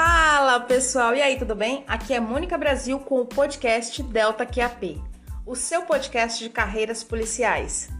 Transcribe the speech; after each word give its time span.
Fala 0.00 0.60
pessoal, 0.60 1.12
e 1.12 1.20
aí, 1.20 1.36
tudo 1.36 1.56
bem? 1.56 1.82
Aqui 1.88 2.14
é 2.14 2.20
Mônica 2.20 2.56
Brasil 2.56 3.00
com 3.00 3.20
o 3.20 3.26
podcast 3.26 4.00
Delta 4.00 4.46
QAP, 4.46 5.02
o 5.44 5.56
seu 5.56 5.82
podcast 5.82 6.38
de 6.38 6.48
carreiras 6.48 7.02
policiais. 7.02 7.90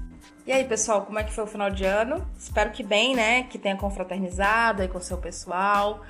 E 0.46 0.52
aí, 0.52 0.62
pessoal, 0.62 1.04
como 1.04 1.18
é 1.18 1.24
que 1.24 1.32
foi 1.32 1.42
o 1.42 1.48
final 1.48 1.68
de 1.70 1.84
ano? 1.84 2.24
Espero 2.38 2.70
que 2.70 2.84
bem, 2.84 3.16
né? 3.16 3.42
Que 3.42 3.58
tenha 3.58 3.76
confraternizado 3.76 4.80
aí 4.80 4.86
com 4.86 4.98
o 4.98 5.00
seu 5.00 5.18
pessoal. 5.18 6.04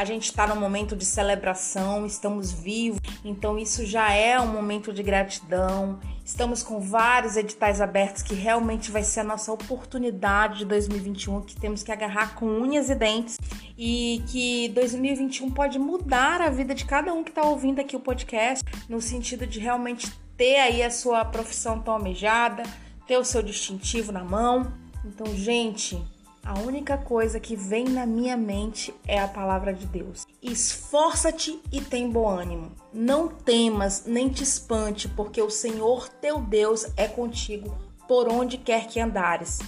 A 0.00 0.04
gente 0.06 0.30
está 0.30 0.46
num 0.46 0.58
momento 0.58 0.96
de 0.96 1.04
celebração, 1.04 2.06
estamos 2.06 2.50
vivos, 2.50 2.98
então 3.22 3.58
isso 3.58 3.84
já 3.84 4.10
é 4.10 4.40
um 4.40 4.46
momento 4.46 4.94
de 4.94 5.02
gratidão. 5.02 6.00
Estamos 6.24 6.62
com 6.62 6.80
vários 6.80 7.36
editais 7.36 7.82
abertos 7.82 8.22
que 8.22 8.32
realmente 8.32 8.90
vai 8.90 9.02
ser 9.02 9.20
a 9.20 9.24
nossa 9.24 9.52
oportunidade 9.52 10.60
de 10.60 10.64
2021, 10.64 11.42
que 11.42 11.54
temos 11.54 11.82
que 11.82 11.92
agarrar 11.92 12.34
com 12.34 12.46
unhas 12.46 12.88
e 12.88 12.94
dentes 12.94 13.36
e 13.76 14.22
que 14.28 14.70
2021 14.70 15.50
pode 15.50 15.78
mudar 15.78 16.40
a 16.40 16.48
vida 16.48 16.74
de 16.74 16.86
cada 16.86 17.12
um 17.12 17.22
que 17.22 17.28
está 17.28 17.42
ouvindo 17.42 17.78
aqui 17.78 17.94
o 17.94 18.00
podcast, 18.00 18.64
no 18.88 19.02
sentido 19.02 19.46
de 19.46 19.60
realmente 19.60 20.10
ter 20.34 20.60
aí 20.60 20.82
a 20.82 20.90
sua 20.90 21.26
profissão 21.26 21.78
tão 21.78 21.92
almejada, 21.92 22.62
ter 23.06 23.18
o 23.18 23.24
seu 23.24 23.42
distintivo 23.42 24.12
na 24.12 24.24
mão. 24.24 24.72
Então, 25.04 25.26
gente, 25.36 26.02
a 26.44 26.58
única 26.58 26.96
coisa 26.96 27.38
que 27.38 27.54
vem 27.54 27.84
na 27.84 28.06
minha 28.06 28.36
mente 28.36 28.94
é 29.06 29.20
a 29.20 29.28
palavra 29.28 29.72
de 29.72 29.86
Deus. 29.86 30.26
Esforça-te 30.42 31.60
e 31.70 31.80
tem 31.80 32.10
bom 32.10 32.28
ânimo. 32.28 32.72
Não 32.92 33.28
temas 33.28 34.04
nem 34.06 34.28
te 34.28 34.42
espante, 34.42 35.08
porque 35.08 35.40
o 35.40 35.50
Senhor 35.50 36.08
teu 36.08 36.40
Deus 36.40 36.86
é 36.96 37.06
contigo 37.06 37.76
por 38.08 38.28
onde 38.28 38.58
quer 38.58 38.86
que 38.86 38.98
andares. 38.98 39.60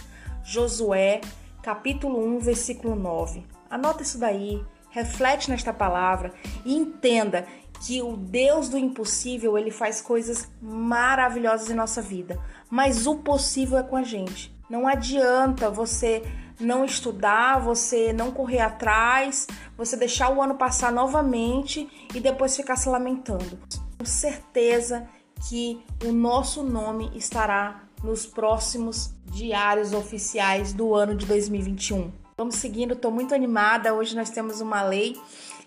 Josué, 0.43 1.21
capítulo 1.63 2.19
1, 2.37 2.41
versículo 2.41 2.97
9. 2.97 3.45
Anota 3.71 4.03
isso 4.03 4.19
daí, 4.19 4.61
reflete 4.91 5.51
nesta 5.51 5.73
palavra 5.73 6.33
e 6.65 6.75
entenda 6.75 7.47
que 7.87 8.01
o 8.01 8.17
Deus 8.17 8.69
do 8.69 8.79
impossível, 8.79 9.59
ele 9.59 9.71
faz 9.71 10.01
coisas 10.01 10.49
maravilhosas 10.61 11.71
em 11.71 11.75
nossa 11.75 12.01
vida, 12.01 12.39
mas 12.71 13.07
o 13.07 13.17
possível 13.17 13.79
é 13.79 13.83
com 13.83 13.97
a 13.97 14.03
gente. 14.03 14.55
Não 14.71 14.87
adianta 14.87 15.69
você 15.69 16.23
não 16.61 16.85
estudar, 16.85 17.59
você 17.61 18.13
não 18.13 18.31
correr 18.31 18.61
atrás, 18.61 19.47
você 19.77 19.97
deixar 19.97 20.31
o 20.31 20.43
ano 20.43 20.55
passar 20.55 20.93
novamente 20.93 21.89
e 22.15 22.21
depois 22.21 22.57
ficar 22.57 22.77
se 22.77 22.89
lamentando. 22.89 23.59
Com 23.99 24.05
certeza 24.05 25.09
que 25.49 25.83
o 26.05 26.13
nosso 26.13 26.63
nome 26.63 27.11
estará 27.15 27.83
nos 28.03 28.27
próximos 28.27 29.15
diários 29.27 29.93
oficiais 29.93 30.73
do 30.73 30.95
ano 30.95 31.15
de 31.15 31.27
2021. 31.27 32.13
Vamos 32.37 32.57
seguindo, 32.57 32.95
estou 32.95 33.11
muito 33.11 33.35
animada. 33.35 33.95
Hoje 33.95 34.17
nós 34.17 34.31
temos 34.31 34.61
uma 34.61 34.83
lei 34.83 35.17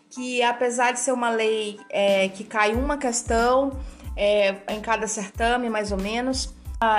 que, 0.10 0.42
apesar 0.44 0.92
de 0.92 1.00
ser 1.00 1.12
uma 1.12 1.30
lei 1.30 1.80
é, 1.90 2.30
que 2.30 2.44
cai 2.44 2.74
uma 2.74 2.98
questão 2.98 3.72
é, 4.16 4.56
em 4.74 4.82
cada 4.82 5.08
certame, 5.08 5.70
mais 5.70 5.92
ou 5.92 5.98
menos, 5.98 6.54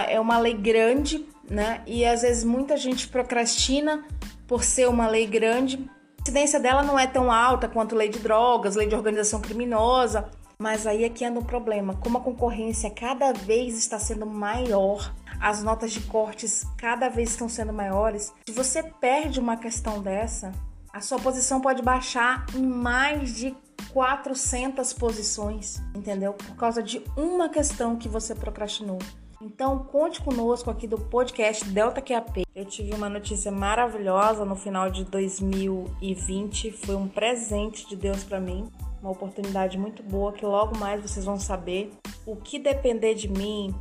é 0.09 0.19
uma 0.19 0.39
lei 0.39 0.55
grande, 0.55 1.27
né? 1.51 1.83
E 1.87 2.05
às 2.05 2.23
vezes 2.23 2.45
muita 2.45 2.77
gente 2.77 3.09
procrastina 3.09 4.05
por 4.47 4.65
ser 4.65 4.89
uma 4.89 5.09
lei 5.09 5.27
grande. 5.27 5.77
A 6.19 6.23
incidência 6.23 6.61
dela 6.61 6.83
não 6.83 6.99
é 6.99 7.07
tão 7.07 7.31
alta 7.31 7.69
quanto 7.69 7.95
lei 7.95 8.09
de 8.09 8.19
drogas, 8.19 8.77
lei 8.77 8.87
de 8.87 8.95
organização 8.95 9.41
criminosa, 9.41 10.29
mas 10.59 10.87
aí 10.87 11.05
é 11.05 11.09
que 11.09 11.25
anda 11.25 11.39
o 11.39 11.45
problema. 11.45 11.95
Como 11.95 12.19
a 12.19 12.21
concorrência 12.21 12.91
cada 12.91 13.33
vez 13.33 13.77
está 13.77 13.99
sendo 13.99 14.27
maior, 14.27 15.13
as 15.41 15.63
notas 15.63 15.93
de 15.93 16.01
cortes 16.01 16.65
cada 16.77 17.09
vez 17.09 17.31
estão 17.31 17.49
sendo 17.49 17.73
maiores. 17.73 18.33
Se 18.47 18.53
você 18.53 18.83
perde 18.83 19.39
uma 19.39 19.57
questão 19.57 20.01
dessa, 20.01 20.53
a 20.93 21.01
sua 21.01 21.19
posição 21.19 21.61
pode 21.61 21.83
baixar 21.83 22.47
em 22.55 22.67
mais 22.67 23.37
de 23.37 23.55
400 23.93 24.93
posições, 24.95 25.83
entendeu? 25.95 26.33
Por 26.33 26.57
causa 26.57 26.83
de 26.83 27.03
uma 27.17 27.49
questão 27.49 27.97
que 27.97 28.09
você 28.09 28.35
procrastinou. 28.35 28.99
Então, 29.41 29.79
conte 29.79 30.23
conosco 30.23 30.71
aqui 30.71 30.87
do 30.87 30.99
podcast 30.99 31.65
Delta 31.69 32.01
QAP. 32.01 32.45
Eu 32.55 32.65
tive 32.65 32.95
uma 32.95 33.09
notícia 33.09 33.53
maravilhosa 33.53 34.47
no 34.47 34.57
final 34.57 34.91
de 34.91 35.05
2020, 35.05 36.71
foi 36.71 36.97
um 36.97 37.07
presente 37.07 37.87
de 37.87 37.97
Deus 37.97 38.25
para 38.25 38.41
mim, 38.41 38.67
uma 39.01 39.11
oportunidade 39.11 39.77
muito 39.77 40.03
boa 40.03 40.33
que 40.33 40.45
logo 40.45 40.79
mais 40.79 41.03
vocês 41.03 41.25
vão 41.25 41.39
saber. 41.39 41.93
O 42.25 42.35
que 42.35 42.59
depender 42.59 43.15
de 43.15 43.29
mim, 43.29 43.75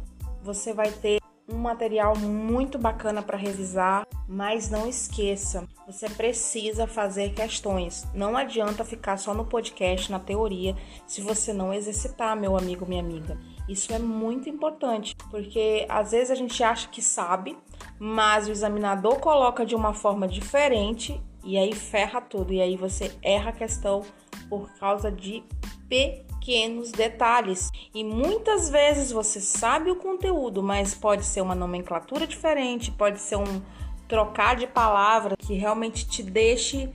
você 0.43 0.73
vai 0.73 0.91
ter 0.91 1.21
um 1.47 1.57
material 1.57 2.17
muito 2.17 2.77
bacana 2.77 3.21
para 3.21 3.37
revisar, 3.37 4.05
mas 4.27 4.69
não 4.69 4.87
esqueça, 4.87 5.67
você 5.87 6.09
precisa 6.09 6.85
fazer 6.85 7.33
questões. 7.33 8.05
Não 8.13 8.35
adianta 8.35 8.83
ficar 8.83 9.17
só 9.17 9.33
no 9.33 9.45
podcast, 9.45 10.11
na 10.11 10.19
teoria, 10.19 10.75
se 11.07 11.21
você 11.21 11.53
não 11.53 11.73
exercitar, 11.73 12.35
meu 12.35 12.57
amigo, 12.57 12.85
minha 12.85 13.01
amiga. 13.01 13.37
Isso 13.67 13.91
é 13.93 13.99
muito 13.99 14.47
importante, 14.47 15.15
porque 15.31 15.85
às 15.89 16.11
vezes 16.11 16.31
a 16.31 16.35
gente 16.35 16.63
acha 16.63 16.87
que 16.87 17.01
sabe, 17.01 17.57
mas 17.99 18.47
o 18.47 18.51
examinador 18.51 19.19
coloca 19.19 19.65
de 19.65 19.75
uma 19.75 19.93
forma 19.93 20.27
diferente 20.27 21.19
e 21.43 21.57
aí 21.57 21.73
ferra 21.73 22.21
tudo. 22.21 22.53
E 22.53 22.61
aí 22.61 22.75
você 22.75 23.11
erra 23.21 23.49
a 23.49 23.53
questão 23.53 24.03
por 24.49 24.69
causa 24.79 25.11
de 25.11 25.43
pequenos 25.87 26.91
detalhes. 26.91 27.71
E 27.93 28.03
muitas 28.03 28.69
vezes 28.69 29.11
você 29.11 29.39
sabe 29.39 29.89
o 29.89 29.95
conteúdo, 29.95 30.61
mas 30.61 30.93
pode 30.93 31.23
ser 31.23 31.41
uma 31.41 31.55
nomenclatura 31.55 32.27
diferente, 32.27 32.91
pode 32.91 33.19
ser 33.19 33.37
um 33.37 33.61
trocar 34.07 34.55
de 34.55 34.67
palavra 34.67 35.35
que 35.37 35.53
realmente 35.53 36.07
te 36.07 36.21
deixe 36.21 36.91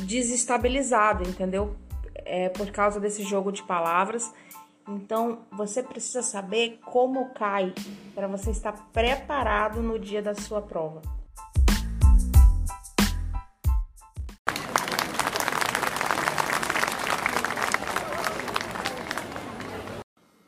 desestabilizado, 0.00 1.28
entendeu? 1.28 1.76
É 2.24 2.48
por 2.48 2.70
causa 2.70 3.00
desse 3.00 3.22
jogo 3.22 3.50
de 3.50 3.62
palavras. 3.62 4.32
Então, 4.88 5.40
você 5.52 5.82
precisa 5.82 6.22
saber 6.22 6.80
como 6.84 7.30
cai 7.30 7.72
para 8.14 8.26
você 8.26 8.50
estar 8.50 8.72
preparado 8.92 9.82
no 9.82 9.98
dia 9.98 10.20
da 10.20 10.34
sua 10.34 10.60
prova. 10.60 11.00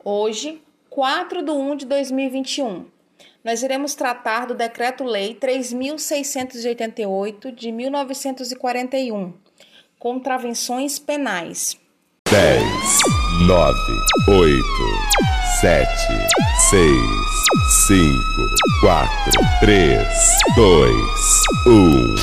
Hoje, 0.06 0.62
4 0.90 1.42
de 1.42 1.50
1 1.50 1.76
de 1.76 1.86
2021, 1.86 2.84
nós 3.42 3.62
iremos 3.62 3.94
tratar 3.94 4.44
do 4.46 4.54
Decreto-Lei 4.54 5.34
3.688 5.34 7.54
de 7.54 7.72
1941, 7.72 9.32
Contravenções 9.98 10.98
Penais. 10.98 11.80
10, 12.28 13.03
9, 13.42 13.76
8, 14.28 14.64
7, 15.60 15.88
6, 16.70 16.90
5, 17.88 18.22
4, 18.80 19.10
3, 19.60 19.98
2, 20.54 20.94
1. 21.66 22.14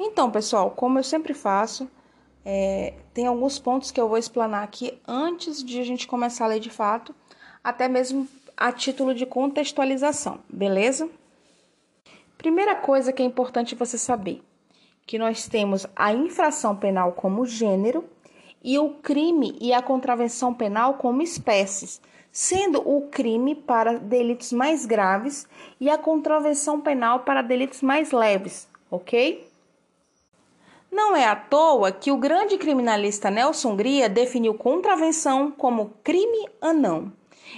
Então, 0.00 0.30
pessoal, 0.30 0.70
como 0.70 0.98
eu 0.98 1.04
sempre 1.04 1.34
faço, 1.34 1.86
é, 2.44 2.94
tem 3.12 3.26
alguns 3.26 3.58
pontos 3.58 3.90
que 3.90 4.00
eu 4.00 4.08
vou 4.08 4.16
explanar 4.16 4.64
aqui 4.64 4.98
antes 5.06 5.62
de 5.62 5.78
a 5.80 5.84
gente 5.84 6.08
começar 6.08 6.46
a 6.46 6.48
ler 6.48 6.60
de 6.60 6.70
fato, 6.70 7.14
até 7.62 7.86
mesmo 7.86 8.26
a 8.56 8.72
título 8.72 9.14
de 9.14 9.26
contextualização, 9.26 10.40
beleza? 10.48 11.10
Primeira 12.38 12.74
coisa 12.74 13.12
que 13.12 13.22
é 13.22 13.26
importante 13.26 13.74
você 13.74 13.98
saber, 13.98 14.42
que 15.06 15.18
nós 15.18 15.46
temos 15.46 15.86
a 15.94 16.12
infração 16.14 16.74
penal 16.74 17.12
como 17.12 17.44
gênero 17.44 18.08
e 18.62 18.78
o 18.78 18.90
crime 18.90 19.56
e 19.60 19.72
a 19.72 19.82
contravenção 19.82 20.52
penal 20.52 20.94
como 20.94 21.22
espécies, 21.22 22.00
sendo 22.30 22.80
o 22.88 23.08
crime 23.08 23.54
para 23.54 23.98
delitos 23.98 24.52
mais 24.52 24.84
graves 24.86 25.46
e 25.80 25.88
a 25.88 25.98
contravenção 25.98 26.80
penal 26.80 27.20
para 27.20 27.42
delitos 27.42 27.82
mais 27.82 28.12
leves, 28.12 28.68
ok? 28.90 29.48
Não 30.90 31.14
é 31.14 31.26
à 31.26 31.36
toa 31.36 31.92
que 31.92 32.10
o 32.10 32.16
grande 32.16 32.56
criminalista 32.56 33.30
Nelson 33.30 33.76
Gria 33.76 34.08
definiu 34.08 34.54
contravenção 34.54 35.50
como 35.50 35.92
crime 36.02 36.48
anão, 36.60 37.12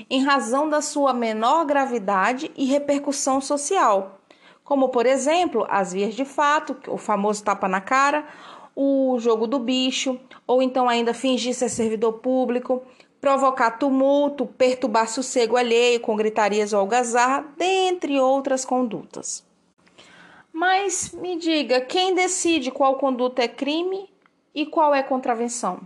em 0.08 0.22
razão 0.24 0.68
da 0.68 0.80
sua 0.80 1.12
menor 1.12 1.64
gravidade 1.64 2.50
e 2.56 2.64
repercussão 2.64 3.40
social, 3.40 4.20
como 4.64 4.88
por 4.88 5.06
exemplo 5.06 5.66
as 5.68 5.92
vias 5.92 6.14
de 6.14 6.24
fato, 6.24 6.76
o 6.88 6.96
famoso 6.96 7.42
tapa 7.44 7.68
na 7.68 7.80
cara, 7.80 8.26
o 8.74 9.18
jogo 9.18 9.46
do 9.46 9.58
bicho, 9.58 10.18
ou 10.46 10.62
então 10.62 10.88
ainda 10.88 11.12
fingir 11.12 11.54
ser 11.54 11.68
servidor 11.68 12.14
público, 12.14 12.82
provocar 13.20 13.72
tumulto, 13.72 14.46
perturbar 14.46 15.08
sossego 15.08 15.56
alheio 15.56 16.00
com 16.00 16.16
gritarias 16.16 16.72
ou 16.72 16.80
algazarra, 16.80 17.46
dentre 17.56 18.18
outras 18.18 18.64
condutas. 18.64 19.44
Mas 20.52 21.12
me 21.12 21.36
diga, 21.36 21.80
quem 21.80 22.14
decide 22.14 22.70
qual 22.70 22.96
conduta 22.96 23.42
é 23.42 23.48
crime 23.48 24.08
e 24.54 24.66
qual 24.66 24.94
é 24.94 25.02
contravenção? 25.02 25.80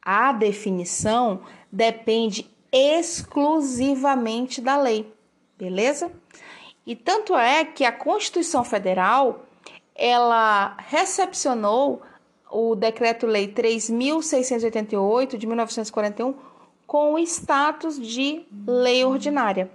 A 0.00 0.32
definição 0.32 1.40
depende 1.72 2.48
exclusivamente 2.70 4.60
da 4.60 4.76
lei, 4.76 5.12
beleza? 5.58 6.12
E 6.86 6.94
tanto 6.94 7.34
é 7.34 7.64
que 7.64 7.84
a 7.84 7.90
Constituição 7.90 8.62
Federal 8.62 9.45
ela 9.96 10.76
recepcionou 10.78 12.02
o 12.50 12.74
Decreto-Lei 12.74 13.48
3.688 13.48 15.36
de 15.36 15.46
1941 15.46 16.34
com 16.86 17.14
o 17.14 17.18
status 17.18 17.98
de 17.98 18.46
lei 18.66 19.04
ordinária. 19.04 19.70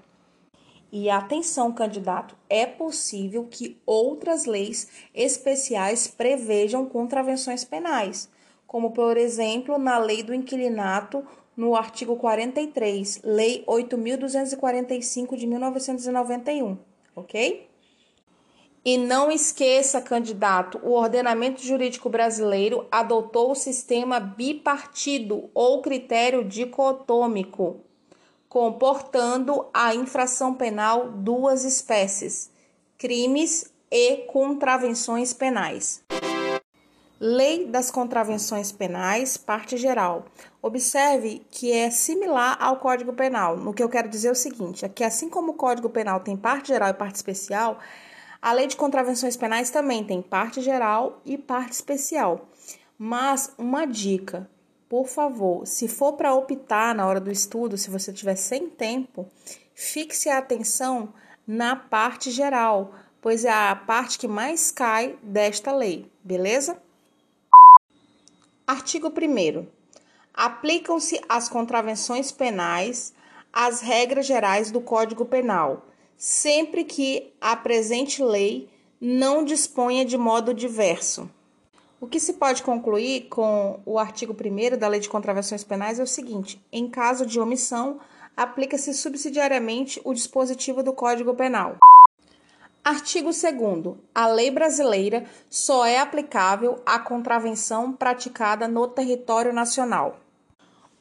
E 0.91 1.09
atenção, 1.09 1.71
candidato, 1.71 2.35
é 2.49 2.65
possível 2.65 3.47
que 3.49 3.81
outras 3.85 4.45
leis 4.45 4.89
especiais 5.13 6.07
prevejam 6.07 6.85
contravenções 6.85 7.63
penais, 7.63 8.29
como 8.67 8.91
por 8.91 9.17
exemplo 9.17 9.77
na 9.77 9.97
Lei 9.97 10.21
do 10.21 10.33
Inquilinato, 10.33 11.25
no 11.55 11.75
artigo 11.75 12.15
43, 12.17 13.21
Lei 13.23 13.63
8245 13.67 15.37
de 15.37 15.47
1991, 15.47 16.77
ok? 17.15 17.70
E 18.83 18.97
não 18.97 19.31
esqueça, 19.31 20.01
candidato, 20.01 20.79
o 20.83 20.91
ordenamento 20.91 21.61
jurídico 21.61 22.09
brasileiro 22.09 22.87
adotou 22.91 23.51
o 23.51 23.55
sistema 23.55 24.19
bipartido 24.19 25.49
ou 25.53 25.81
critério 25.81 26.43
dicotômico 26.43 27.81
comportando 28.51 29.65
a 29.73 29.95
infração 29.95 30.53
penal 30.53 31.09
duas 31.09 31.63
espécies: 31.63 32.51
crimes 32.97 33.71
e 33.89 34.17
contravenções 34.27 35.31
penais. 35.31 36.03
Lei 37.17 37.67
das 37.67 37.91
Contravenções 37.91 38.71
Penais, 38.71 39.37
parte 39.37 39.77
geral. 39.77 40.25
Observe 40.59 41.45
que 41.51 41.71
é 41.71 41.91
similar 41.91 42.57
ao 42.59 42.77
Código 42.77 43.13
Penal. 43.13 43.55
No 43.57 43.75
que 43.75 43.83
eu 43.83 43.87
quero 43.87 44.09
dizer 44.09 44.29
é 44.29 44.31
o 44.31 44.35
seguinte: 44.35 44.83
é 44.83 44.89
que 44.89 45.03
assim 45.03 45.29
como 45.29 45.51
o 45.51 45.55
Código 45.55 45.89
Penal 45.89 46.21
tem 46.21 46.35
parte 46.35 46.69
geral 46.69 46.89
e 46.89 46.93
parte 46.95 47.15
especial, 47.15 47.77
a 48.41 48.53
Lei 48.53 48.65
de 48.65 48.75
Contravenções 48.75 49.37
Penais 49.37 49.69
também 49.69 50.03
tem 50.03 50.21
parte 50.21 50.61
geral 50.61 51.21
e 51.23 51.37
parte 51.37 51.73
especial. 51.73 52.49
Mas 52.97 53.53
uma 53.57 53.85
dica: 53.85 54.49
por 54.89 55.07
favor, 55.07 55.67
se 55.67 55.87
for 55.87 56.13
para 56.13 56.33
optar 56.33 56.95
na 56.95 57.05
hora 57.05 57.19
do 57.19 57.31
estudo, 57.31 57.77
se 57.77 57.89
você 57.89 58.11
tiver 58.11 58.35
sem 58.35 58.67
tempo, 58.69 59.29
fixe 59.75 60.27
a 60.27 60.39
atenção 60.39 61.13
na 61.45 61.75
parte 61.75 62.31
geral, 62.31 62.93
pois 63.21 63.45
é 63.45 63.51
a 63.51 63.75
parte 63.75 64.17
que 64.17 64.27
mais 64.27 64.71
cai 64.71 65.17
desta 65.21 65.71
lei, 65.71 66.11
beleza? 66.23 66.81
Artigo 68.65 69.09
1. 69.09 69.67
Aplicam-se 70.33 71.21
às 71.27 71.47
contravenções 71.47 72.31
penais 72.31 73.13
as 73.53 73.81
regras 73.81 74.25
gerais 74.25 74.71
do 74.71 74.79
Código 74.79 75.25
Penal, 75.25 75.85
sempre 76.21 76.83
que 76.83 77.33
a 77.41 77.55
presente 77.55 78.23
lei 78.23 78.69
não 79.01 79.43
disponha 79.43 80.05
de 80.05 80.19
modo 80.19 80.53
diverso. 80.53 81.27
O 81.99 82.05
que 82.05 82.19
se 82.19 82.33
pode 82.33 82.61
concluir 82.61 83.21
com 83.21 83.79
o 83.87 83.97
artigo 83.97 84.31
1 84.31 84.77
da 84.77 84.87
Lei 84.87 84.99
de 84.99 85.09
Contravenções 85.09 85.63
Penais 85.63 85.99
é 85.99 86.03
o 86.03 86.07
seguinte: 86.07 86.63
em 86.71 86.87
caso 86.87 87.25
de 87.25 87.39
omissão, 87.39 87.99
aplica-se 88.37 88.93
subsidiariamente 88.93 89.99
o 90.03 90.13
dispositivo 90.13 90.83
do 90.83 90.93
Código 90.93 91.33
Penal. 91.33 91.77
Artigo 92.83 93.31
2. 93.31 93.97
A 94.13 94.27
lei 94.27 94.51
brasileira 94.51 95.25
só 95.49 95.83
é 95.87 95.97
aplicável 95.97 96.79
à 96.85 96.99
contravenção 96.99 97.93
praticada 97.93 98.67
no 98.67 98.87
território 98.87 99.51
nacional. 99.51 100.19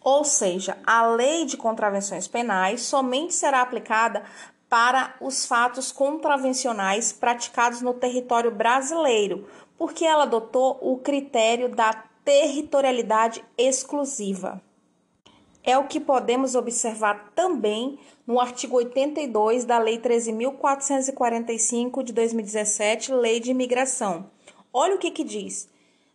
Ou 0.01 0.25
seja, 0.25 0.79
a 0.87 1.07
lei 1.09 1.45
de 1.45 1.59
contravenções 1.59 2.27
penais 2.27 2.81
somente 2.81 3.35
será 3.35 3.61
aplicada 3.61 4.25
para 4.71 5.15
os 5.21 5.45
fatos 5.45 5.91
contravencionais 5.91 7.13
praticados 7.13 7.83
no 7.83 7.93
território 7.93 8.53
brasileiro, 8.53 9.49
porque 9.77 10.05
ela 10.05 10.23
adotou 10.23 10.79
o 10.81 10.99
critério 10.99 11.69
da 11.69 11.93
territorialidade 12.25 13.45
exclusiva. 13.59 14.63
É 15.65 15.77
o 15.77 15.89
que 15.89 15.99
podemos 15.99 16.55
observar 16.55 17.33
também 17.35 17.99
no 18.27 18.39
artigo 18.39 18.77
82 18.77 19.65
da 19.65 19.79
Lei 19.79 19.99
13.445 19.99 22.05
de 22.05 22.13
2017, 22.13 23.13
Lei 23.13 23.41
de 23.41 23.51
Imigração. 23.51 24.31
Olha 24.73 24.95
o 24.95 24.99
que, 24.99 25.11
que 25.11 25.25
diz. 25.25 25.69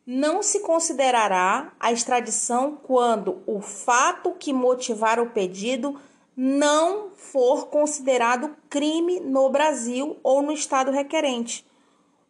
Não 0.08 0.42
se 0.42 0.62
considerará 0.62 1.74
a 1.80 1.92
extradição 1.92 2.78
quando 2.82 3.42
o 3.46 3.60
fato 3.60 4.32
que 4.32 4.54
motivar 4.54 5.20
o 5.20 5.32
pedido 5.32 6.00
não 6.36 7.12
for 7.16 7.68
considerado 7.68 8.56
crime 8.70 9.20
no 9.20 9.50
Brasil 9.50 10.18
ou 10.24 10.42
no 10.42 10.52
estado 10.52 10.92
requerente 10.92 11.66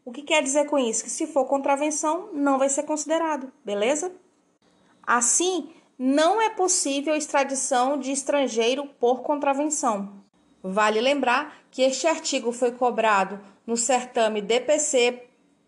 o 0.06 0.12
que 0.12 0.22
quer 0.22 0.44
dizer 0.44 0.68
com 0.68 0.78
isso? 0.78 1.04
Que 1.04 1.10
se 1.10 1.25
for 1.25 1.46
contravenção, 1.46 2.30
não 2.31 2.60
vai 2.60 2.69
ser 2.69 2.84
considerado, 2.84 3.52
beleza? 3.66 4.12
Assim, 5.02 5.72
não 5.98 6.40
é 6.40 6.52
possível 6.52 7.16
extradição 7.16 7.98
de 7.98 8.12
estrangeiro 8.12 8.86
por 9.00 9.24
contravenção. 9.24 10.24
Vale 10.62 11.02
lembrar 11.02 11.57
que 11.72 11.81
este 11.81 12.06
artigo 12.06 12.52
foi 12.52 12.72
cobrado 12.72 13.40
no 13.66 13.75
certame 13.75 14.42
DPC 14.42 15.24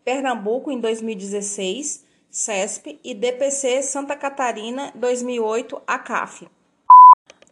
Pernambuco 0.05 0.71
em 0.71 0.79
2016, 0.79 2.05
CESP, 2.29 2.99
e 3.03 3.15
DPC 3.15 3.81
Santa 3.81 4.15
Catarina 4.15 4.91
2008, 4.95 5.81
ACAF. 5.87 6.47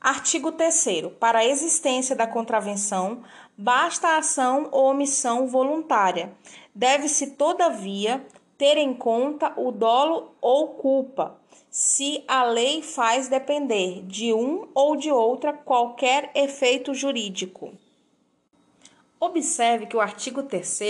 Artigo 0.05 0.51
3 0.51 1.15
Para 1.19 1.39
a 1.39 1.45
existência 1.45 2.15
da 2.15 2.27
contravenção, 2.27 3.23
basta 3.57 4.09
a 4.09 4.17
ação 4.17 4.69
ou 4.71 4.91
omissão 4.91 5.47
voluntária. 5.47 6.31
Deve-se, 6.75 7.31
todavia, 7.31 8.23
ter 8.55 8.77
em 8.77 8.93
conta 8.93 9.51
o 9.57 9.71
dolo 9.71 10.35
ou 10.39 10.75
culpa, 10.75 11.35
se 11.71 12.23
a 12.27 12.43
lei 12.43 12.83
faz 12.83 13.27
depender 13.27 14.03
de 14.03 14.31
um 14.31 14.67
ou 14.75 14.95
de 14.95 15.11
outra 15.11 15.51
qualquer 15.51 16.29
efeito 16.35 16.93
jurídico. 16.93 17.73
Observe 19.19 19.87
que 19.87 19.97
o 19.97 20.01
artigo 20.01 20.43
3 20.43 20.81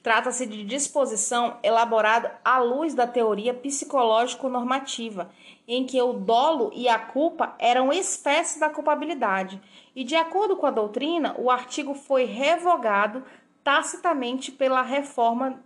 trata-se 0.00 0.46
de 0.46 0.62
disposição 0.62 1.58
elaborada 1.60 2.38
à 2.44 2.60
luz 2.60 2.94
da 2.94 3.08
teoria 3.08 3.52
psicológico-normativa 3.52 5.28
em 5.66 5.84
que 5.84 6.00
o 6.00 6.12
dolo 6.12 6.70
e 6.74 6.88
a 6.88 6.98
culpa 6.98 7.54
eram 7.58 7.92
espécies 7.92 8.60
da 8.60 8.68
culpabilidade, 8.68 9.60
e 9.96 10.04
de 10.04 10.14
acordo 10.14 10.56
com 10.56 10.66
a 10.66 10.70
doutrina, 10.70 11.34
o 11.38 11.50
artigo 11.50 11.94
foi 11.94 12.24
revogado 12.24 13.24
tacitamente 13.62 14.52
pela 14.52 14.82
reforma 14.82 15.58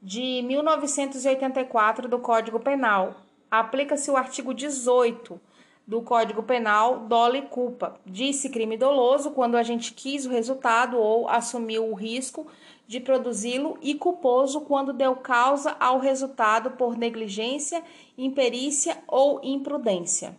de 0.00 0.42
1984 0.42 2.08
do 2.08 2.18
Código 2.18 2.60
Penal. 2.60 3.16
Aplica-se 3.50 4.10
o 4.10 4.16
artigo 4.16 4.54
18 4.54 5.40
do 5.86 6.00
Código 6.02 6.42
Penal, 6.42 7.00
dolo 7.00 7.36
e 7.36 7.42
culpa. 7.42 7.96
Disse 8.06 8.48
crime 8.48 8.76
doloso 8.76 9.32
quando 9.32 9.56
a 9.56 9.62
gente 9.62 9.92
quis 9.92 10.26
o 10.26 10.30
resultado 10.30 10.96
ou 10.96 11.28
assumiu 11.28 11.90
o 11.90 11.94
risco 11.94 12.46
de 12.92 13.00
produzi-lo 13.00 13.78
e 13.80 13.94
culposo 13.94 14.60
quando 14.60 14.92
deu 14.92 15.16
causa 15.16 15.74
ao 15.80 15.98
resultado 15.98 16.72
por 16.72 16.94
negligência, 16.94 17.82
imperícia 18.18 19.02
ou 19.08 19.40
imprudência. 19.42 20.38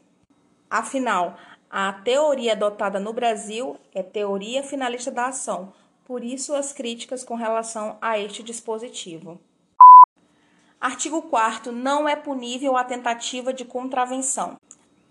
Afinal, 0.69 1.35
a 1.67 1.91
teoria 1.91 2.51
adotada 2.51 2.99
no 2.99 3.11
Brasil 3.11 3.75
é 3.91 4.03
teoria 4.03 4.61
finalista 4.61 5.09
da 5.09 5.29
ação, 5.29 5.73
por 6.05 6.23
isso 6.23 6.53
as 6.53 6.71
críticas 6.71 7.23
com 7.23 7.33
relação 7.33 7.97
a 7.99 8.19
este 8.19 8.43
dispositivo. 8.43 9.41
Artigo 10.79 11.23
4 11.23 11.71
não 11.71 12.07
é 12.07 12.15
punível 12.15 12.77
a 12.77 12.83
tentativa 12.83 13.51
de 13.51 13.65
contravenção. 13.65 14.57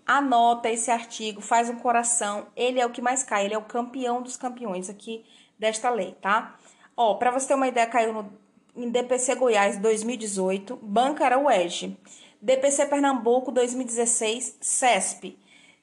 Anota 0.05 0.69
esse 0.69 0.89
artigo, 0.89 1.41
faz 1.41 1.69
um 1.69 1.75
coração, 1.75 2.47
ele 2.55 2.79
é 2.79 2.85
o 2.85 2.89
que 2.89 3.01
mais 3.01 3.21
cai, 3.21 3.43
ele 3.43 3.53
é 3.53 3.57
o 3.57 3.65
campeão 3.65 4.21
dos 4.21 4.37
campeões 4.37 4.89
aqui 4.89 5.25
desta 5.59 5.89
lei, 5.89 6.15
tá? 6.21 6.57
Ó, 6.95 7.15
para 7.15 7.31
você 7.31 7.47
ter 7.47 7.55
uma 7.55 7.67
ideia, 7.67 7.87
caiu 7.87 8.13
no, 8.13 8.31
em 8.75 8.89
DPC 8.89 9.33
Goiás 9.35 9.79
2018, 9.79 10.75
Banca 10.75 11.25
era 11.25 11.39
UEG. 11.39 11.97
DPC 12.39 12.85
Pernambuco 12.85 13.51
2016, 13.51 14.57
CESP. 14.61 15.37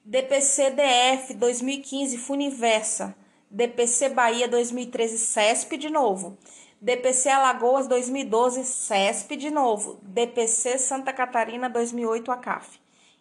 DPC 0.05 0.71
DF 0.71 1.35
2015, 1.35 2.17
Funiversa. 2.17 3.17
DPC 3.51 4.11
Bahia 4.11 4.47
2013, 4.47 5.19
CESP 5.19 5.77
de 5.77 5.91
novo. 5.91 6.39
DPC 6.81 7.29
Alagoas 7.29 7.89
2012, 7.89 8.65
CESP 8.65 9.37
de 9.37 9.51
novo. 9.51 9.99
DPC 10.03 10.79
Santa 10.79 11.13
Catarina 11.13 11.69
2008, 11.69 12.31
ACAF. 12.31 12.79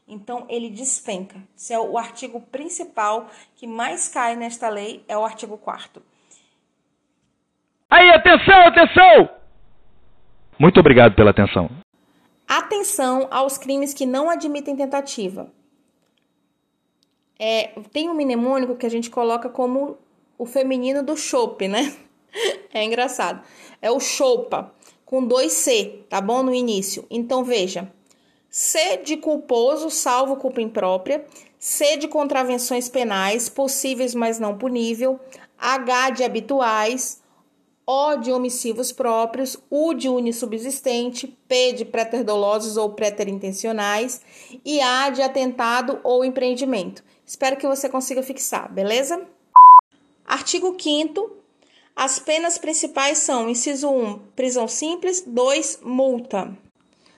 Então, 0.07 0.45
ele 0.47 0.69
despenca. 0.69 1.41
Se 1.55 1.73
é 1.73 1.79
o 1.79 1.97
artigo 1.97 2.39
principal 2.39 3.27
que 3.55 3.65
mais 3.65 4.07
cai 4.07 4.35
nesta 4.35 4.69
lei, 4.69 5.03
é 5.07 5.17
o 5.17 5.25
artigo 5.25 5.57
4 5.57 6.08
Aí, 7.89 8.09
atenção, 8.11 8.67
atenção! 8.67 9.29
Muito 10.59 10.79
obrigado 10.79 11.15
pela 11.15 11.31
atenção. 11.31 11.69
Atenção 12.47 13.27
aos 13.31 13.57
crimes 13.57 13.93
que 13.93 14.05
não 14.05 14.29
admitem 14.29 14.75
tentativa. 14.75 15.51
É, 17.39 17.71
tem 17.91 18.09
um 18.09 18.13
mnemônico 18.13 18.75
que 18.75 18.85
a 18.85 18.89
gente 18.89 19.09
coloca 19.09 19.49
como 19.49 19.97
o 20.37 20.45
feminino 20.45 21.01
do 21.01 21.17
chope, 21.17 21.67
né? 21.67 21.93
É 22.71 22.83
engraçado. 22.83 23.41
É 23.81 23.89
o 23.89 23.99
chopa. 23.99 24.71
com 25.03 25.25
dois 25.25 25.53
C, 25.53 26.03
tá 26.07 26.21
bom? 26.21 26.43
No 26.43 26.53
início. 26.53 27.07
Então 27.09 27.43
veja: 27.43 27.91
C 28.47 28.97
de 28.97 29.17
culposo, 29.17 29.89
salvo 29.89 30.35
culpa 30.35 30.61
imprópria. 30.61 31.25
C 31.57 31.97
de 31.97 32.07
contravenções 32.07 32.87
penais, 32.87 33.49
possíveis, 33.49 34.13
mas 34.13 34.39
não 34.39 34.55
punível. 34.55 35.19
H 35.57 36.11
de 36.11 36.23
habituais. 36.23 37.19
O 37.91 38.17
de 38.17 38.31
omissivos 38.31 38.91
próprios, 38.91 39.57
U 39.67 39.95
de 39.95 40.07
unissubsistente, 40.07 41.25
P 41.47 41.73
de 41.73 41.83
préter-dolosos 41.83 42.77
ou 42.77 42.91
préter-intencionais 42.91 44.21
e 44.63 44.79
A 44.79 45.09
de 45.09 45.23
atentado 45.23 45.99
ou 46.03 46.23
empreendimento. 46.23 47.03
Espero 47.25 47.57
que 47.57 47.65
você 47.65 47.89
consiga 47.89 48.21
fixar, 48.21 48.71
beleza? 48.71 49.25
Artigo 50.23 50.77
5 50.79 51.31
As 51.95 52.19
penas 52.19 52.59
principais 52.59 53.17
são: 53.17 53.49
inciso 53.49 53.89
1, 53.89 54.19
prisão 54.35 54.67
simples, 54.67 55.23
2, 55.25 55.79
multa. 55.81 56.55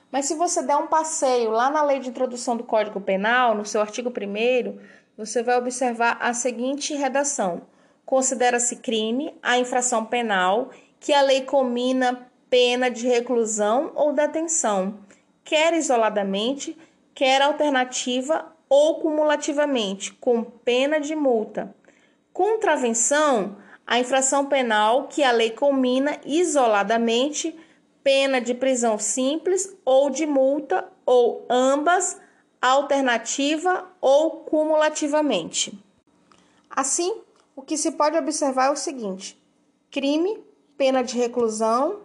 Mas 0.09 0.27
se 0.27 0.35
você 0.35 0.63
der 0.63 0.77
um 0.77 0.87
passeio 0.87 1.51
lá 1.51 1.69
na 1.69 1.83
lei 1.83 1.99
de 1.99 2.07
introdução 2.07 2.55
do 2.55 2.63
Código 2.63 3.01
Penal, 3.01 3.53
no 3.53 3.65
seu 3.65 3.81
artigo 3.81 4.09
1, 4.09 4.79
você 5.17 5.43
vai 5.43 5.57
observar 5.57 6.17
a 6.21 6.33
seguinte 6.33 6.93
redação: 6.93 7.63
considera-se 8.11 8.75
crime 8.75 9.33
a 9.41 9.57
infração 9.57 10.03
penal 10.03 10.69
que 10.99 11.13
a 11.13 11.21
lei 11.21 11.45
comina 11.45 12.29
pena 12.49 12.91
de 12.91 13.07
reclusão 13.07 13.93
ou 13.95 14.11
detenção, 14.11 14.99
quer 15.45 15.73
isoladamente, 15.73 16.77
quer 17.15 17.41
alternativa 17.41 18.53
ou 18.67 18.99
cumulativamente, 18.99 20.11
com 20.11 20.43
pena 20.43 20.99
de 20.99 21.15
multa. 21.15 21.73
Contravenção, 22.33 23.55
a 23.87 23.97
infração 23.97 24.45
penal 24.45 25.07
que 25.07 25.23
a 25.23 25.31
lei 25.31 25.51
comina 25.51 26.19
isoladamente, 26.25 27.57
pena 28.03 28.41
de 28.41 28.53
prisão 28.53 28.99
simples 28.99 29.73
ou 29.85 30.09
de 30.09 30.25
multa, 30.25 30.85
ou 31.05 31.45
ambas, 31.49 32.19
alternativa 32.61 33.89
ou 34.01 34.41
cumulativamente. 34.41 35.81
Assim, 36.69 37.21
o 37.61 37.63
que 37.63 37.77
se 37.77 37.91
pode 37.91 38.17
observar 38.17 38.65
é 38.65 38.71
o 38.71 38.75
seguinte: 38.75 39.39
crime, 39.91 40.43
pena 40.75 41.03
de 41.03 41.15
reclusão, 41.15 42.01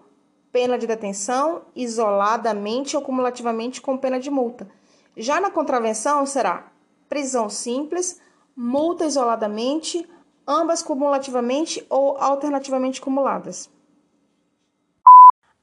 pena 0.53 0.79
de 0.79 0.87
detenção, 0.87 1.63
isoladamente 1.75 2.95
ou 2.95 3.03
cumulativamente 3.03 3.81
com 3.81 3.97
pena 3.97 4.21
de 4.21 4.31
multa. 4.31 4.69
Já 5.17 5.41
na 5.41 5.51
contravenção 5.51 6.27
será 6.27 6.71
prisão 7.09 7.49
simples, 7.49 8.21
multa 8.55 9.07
isoladamente, 9.07 10.07
ambas 10.47 10.83
cumulativamente 10.83 11.85
ou 11.89 12.19
alternativamente 12.19 13.01
cumuladas. 13.01 13.71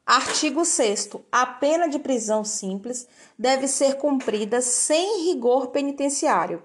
Artigo 0.04 0.66
6. 0.66 1.12
A 1.32 1.46
pena 1.46 1.88
de 1.88 2.00
prisão 2.00 2.44
simples 2.44 3.08
deve 3.38 3.68
ser 3.68 3.98
cumprida 3.98 4.60
sem 4.60 5.26
rigor 5.26 5.68
penitenciário, 5.68 6.64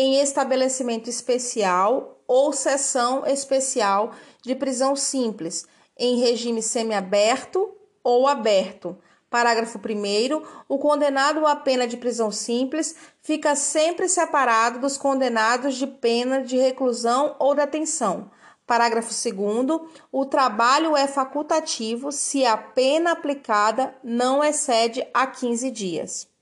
em 0.00 0.20
estabelecimento 0.20 1.10
especial 1.10 2.22
ou 2.24 2.52
seção 2.52 3.26
especial 3.26 4.12
de 4.44 4.54
prisão 4.54 4.94
simples, 4.94 5.66
em 5.98 6.20
regime 6.20 6.62
semiaberto 6.62 7.74
ou 8.04 8.28
aberto. 8.28 8.96
Parágrafo 9.28 9.76
1. 9.76 10.40
O 10.68 10.78
condenado 10.78 11.44
à 11.44 11.56
pena 11.56 11.84
de 11.84 11.96
prisão 11.96 12.30
simples 12.30 12.94
fica 13.20 13.56
sempre 13.56 14.08
separado 14.08 14.78
dos 14.78 14.96
condenados 14.96 15.74
de 15.74 15.88
pena 15.88 16.42
de 16.42 16.56
reclusão 16.56 17.34
ou 17.40 17.52
detenção. 17.52 18.30
Parágrafo 18.64 19.10
2. 19.10 19.80
O 20.12 20.24
trabalho 20.24 20.96
é 20.96 21.08
facultativo 21.08 22.12
se 22.12 22.46
a 22.46 22.56
pena 22.56 23.10
aplicada 23.10 23.96
não 24.04 24.44
excede 24.44 25.04
a 25.12 25.26
15 25.26 25.72
dias. 25.72 26.37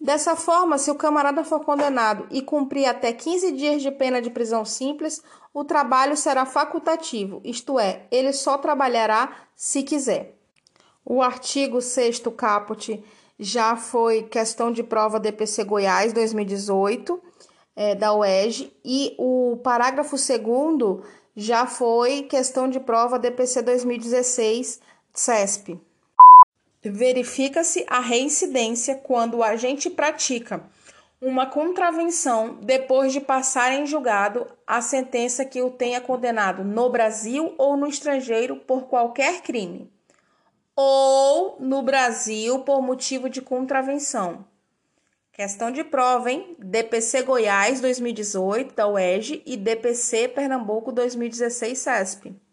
Dessa 0.00 0.36
forma, 0.36 0.76
se 0.76 0.90
o 0.90 0.94
camarada 0.94 1.42
for 1.42 1.60
condenado 1.64 2.26
e 2.30 2.42
cumprir 2.42 2.86
até 2.86 3.12
15 3.12 3.52
dias 3.52 3.82
de 3.82 3.90
pena 3.90 4.20
de 4.20 4.30
prisão 4.30 4.64
simples, 4.64 5.22
o 5.54 5.64
trabalho 5.64 6.16
será 6.16 6.44
facultativo, 6.44 7.40
isto 7.42 7.80
é, 7.80 8.06
ele 8.10 8.32
só 8.32 8.58
trabalhará 8.58 9.34
se 9.54 9.82
quiser. 9.82 10.36
O 11.02 11.22
artigo 11.22 11.80
6 11.80 12.20
caput 12.36 13.02
já 13.38 13.74
foi 13.76 14.24
questão 14.24 14.70
de 14.70 14.82
prova 14.82 15.18
DPC 15.18 15.64
Goiás 15.64 16.12
2018, 16.12 17.20
é, 17.74 17.94
da 17.94 18.12
UERJ, 18.12 18.72
e 18.84 19.14
o 19.18 19.58
parágrafo 19.62 20.16
2 20.16 21.04
já 21.34 21.66
foi 21.66 22.22
questão 22.22 22.68
de 22.68 22.80
prova 22.80 23.18
DPC 23.18 23.62
2016, 23.62 24.80
CESP. 25.12 25.85
Verifica-se 26.90 27.84
a 27.88 28.00
reincidência 28.00 28.94
quando 28.94 29.38
o 29.38 29.42
agente 29.42 29.90
pratica 29.90 30.62
uma 31.20 31.46
contravenção 31.46 32.58
depois 32.62 33.12
de 33.12 33.20
passar 33.20 33.72
em 33.72 33.86
julgado 33.86 34.46
a 34.66 34.80
sentença 34.80 35.44
que 35.44 35.62
o 35.62 35.70
tenha 35.70 36.00
condenado 36.00 36.62
no 36.62 36.90
Brasil 36.90 37.54
ou 37.56 37.76
no 37.76 37.86
estrangeiro 37.86 38.56
por 38.56 38.86
qualquer 38.86 39.40
crime, 39.42 39.90
ou 40.74 41.56
no 41.58 41.82
Brasil 41.82 42.60
por 42.60 42.82
motivo 42.82 43.30
de 43.30 43.40
contravenção. 43.40 44.44
Questão 45.32 45.70
de 45.70 45.84
prova, 45.84 46.30
hein? 46.30 46.56
DPC 46.58 47.22
Goiás 47.22 47.80
2018 47.80 48.74
da 48.74 48.88
UERJ 48.88 49.42
e 49.44 49.56
DPC 49.56 50.28
Pernambuco 50.28 50.92
2016 50.92 51.78
CESP. 51.78 52.45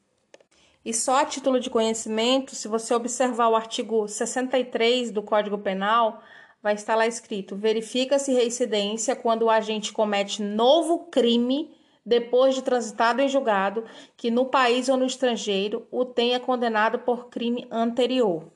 E 0.85 0.93
só 0.93 1.21
a 1.21 1.25
título 1.25 1.59
de 1.59 1.69
conhecimento, 1.69 2.55
se 2.55 2.67
você 2.67 2.93
observar 2.93 3.47
o 3.47 3.55
artigo 3.55 4.07
63 4.07 5.11
do 5.11 5.23
Código 5.23 5.57
Penal, 5.57 6.21
vai 6.61 6.73
estar 6.73 6.95
lá 6.95 7.07
escrito: 7.07 7.55
verifica-se 7.55 8.33
reincidência 8.33 9.15
quando 9.15 9.43
o 9.43 9.49
agente 9.49 9.93
comete 9.93 10.41
novo 10.41 11.07
crime 11.09 11.73
depois 12.05 12.53
de 12.53 12.61
transitado 12.61 13.21
em 13.21 13.29
julgado 13.29 13.85
que 14.17 14.29
no 14.29 14.45
país 14.45 14.89
ou 14.89 14.97
no 14.97 15.05
estrangeiro 15.05 15.87
o 15.89 16.03
tenha 16.03 16.39
condenado 16.39 16.99
por 16.99 17.29
crime 17.29 17.65
anterior. 17.71 18.51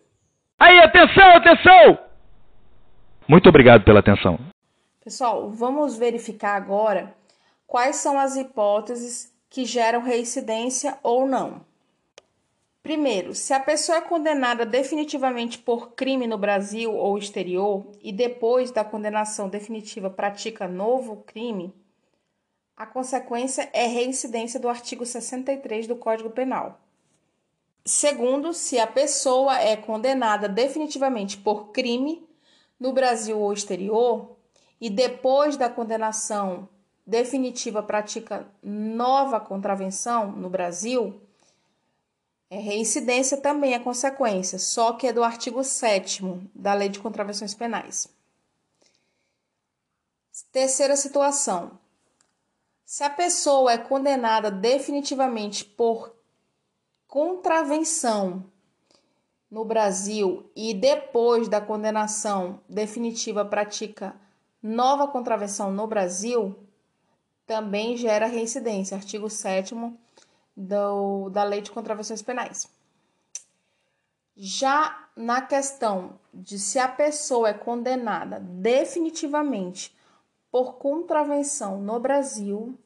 Aí, 0.59 0.79
atenção, 0.79 1.29
atenção! 1.35 1.99
Muito 3.27 3.47
obrigado 3.47 3.83
pela 3.83 3.99
atenção. 3.99 4.39
Pessoal, 5.03 5.49
vamos 5.49 5.97
verificar 5.97 6.55
agora 6.55 7.13
quais 7.65 7.97
são 7.97 8.19
as 8.19 8.35
hipóteses 8.35 9.33
que 9.49 9.63
geram 9.63 10.01
reincidência 10.01 10.97
ou 11.03 11.25
não. 11.25 11.66
Primeiro, 12.87 13.35
se 13.35 13.53
a 13.53 13.59
pessoa 13.59 13.97
é 13.97 14.01
condenada 14.01 14.65
definitivamente 14.65 15.59
por 15.59 15.91
crime 15.91 16.25
no 16.25 16.37
Brasil 16.37 16.95
ou 16.95 17.17
exterior 17.17 17.85
e 18.01 18.13
depois 18.13 18.71
da 18.71 18.81
condenação 18.81 19.49
definitiva 19.49 20.09
pratica 20.09 20.69
novo 20.69 21.17
crime, 21.25 21.75
a 22.77 22.85
consequência 22.85 23.69
é 23.73 23.87
reincidência 23.87 24.57
do 24.57 24.69
artigo 24.69 25.05
63 25.05 25.85
do 25.85 25.97
Código 25.97 26.29
Penal. 26.29 26.79
Segundo, 27.83 28.53
se 28.53 28.79
a 28.79 28.87
pessoa 28.87 29.59
é 29.59 29.75
condenada 29.75 30.47
definitivamente 30.47 31.37
por 31.37 31.73
crime 31.73 32.25
no 32.79 32.93
Brasil 32.93 33.37
ou 33.37 33.51
exterior 33.51 34.37
e 34.79 34.89
depois 34.89 35.57
da 35.57 35.69
condenação 35.69 36.69
definitiva 37.05 37.83
pratica 37.83 38.47
nova 38.63 39.41
contravenção 39.41 40.31
no 40.31 40.49
Brasil, 40.49 41.26
é, 42.49 42.57
reincidência 42.59 43.37
também 43.37 43.73
é 43.73 43.79
consequência, 43.79 44.57
só 44.57 44.93
que 44.93 45.07
é 45.07 45.13
do 45.13 45.23
artigo 45.23 45.63
7 45.63 46.23
da 46.55 46.73
Lei 46.73 46.89
de 46.89 46.99
Contravenções 46.99 47.53
Penais. 47.53 48.07
Terceira 50.51 50.95
situação. 50.95 51.77
Se 52.85 53.03
a 53.03 53.09
pessoa 53.09 53.73
é 53.73 53.77
condenada 53.77 54.49
definitivamente 54.49 55.65
por 55.65 56.15
contravenção 57.07 58.45
no 59.51 59.65
Brasil 59.65 60.49
e 60.55 60.73
depois 60.73 61.47
da 61.47 61.59
condenação 61.59 62.61
definitiva 62.67 63.43
pratica 63.43 64.15
nova 64.61 65.07
contravenção 65.07 65.71
no 65.71 65.85
Brasil, 65.85 66.55
também 67.45 67.95
gera 67.97 68.25
reincidência. 68.25 68.95
Artigo 68.95 69.29
7 69.29 69.73
do, 70.57 71.29
da 71.29 71.43
Lei 71.43 71.61
de 71.61 71.69
Contravenções 71.69 72.23
Penais. 72.23 72.67
Já 74.35 75.07
na 75.15 75.41
questão 75.41 76.19
de 76.33 76.59
se 76.59 76.79
a 76.79 76.87
pessoa 76.87 77.49
é 77.49 77.53
condenada 77.53 78.39
definitivamente 78.39 79.95
por 80.51 80.75
contravenção 80.75 81.79
no 81.79 81.99
Brasil 81.99 82.77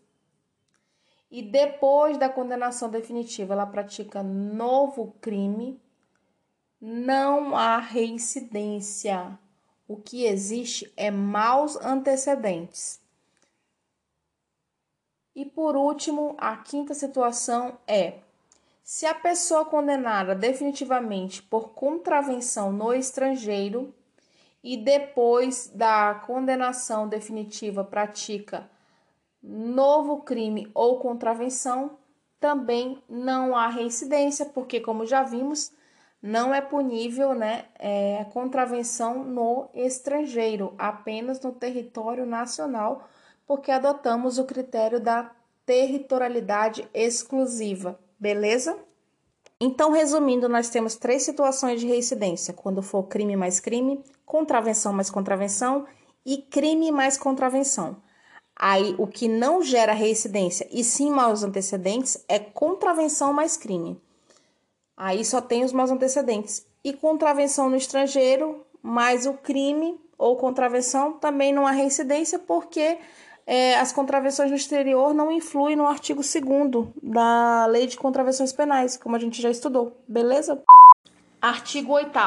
e 1.30 1.42
depois 1.42 2.18
da 2.18 2.30
condenação 2.30 2.90
definitiva 2.90 3.54
ela 3.54 3.66
pratica 3.66 4.22
novo 4.22 5.16
crime, 5.22 5.80
não 6.80 7.56
há 7.56 7.80
reincidência. 7.80 9.38
O 9.88 9.98
que 9.98 10.25
existe 10.25 10.92
é 10.96 11.12
maus 11.12 11.75
antecedentes. 11.78 13.00
E 15.35 15.45
por 15.45 15.75
último, 15.75 16.35
a 16.38 16.57
quinta 16.57 16.93
situação 16.93 17.77
é 17.88 18.15
Se 18.83 19.05
a 19.05 19.13
pessoa 19.13 19.63
condenada 19.63 20.35
definitivamente 20.35 21.41
por 21.41 21.69
contravenção 21.69 22.71
no 22.71 22.93
estrangeiro 22.93 23.93
e 24.63 24.75
depois 24.75 25.71
da 25.73 26.15
condenação 26.25 27.07
definitiva 27.07 27.83
pratica 27.83 28.69
novo 29.41 30.21
crime 30.21 30.69
ou 30.73 31.00
contravenção, 31.00 31.97
também 32.39 33.01
não 33.09 33.55
há 33.55 33.67
reincidência, 33.67 34.45
porque, 34.45 34.79
como 34.79 35.05
já 35.05 35.23
vimos, 35.23 35.71
não 36.21 36.53
é 36.53 36.61
punível 36.61 37.33
né, 37.33 37.65
é, 37.79 38.25
contravenção 38.31 39.23
no 39.23 39.69
estrangeiro, 39.73 40.73
apenas 40.77 41.41
no 41.41 41.51
território 41.51 42.25
nacional, 42.25 43.07
porque 43.51 43.70
adotamos 43.70 44.38
o 44.38 44.46
critério 44.46 44.98
da 44.98 45.29
territorialidade 45.65 46.88
exclusiva, 46.93 48.00
beleza? 48.17 48.77
Então, 49.60 49.91
resumindo, 49.91 50.48
nós 50.48 50.70
temos 50.70 50.96
três 50.96 51.24
situações 51.24 51.81
de 51.81 51.86
reincidência: 51.86 52.53
quando 52.53 52.81
for 52.81 53.03
crime 53.10 53.36
mais 53.36 53.60
crime, 53.60 54.01
contravenção 54.25 54.93
mais 54.93 55.10
contravenção 55.10 55.86
e 56.25 56.38
crime 56.38 56.93
mais 56.93 57.17
contravenção. 57.17 57.98
Aí, 58.55 58.96
o 58.98 59.05
que 59.05 59.27
não 59.27 59.62
gera 59.62 59.91
reincidência 59.91 60.65
e 60.72 60.81
sim 60.81 61.12
maus 61.12 61.43
antecedentes 61.43 62.24
é 62.29 62.39
contravenção 62.39 63.34
mais 63.34 63.58
crime. 63.58 64.01
Aí 64.96 65.25
só 65.25 65.41
tem 65.41 65.65
os 65.65 65.74
maus 65.74 65.91
antecedentes. 65.91 66.65
E 66.86 66.93
contravenção 66.93 67.70
no 67.70 67.75
estrangeiro, 67.75 68.65
mais 68.81 69.25
o 69.25 69.34
crime 69.34 70.00
ou 70.17 70.38
contravenção, 70.38 71.13
também 71.13 71.51
não 71.51 71.67
há 71.67 71.72
reincidência, 71.72 72.39
porque 72.39 72.98
é, 73.53 73.77
as 73.77 73.91
contravenções 73.91 74.50
no 74.50 74.55
exterior 74.55 75.13
não 75.13 75.29
influem 75.29 75.75
no 75.75 75.86
artigo 75.86 76.22
2 76.22 76.88
da 77.03 77.65
Lei 77.65 77.86
de 77.86 77.98
Contravenções 77.98 78.53
Penais, 78.53 78.96
como 78.96 79.13
a 79.13 79.20
gente 79.20 79.41
já 79.41 79.50
estudou, 79.50 80.01
beleza? 80.08 80.63
Artigo 81.41 81.91
8. 81.91 82.17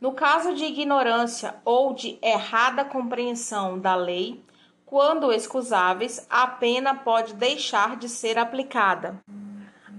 No 0.00 0.12
caso 0.12 0.54
de 0.54 0.64
ignorância 0.64 1.56
ou 1.62 1.92
de 1.92 2.18
errada 2.22 2.86
compreensão 2.86 3.78
da 3.78 3.94
lei, 3.94 4.42
quando 4.86 5.30
excusáveis, 5.30 6.26
a 6.30 6.46
pena 6.46 6.94
pode 6.94 7.34
deixar 7.34 7.98
de 7.98 8.08
ser 8.08 8.38
aplicada. 8.38 9.22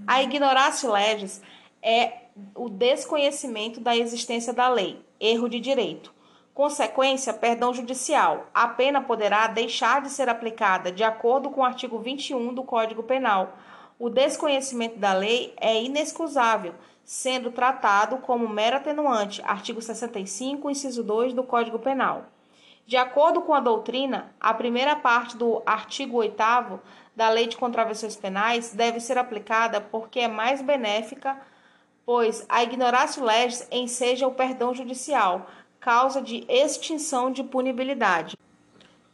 A 0.08 0.24
ignoratio 0.24 0.90
legis 0.90 1.40
é 1.80 2.22
o 2.56 2.68
desconhecimento 2.68 3.80
da 3.80 3.96
existência 3.96 4.52
da 4.52 4.68
lei, 4.68 5.00
erro 5.20 5.48
de 5.48 5.60
direito. 5.60 6.17
Consequência, 6.58 7.32
perdão 7.32 7.72
judicial. 7.72 8.48
A 8.52 8.66
pena 8.66 9.00
poderá 9.00 9.46
deixar 9.46 10.02
de 10.02 10.10
ser 10.10 10.28
aplicada 10.28 10.90
de 10.90 11.04
acordo 11.04 11.50
com 11.50 11.60
o 11.60 11.64
artigo 11.64 12.00
21 12.00 12.52
do 12.52 12.64
Código 12.64 13.04
Penal. 13.04 13.56
O 13.96 14.10
desconhecimento 14.10 14.98
da 14.98 15.12
lei 15.12 15.54
é 15.60 15.80
inexcusável, 15.80 16.74
sendo 17.04 17.52
tratado 17.52 18.16
como 18.16 18.48
mera 18.48 18.78
atenuante, 18.78 19.40
artigo 19.42 19.80
65, 19.80 20.68
inciso 20.68 21.04
2 21.04 21.32
do 21.32 21.44
Código 21.44 21.78
Penal. 21.78 22.24
De 22.84 22.96
acordo 22.96 23.40
com 23.42 23.54
a 23.54 23.60
doutrina, 23.60 24.34
a 24.40 24.52
primeira 24.52 24.96
parte 24.96 25.36
do 25.36 25.62
artigo 25.64 26.16
8 26.16 26.34
da 27.14 27.28
Lei 27.28 27.46
de 27.46 27.56
Contravenções 27.56 28.16
Penais 28.16 28.72
deve 28.72 28.98
ser 28.98 29.16
aplicada 29.16 29.80
porque 29.80 30.18
é 30.18 30.26
mais 30.26 30.60
benéfica 30.60 31.40
pois 32.08 32.42
a 32.48 32.62
ignoratio 32.62 33.22
legis 33.22 33.68
enseja 33.70 34.26
o 34.26 34.32
perdão 34.32 34.72
judicial, 34.72 35.46
causa 35.80 36.20
de 36.20 36.44
extinção 36.48 37.30
de 37.30 37.42
punibilidade. 37.42 38.36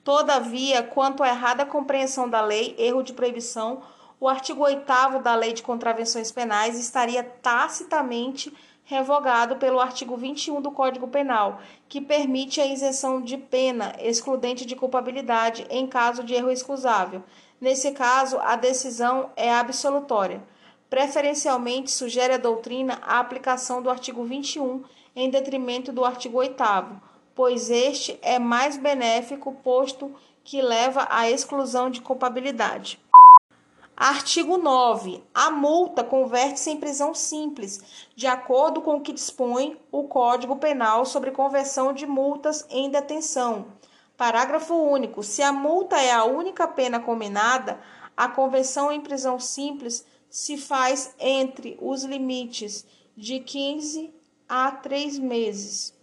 Todavia, 0.02 0.82
quanto 0.82 1.22
à 1.22 1.28
errada 1.28 1.64
compreensão 1.64 2.28
da 2.28 2.42
lei, 2.42 2.74
erro 2.78 3.02
de 3.02 3.12
proibição, 3.12 3.82
o 4.20 4.28
artigo 4.28 4.62
8 4.62 4.84
da 5.22 5.34
Lei 5.34 5.52
de 5.52 5.62
Contravenções 5.62 6.30
Penais 6.30 6.78
estaria 6.78 7.22
tacitamente 7.22 8.52
revogado 8.84 9.56
pelo 9.56 9.80
artigo 9.80 10.16
21 10.16 10.60
do 10.60 10.70
Código 10.70 11.08
Penal, 11.08 11.60
que 11.88 12.00
permite 12.00 12.60
a 12.60 12.66
isenção 12.66 13.20
de 13.20 13.38
pena 13.38 13.94
excludente 13.98 14.66
de 14.66 14.76
culpabilidade 14.76 15.66
em 15.70 15.86
caso 15.86 16.22
de 16.22 16.34
erro 16.34 16.50
excusável. 16.50 17.22
Nesse 17.60 17.92
caso, 17.92 18.38
a 18.40 18.56
decisão 18.56 19.30
é 19.36 19.52
absolutória. 19.52 20.42
Preferencialmente, 20.90 21.90
sugere 21.90 22.34
a 22.34 22.38
doutrina 22.38 22.98
a 23.02 23.18
aplicação 23.18 23.82
do 23.82 23.88
artigo 23.88 24.22
21 24.22 24.84
em 25.14 25.30
detrimento 25.30 25.92
do 25.92 26.04
artigo 26.04 26.38
8, 26.38 26.56
pois 27.34 27.70
este 27.70 28.18
é 28.22 28.38
mais 28.38 28.76
benéfico, 28.76 29.52
posto 29.62 30.14
que 30.42 30.60
leva 30.60 31.06
à 31.10 31.30
exclusão 31.30 31.88
de 31.88 32.00
culpabilidade. 32.00 33.00
Artigo 33.96 34.58
9. 34.58 35.22
A 35.32 35.52
multa 35.52 36.02
converte-se 36.02 36.68
em 36.68 36.76
prisão 36.76 37.14
simples, 37.14 38.06
de 38.16 38.26
acordo 38.26 38.82
com 38.82 38.96
o 38.96 39.00
que 39.00 39.12
dispõe 39.12 39.80
o 39.92 40.04
Código 40.04 40.56
Penal 40.56 41.06
sobre 41.06 41.30
conversão 41.30 41.92
de 41.92 42.04
multas 42.04 42.66
em 42.68 42.90
detenção. 42.90 43.66
Parágrafo 44.16 44.74
único. 44.74 45.22
Se 45.22 45.42
a 45.42 45.52
multa 45.52 45.96
é 46.00 46.12
a 46.12 46.24
única 46.24 46.66
pena 46.66 46.98
combinada, 46.98 47.78
a 48.16 48.28
conversão 48.28 48.90
em 48.90 49.00
prisão 49.00 49.38
simples 49.38 50.04
se 50.28 50.56
faz 50.56 51.14
entre 51.18 51.78
os 51.80 52.02
limites 52.02 52.84
de 53.16 53.38
15 53.38 54.12
a 54.48 54.70
3 54.70 55.18
meses. 55.18 55.94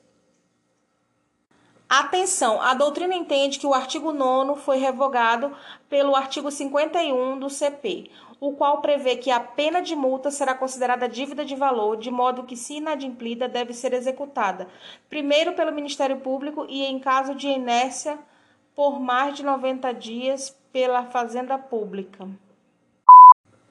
Atenção, 1.88 2.62
a 2.62 2.74
doutrina 2.74 3.14
entende 3.14 3.60
que 3.60 3.68
o 3.68 3.74
artigo 3.74 4.14
9 4.14 4.62
foi 4.62 4.78
revogado 4.78 5.54
pelo 5.90 6.16
artigo 6.16 6.50
51 6.50 7.38
do 7.38 7.50
CP, 7.50 8.10
o 8.40 8.54
qual 8.54 8.82
prevê 8.82 9.18
que 9.18 9.30
a 9.30 9.42
pena 9.42 9.82
de 9.82 9.94
multa 9.94 10.32
será 10.32 10.56
considerada 10.56 11.10
dívida 11.10 11.44
de 11.44 11.54
valor, 11.54 11.98
de 11.98 12.10
modo 12.10 12.44
que, 12.44 12.56
se 12.56 12.76
inadimplida, 12.76 13.50
deve 13.50 13.74
ser 13.74 13.94
executada, 13.94 14.70
primeiro 15.10 15.52
pelo 15.52 15.74
Ministério 15.74 16.22
Público 16.22 16.66
e, 16.70 16.86
em 16.86 16.98
caso 16.98 17.36
de 17.36 17.50
inércia, 17.50 18.18
por 18.74 18.98
mais 19.00 19.36
de 19.36 19.44
90 19.44 19.94
dias 19.94 20.58
pela 20.72 21.04
Fazenda 21.04 21.58
Pública. 21.58 22.26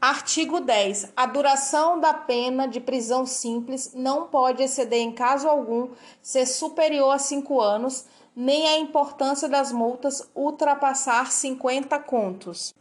Artigo 0.01 0.61
10. 0.61 1.13
A 1.15 1.27
duração 1.27 2.01
da 2.01 2.15
pena 2.15 2.67
de 2.67 2.81
prisão 2.81 3.27
simples 3.27 3.93
não 3.95 4.29
pode 4.29 4.63
exceder, 4.63 5.01
em 5.01 5.13
caso 5.13 5.47
algum, 5.47 5.91
ser 6.23 6.47
superior 6.47 7.11
a 7.11 7.19
cinco 7.19 7.61
anos, 7.61 8.07
nem 8.35 8.67
a 8.67 8.79
importância 8.79 9.47
das 9.47 9.71
multas 9.71 10.27
ultrapassar 10.35 11.31
50 11.31 11.99
contos. 11.99 12.75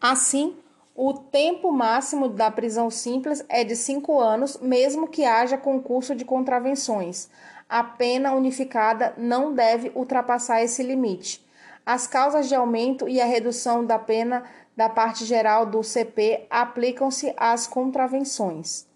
Assim, 0.00 0.56
o 0.92 1.12
tempo 1.14 1.70
máximo 1.70 2.28
da 2.28 2.50
prisão 2.50 2.90
simples 2.90 3.44
é 3.48 3.62
de 3.62 3.76
cinco 3.76 4.18
anos, 4.18 4.58
mesmo 4.60 5.06
que 5.06 5.24
haja 5.24 5.56
concurso 5.56 6.16
de 6.16 6.24
contravenções. 6.24 7.28
A 7.68 7.84
pena 7.84 8.32
unificada 8.32 9.14
não 9.16 9.54
deve 9.54 9.92
ultrapassar 9.94 10.64
esse 10.64 10.82
limite. 10.82 11.46
As 11.84 12.08
causas 12.08 12.48
de 12.48 12.54
aumento 12.56 13.08
e 13.08 13.20
a 13.20 13.24
redução 13.24 13.86
da 13.86 13.96
pena 13.96 14.42
da 14.76 14.88
parte 14.88 15.24
geral 15.24 15.64
do 15.64 15.82
CP 15.82 16.46
aplicam-se 16.50 17.32
às 17.36 17.66
contravenções. 17.66 18.86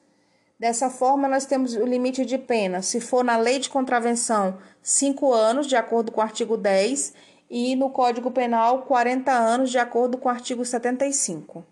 Dessa 0.59 0.91
forma, 0.91 1.27
nós 1.27 1.47
temos 1.47 1.75
o 1.75 1.87
limite 1.87 2.27
de 2.27 2.37
pena, 2.37 2.83
se 2.83 3.01
for 3.01 3.25
na 3.25 3.39
lei 3.39 3.59
de 3.59 3.71
contravenção, 3.71 4.59
5 4.83 5.33
anos, 5.33 5.67
de 5.67 5.75
acordo 5.75 6.13
com 6.13 6.21
o 6.21 6.25
artigo 6.25 6.57
10, 6.57 7.15
e 7.49 7.75
no 7.75 7.89
Código 7.89 8.31
Penal, 8.31 8.83
40 8.83 9.33
anos, 9.33 9.71
de 9.71 9.79
acordo 9.79 10.19
com 10.19 10.29
o 10.29 10.33
artigo 10.33 10.63
75. 10.63 11.65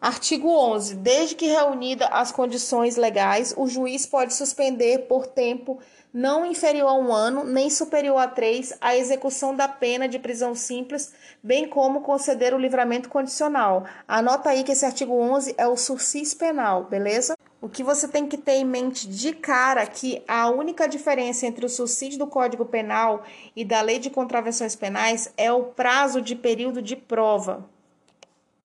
Artigo 0.00 0.48
11. 0.48 0.94
Desde 0.94 1.34
que 1.34 1.46
reunida 1.46 2.06
as 2.06 2.32
condições 2.32 2.96
legais, 2.96 3.52
o 3.54 3.68
juiz 3.68 4.06
pode 4.06 4.32
suspender 4.32 5.00
por 5.00 5.26
tempo 5.26 5.78
não 6.12 6.44
inferior 6.44 6.88
a 6.88 6.94
um 6.94 7.12
ano, 7.12 7.44
nem 7.44 7.70
superior 7.70 8.18
a 8.18 8.26
três, 8.26 8.76
a 8.80 8.96
execução 8.96 9.54
da 9.54 9.68
pena 9.68 10.08
de 10.08 10.18
prisão 10.18 10.54
simples, 10.54 11.12
bem 11.42 11.68
como 11.68 12.00
conceder 12.00 12.52
o 12.52 12.58
livramento 12.58 13.08
condicional. 13.08 13.84
Anota 14.06 14.50
aí 14.50 14.64
que 14.64 14.72
esse 14.72 14.84
artigo 14.84 15.14
11 15.14 15.54
é 15.56 15.66
o 15.68 15.76
sursis 15.76 16.34
penal, 16.34 16.84
beleza? 16.84 17.34
O 17.62 17.68
que 17.68 17.82
você 17.82 18.08
tem 18.08 18.26
que 18.26 18.38
ter 18.38 18.54
em 18.54 18.64
mente 18.64 19.06
de 19.06 19.34
cara 19.34 19.86
que 19.86 20.22
a 20.26 20.48
única 20.48 20.88
diferença 20.88 21.46
entre 21.46 21.66
o 21.66 21.68
suicídio 21.68 22.18
do 22.18 22.26
Código 22.26 22.64
Penal 22.64 23.22
e 23.54 23.64
da 23.64 23.82
Lei 23.82 23.98
de 23.98 24.08
Contravenções 24.08 24.74
Penais 24.74 25.32
é 25.36 25.52
o 25.52 25.64
prazo 25.64 26.22
de 26.22 26.34
período 26.34 26.80
de 26.80 26.96
prova. 26.96 27.68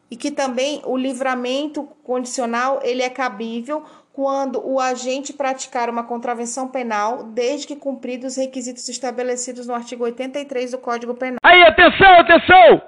E 0.09 0.17
que 0.17 0.31
também 0.31 0.81
o 0.85 0.97
livramento 0.97 1.89
condicional 2.05 2.79
ele 2.85 3.03
é 3.03 3.11
cabível 3.11 3.83
quando 4.15 4.65
o 4.65 4.79
agente 4.79 5.33
praticar 5.33 5.91
uma 5.91 6.05
contravenção 6.05 6.69
penal, 6.69 7.25
desde 7.25 7.67
que 7.67 7.75
cumpridos 7.75 8.33
os 8.33 8.37
requisitos 8.37 8.89
estabelecidos 8.89 9.67
no 9.67 9.75
artigo 9.75 10.05
83 10.05 10.71
do 10.71 10.79
Código 10.79 11.15
Penal. 11.15 11.39
Aí, 11.43 11.63
atenção, 11.65 12.21
atenção! 12.21 12.81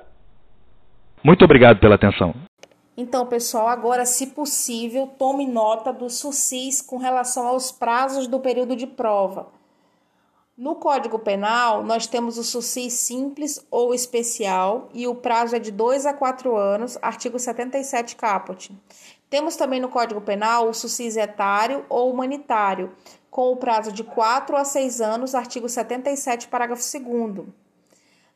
Muito 1.25 1.45
obrigado 1.45 1.81
pela 1.81 1.97
atenção. 1.97 2.33
Então, 2.97 3.27
pessoal, 3.27 3.67
agora, 3.67 4.07
se 4.07 4.29
possível, 4.29 5.09
tome 5.19 5.49
nota 5.49 5.93
do 5.93 6.09
SUSIS 6.09 6.81
com 6.81 6.97
relação 6.97 7.49
aos 7.49 7.73
prazos 7.73 8.29
do 8.29 8.39
período 8.39 8.77
de 8.77 8.87
prova. 8.87 9.49
No 10.57 10.77
Código 10.77 11.19
Penal, 11.19 11.83
nós 11.83 12.07
temos 12.07 12.39
o 12.39 12.45
SUSIS 12.45 12.95
simples 12.95 13.67
ou 13.71 13.93
especial 13.93 14.89
e 14.95 15.07
o 15.07 15.15
prazo 15.15 15.57
é 15.57 15.59
de 15.59 15.71
2 15.71 16.07
a 16.07 16.15
4 16.15 16.57
anos, 16.57 16.97
artigo 17.03 17.39
77 17.39 18.17
caput. 18.17 18.73
Temos 19.29 19.57
também 19.57 19.81
no 19.81 19.89
Código 19.89 20.21
Penal 20.21 20.69
o 20.69 20.75
sucis 20.75 21.17
etário 21.17 21.85
ou 21.89 22.11
humanitário, 22.11 22.93
com 23.31 23.53
o 23.53 23.57
prazo 23.57 23.93
de 23.93 24.05
4 24.05 24.57
a 24.57 24.65
6 24.65 25.01
anos, 25.01 25.35
artigo 25.35 25.69
77, 25.69 26.49
parágrafo 26.49 26.83
2 26.83 27.47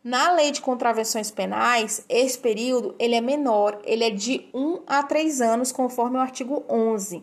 na 0.02 0.32
lei 0.32 0.50
de 0.50 0.62
contravenções 0.62 1.30
penais, 1.30 2.02
esse 2.08 2.38
período 2.38 2.94
ele 2.98 3.14
é 3.14 3.20
menor, 3.20 3.78
ele 3.84 4.02
é 4.02 4.10
de 4.10 4.48
1 4.54 4.82
a 4.86 5.02
3 5.02 5.42
anos, 5.42 5.70
conforme 5.70 6.16
o 6.16 6.20
artigo 6.20 6.64
11. 6.68 7.22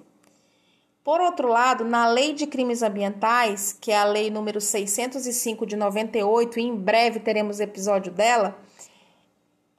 Por 1.03 1.19
outro 1.19 1.47
lado, 1.47 1.83
na 1.83 2.07
lei 2.07 2.33
de 2.33 2.45
crimes 2.45 2.83
ambientais, 2.83 3.75
que 3.79 3.91
é 3.91 3.97
a 3.97 4.03
lei 4.03 4.29
número 4.29 4.61
605 4.61 5.65
de 5.65 5.75
98, 5.75 6.59
e 6.59 6.63
em 6.63 6.75
breve 6.75 7.19
teremos 7.19 7.59
episódio 7.59 8.11
dela, 8.11 8.55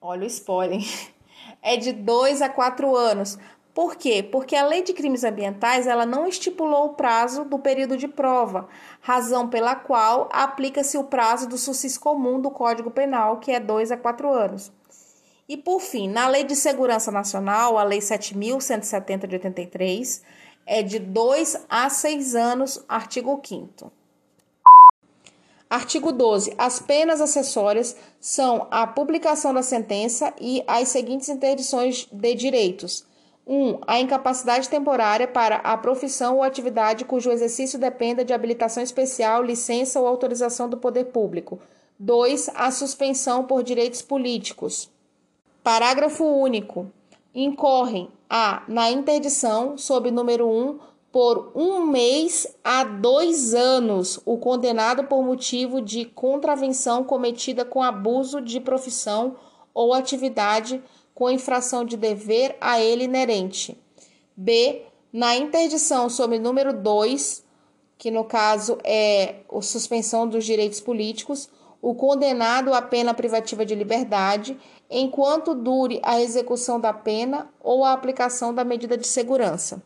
olha 0.00 0.24
o 0.24 0.26
spoiler, 0.26 0.80
é 1.62 1.76
de 1.76 1.92
2 1.92 2.42
a 2.42 2.48
4 2.48 2.96
anos. 2.96 3.38
Por 3.78 3.94
quê? 3.94 4.24
Porque 4.24 4.56
a 4.56 4.66
lei 4.66 4.82
de 4.82 4.92
crimes 4.92 5.22
ambientais 5.22 5.86
ela 5.86 6.04
não 6.04 6.26
estipulou 6.26 6.86
o 6.86 6.94
prazo 6.94 7.44
do 7.44 7.60
período 7.60 7.96
de 7.96 8.08
prova, 8.08 8.66
razão 9.00 9.48
pela 9.48 9.76
qual 9.76 10.28
aplica-se 10.32 10.98
o 10.98 11.04
prazo 11.04 11.48
do 11.48 11.56
sucis 11.56 11.96
comum 11.96 12.40
do 12.40 12.50
Código 12.50 12.90
Penal, 12.90 13.38
que 13.38 13.52
é 13.52 13.60
2 13.60 13.92
a 13.92 13.96
4 13.96 14.32
anos. 14.32 14.72
E 15.48 15.56
por 15.56 15.78
fim, 15.78 16.08
na 16.08 16.26
Lei 16.26 16.42
de 16.42 16.56
Segurança 16.56 17.12
Nacional, 17.12 17.78
a 17.78 17.84
Lei 17.84 18.00
7170 18.00 19.28
de 19.28 19.36
83, 19.36 20.24
é 20.66 20.82
de 20.82 20.98
2 20.98 21.66
a 21.70 21.88
6 21.88 22.34
anos, 22.34 22.84
artigo 22.88 23.40
5 23.40 23.92
Artigo 25.70 26.10
12. 26.10 26.54
As 26.58 26.80
penas 26.80 27.20
acessórias 27.20 27.94
são 28.18 28.66
a 28.70 28.86
publicação 28.86 29.54
da 29.54 29.62
sentença 29.62 30.34
e 30.40 30.64
as 30.66 30.88
seguintes 30.88 31.28
interdições 31.28 32.08
de 32.10 32.34
direitos: 32.34 33.06
1. 33.48 33.78
A 33.86 33.98
incapacidade 33.98 34.68
temporária 34.68 35.26
para 35.26 35.56
a 35.56 35.76
profissão 35.76 36.36
ou 36.36 36.42
atividade 36.42 37.06
cujo 37.06 37.30
exercício 37.30 37.78
dependa 37.78 38.22
de 38.22 38.34
habilitação 38.34 38.82
especial, 38.82 39.42
licença 39.42 39.98
ou 39.98 40.06
autorização 40.06 40.68
do 40.68 40.76
poder 40.76 41.06
público. 41.06 41.58
2. 41.98 42.50
A 42.54 42.70
suspensão 42.70 43.44
por 43.44 43.62
direitos 43.62 44.02
políticos. 44.02 44.90
Parágrafo 45.64 46.24
único. 46.24 46.92
Incorrem 47.34 48.10
a 48.28 48.62
na 48.68 48.90
interdição, 48.90 49.78
sob 49.78 50.10
número 50.10 50.46
1, 50.46 50.78
por 51.10 51.52
um 51.54 51.86
mês 51.86 52.46
a 52.62 52.84
dois 52.84 53.54
anos, 53.54 54.20
o 54.26 54.36
condenado 54.36 55.04
por 55.04 55.22
motivo 55.22 55.80
de 55.80 56.04
contravenção 56.04 57.02
cometida 57.02 57.64
com 57.64 57.82
abuso 57.82 58.42
de 58.42 58.60
profissão 58.60 59.36
ou 59.72 59.94
atividade 59.94 60.82
com 61.18 61.28
infração 61.28 61.84
de 61.84 61.96
dever 61.96 62.56
a 62.60 62.80
ele 62.80 63.02
inerente. 63.02 63.76
B. 64.36 64.82
Na 65.12 65.34
interdição 65.34 66.08
sob 66.08 66.38
número 66.38 66.72
2, 66.72 67.44
que 67.98 68.08
no 68.08 68.22
caso 68.22 68.78
é 68.84 69.40
a 69.52 69.60
suspensão 69.60 70.28
dos 70.28 70.44
direitos 70.44 70.80
políticos, 70.80 71.50
o 71.82 71.92
condenado 71.92 72.72
à 72.72 72.80
pena 72.80 73.12
privativa 73.12 73.66
de 73.66 73.74
liberdade, 73.74 74.56
enquanto 74.88 75.56
dure 75.56 75.98
a 76.04 76.20
execução 76.20 76.78
da 76.78 76.92
pena 76.92 77.50
ou 77.60 77.84
a 77.84 77.94
aplicação 77.94 78.54
da 78.54 78.62
medida 78.62 78.96
de 78.96 79.08
segurança. 79.08 79.82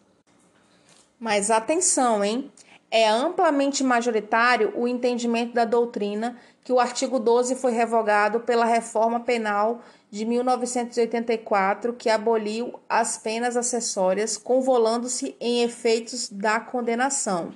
Mas 1.19 1.51
atenção, 1.51 2.23
hein? 2.23 2.53
É 2.91 3.09
amplamente 3.09 3.83
majoritário 3.83 4.75
o 4.77 4.87
entendimento 4.87 5.55
da 5.55 5.65
doutrina 5.65 6.37
que 6.63 6.75
o 6.75 6.79
artigo 6.79 7.19
12 7.19 7.57
foi 7.57 7.73
revogado 7.73 8.41
pela 8.41 8.67
reforma 8.67 9.21
penal 9.21 9.81
de 10.13 10.27
1984, 10.27 11.95
que 11.95 12.11
aboliu 12.11 12.79
as 12.87 13.17
penas 13.17 13.57
acessórias, 13.57 14.37
convolando-se 14.37 15.35
em 15.41 15.63
efeitos 15.63 16.29
da 16.29 16.61
condenação. 16.61 17.55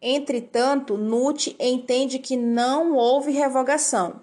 Entretanto, 0.00 0.96
NUT 0.96 1.54
entende 1.60 2.18
que 2.18 2.34
não 2.34 2.94
houve 2.94 3.30
revogação. 3.30 4.22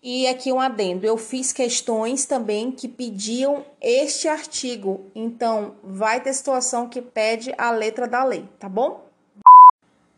E 0.00 0.28
aqui 0.28 0.52
um 0.52 0.60
adendo, 0.60 1.04
eu 1.04 1.16
fiz 1.16 1.52
questões 1.52 2.24
também 2.24 2.70
que 2.70 2.86
pediam 2.86 3.64
este 3.80 4.28
artigo, 4.28 5.10
então 5.16 5.74
vai 5.82 6.20
ter 6.20 6.32
situação 6.34 6.88
que 6.88 7.02
pede 7.02 7.52
a 7.58 7.72
letra 7.72 8.06
da 8.06 8.22
lei, 8.22 8.48
tá 8.60 8.68
bom? 8.68 9.11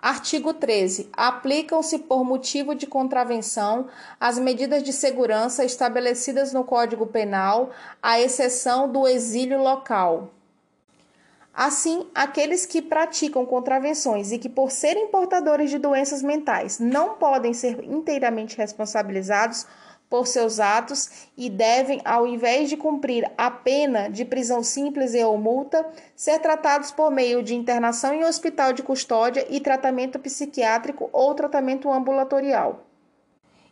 Artigo 0.05 0.53
13. 0.53 1.09
Aplicam-se 1.15 1.99
por 2.01 2.27
motivo 2.27 2.75
de 2.75 2.87
contravenção 2.87 3.89
as 4.21 4.39
medidas 4.39 4.83
de 4.83 4.93
segurança 4.93 5.65
estabelecidas 5.65 6.53
no 6.53 6.63
Código 6.63 7.07
Penal, 7.07 7.71
à 8.03 8.21
exceção 8.21 8.87
do 8.87 9.09
exílio 9.09 9.63
local. 9.63 10.29
Assim, 11.55 12.07
aqueles 12.15 12.67
que 12.67 12.83
praticam 12.83 13.47
contravenções 13.47 14.31
e 14.31 14.39
que, 14.39 14.51
por 14.51 14.71
serem 14.71 15.09
portadores 15.09 15.71
de 15.71 15.79
doenças 15.79 16.23
mentais, 16.23 16.79
não 16.79 17.15
podem 17.15 17.55
ser 17.55 17.83
inteiramente 17.83 18.59
responsabilizados 18.59 19.67
por 20.09 20.27
seus 20.27 20.61
atos 20.61 21.29
e 21.37 21.51
devem, 21.51 22.01
ao 22.05 22.27
invés 22.27 22.69
de 22.69 22.77
cumprir 22.77 23.31
a 23.37 23.51
pena 23.51 24.09
de 24.09 24.25
prisão 24.25 24.63
simples 24.63 25.15
e 25.15 25.25
ou 25.25 25.37
multa, 25.37 25.85
ser 26.15 26.39
tratados 26.39 26.91
por 26.91 27.11
meio 27.11 27.43
de 27.43 27.55
internação 27.55 28.15
em 28.15 28.25
hospital 28.25 28.73
de 28.73 28.83
custódia 28.83 29.47
e 29.51 29.61
tratamento 29.61 30.19
psiquiátrico 30.19 31.11
ou 31.13 31.35
tratamento 31.35 31.91
ambulatorial. 31.91 32.94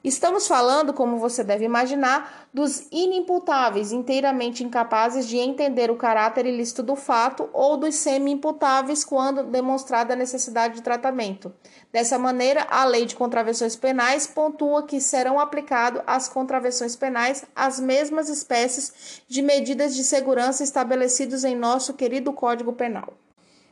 Estamos 0.04 0.48
falando, 0.48 0.92
como 0.92 1.16
você 1.16 1.44
deve 1.44 1.64
imaginar, 1.64 2.48
dos 2.52 2.88
inimputáveis, 2.90 3.92
inteiramente 3.92 4.64
incapazes 4.64 5.28
de 5.28 5.36
entender 5.36 5.92
o 5.92 5.96
caráter 5.96 6.44
ilícito 6.44 6.82
do 6.82 6.96
fato, 6.96 7.48
ou 7.52 7.76
dos 7.76 7.94
semi-imputáveis 7.94 9.04
quando 9.04 9.44
demonstrada 9.44 10.14
a 10.14 10.16
necessidade 10.16 10.74
de 10.74 10.82
tratamento. 10.82 11.54
Dessa 11.92 12.18
maneira, 12.18 12.66
a 12.68 12.84
Lei 12.84 13.06
de 13.06 13.14
Contravenções 13.14 13.76
Penais 13.76 14.26
pontua 14.26 14.82
que 14.82 15.00
serão 15.00 15.38
aplicadas 15.38 16.02
às 16.04 16.28
contravenções 16.28 16.96
penais 16.96 17.44
as 17.54 17.78
mesmas 17.78 18.28
espécies 18.28 19.22
de 19.28 19.40
medidas 19.40 19.94
de 19.94 20.02
segurança 20.02 20.64
estabelecidos 20.64 21.44
em 21.44 21.54
nosso 21.54 21.94
querido 21.94 22.32
Código 22.32 22.72
Penal. 22.72 23.14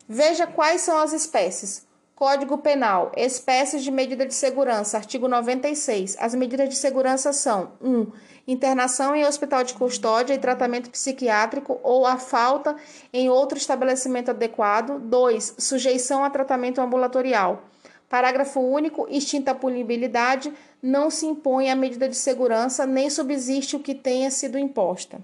Veja 0.08 0.46
quais 0.46 0.82
são 0.82 0.98
as 0.98 1.12
espécies 1.12 1.89
Código 2.20 2.58
Penal, 2.58 3.12
espécies 3.16 3.82
de 3.82 3.90
medida 3.90 4.26
de 4.26 4.34
segurança, 4.34 4.98
artigo 4.98 5.26
96. 5.26 6.18
As 6.20 6.34
medidas 6.34 6.68
de 6.68 6.76
segurança 6.76 7.32
são: 7.32 7.72
1. 7.80 7.90
Um, 7.90 8.12
internação 8.46 9.16
em 9.16 9.24
hospital 9.24 9.64
de 9.64 9.72
custódia 9.72 10.34
e 10.34 10.38
tratamento 10.38 10.90
psiquiátrico 10.90 11.80
ou 11.82 12.04
a 12.04 12.18
falta 12.18 12.76
em 13.10 13.30
outro 13.30 13.56
estabelecimento 13.56 14.32
adequado. 14.32 14.98
2. 14.98 15.54
Sujeição 15.56 16.22
a 16.22 16.28
tratamento 16.28 16.78
ambulatorial. 16.78 17.62
Parágrafo 18.06 18.60
único. 18.60 19.06
Extinta 19.08 19.52
a 19.52 19.54
punibilidade, 19.54 20.52
não 20.82 21.08
se 21.08 21.24
impõe 21.24 21.70
a 21.70 21.74
medida 21.74 22.06
de 22.06 22.16
segurança 22.16 22.84
nem 22.84 23.08
subsiste 23.08 23.76
o 23.76 23.80
que 23.80 23.94
tenha 23.94 24.30
sido 24.30 24.58
imposta. 24.58 25.22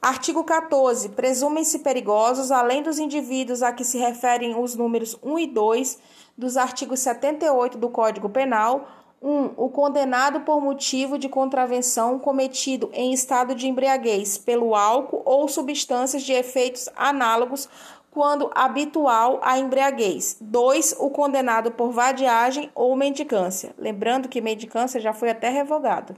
Artigo 0.00 0.44
14. 0.44 1.08
Presumem-se 1.10 1.80
perigosos, 1.80 2.52
além 2.52 2.82
dos 2.82 3.00
indivíduos 3.00 3.64
a 3.64 3.72
que 3.72 3.84
se 3.84 3.98
referem 3.98 4.56
os 4.56 4.76
números 4.76 5.18
1 5.22 5.38
e 5.40 5.46
2 5.48 5.98
dos 6.36 6.56
artigos 6.56 7.00
78 7.00 7.76
do 7.76 7.88
Código 7.88 8.28
Penal, 8.28 8.88
1. 9.20 9.28
Um, 9.28 9.50
o 9.56 9.68
condenado 9.68 10.42
por 10.42 10.60
motivo 10.60 11.18
de 11.18 11.28
contravenção 11.28 12.20
cometido 12.20 12.88
em 12.92 13.12
estado 13.12 13.52
de 13.52 13.66
embriaguez 13.66 14.38
pelo 14.38 14.76
álcool 14.76 15.22
ou 15.24 15.48
substâncias 15.48 16.22
de 16.22 16.32
efeitos 16.32 16.88
análogos 16.94 17.68
quando 18.12 18.48
habitual 18.54 19.40
à 19.42 19.58
embriaguez. 19.58 20.36
2. 20.40 20.94
O 21.00 21.10
condenado 21.10 21.72
por 21.72 21.90
vadiagem 21.90 22.70
ou 22.72 22.94
mendicância. 22.94 23.74
Lembrando 23.76 24.28
que 24.28 24.40
mendicância 24.40 25.00
já 25.00 25.12
foi 25.12 25.30
até 25.30 25.48
revogado. 25.48 26.14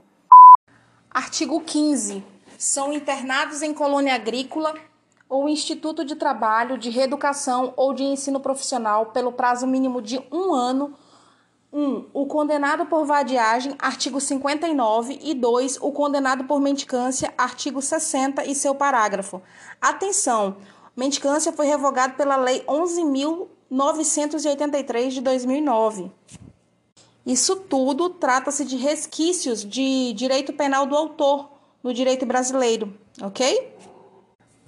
Artigo 1.11 1.59
15 1.63 2.23
são 2.61 2.93
internados 2.93 3.63
em 3.63 3.73
colônia 3.73 4.15
agrícola 4.15 4.75
ou 5.27 5.49
instituto 5.49 6.05
de 6.05 6.15
trabalho, 6.15 6.77
de 6.77 6.91
reeducação 6.91 7.73
ou 7.75 7.95
de 7.95 8.05
ensino 8.05 8.39
profissional 8.39 9.07
pelo 9.07 9.33
prazo 9.33 9.67
mínimo 9.67 10.03
de 10.03 10.23
um 10.31 10.53
ano. 10.53 10.95
1. 11.73 11.83
Um, 11.83 12.05
o 12.13 12.27
condenado 12.27 12.85
por 12.85 13.07
vadiagem, 13.07 13.75
artigo 13.79 14.21
59, 14.21 15.19
e 15.23 15.33
2. 15.33 15.79
O 15.81 15.91
condenado 15.91 16.45
por 16.45 16.61
mendicância, 16.61 17.33
artigo 17.39 17.81
60 17.81 18.45
e 18.45 18.55
seu 18.55 18.75
parágrafo. 18.75 19.41
Atenção! 19.81 20.59
Mendicância 20.95 21.55
foi 21.55 21.65
revogado 21.65 22.13
pela 22.15 22.37
Lei 22.37 22.63
11.983 22.65 25.09
de 25.09 25.23
2009. 25.23 26.13
Isso 27.25 27.57
tudo 27.57 28.11
trata-se 28.11 28.67
de 28.67 28.77
resquícios 28.77 29.65
de 29.65 30.13
direito 30.13 30.53
penal 30.53 30.85
do 30.85 30.95
autor 30.95 31.59
no 31.83 31.93
direito 31.95 32.27
brasileiro, 32.27 32.93
ok? 33.23 33.77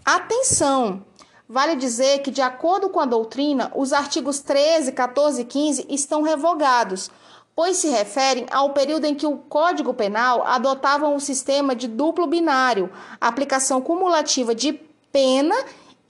Atenção! 0.05 1.05
Vale 1.49 1.77
dizer 1.77 2.21
que, 2.21 2.31
de 2.31 2.41
acordo 2.41 2.89
com 2.89 2.99
a 2.99 3.05
doutrina, 3.05 3.71
os 3.75 3.93
artigos 3.93 4.41
13, 4.41 4.93
14 4.93 5.43
e 5.43 5.45
15 5.45 5.87
estão 5.91 6.23
revogados, 6.23 7.11
pois 7.55 7.77
se 7.77 7.89
referem 7.89 8.47
ao 8.51 8.71
período 8.71 9.05
em 9.05 9.15
que 9.15 9.27
o 9.27 9.37
Código 9.37 9.93
Penal 9.93 10.43
adotava 10.47 11.07
um 11.09 11.21
sistema 11.21 11.75
de 11.75 11.87
duplo 11.87 12.27
binário, 12.27 12.91
aplicação 13.21 13.83
cumulativa 13.83 14.55
de 14.55 14.73
pena 15.13 15.55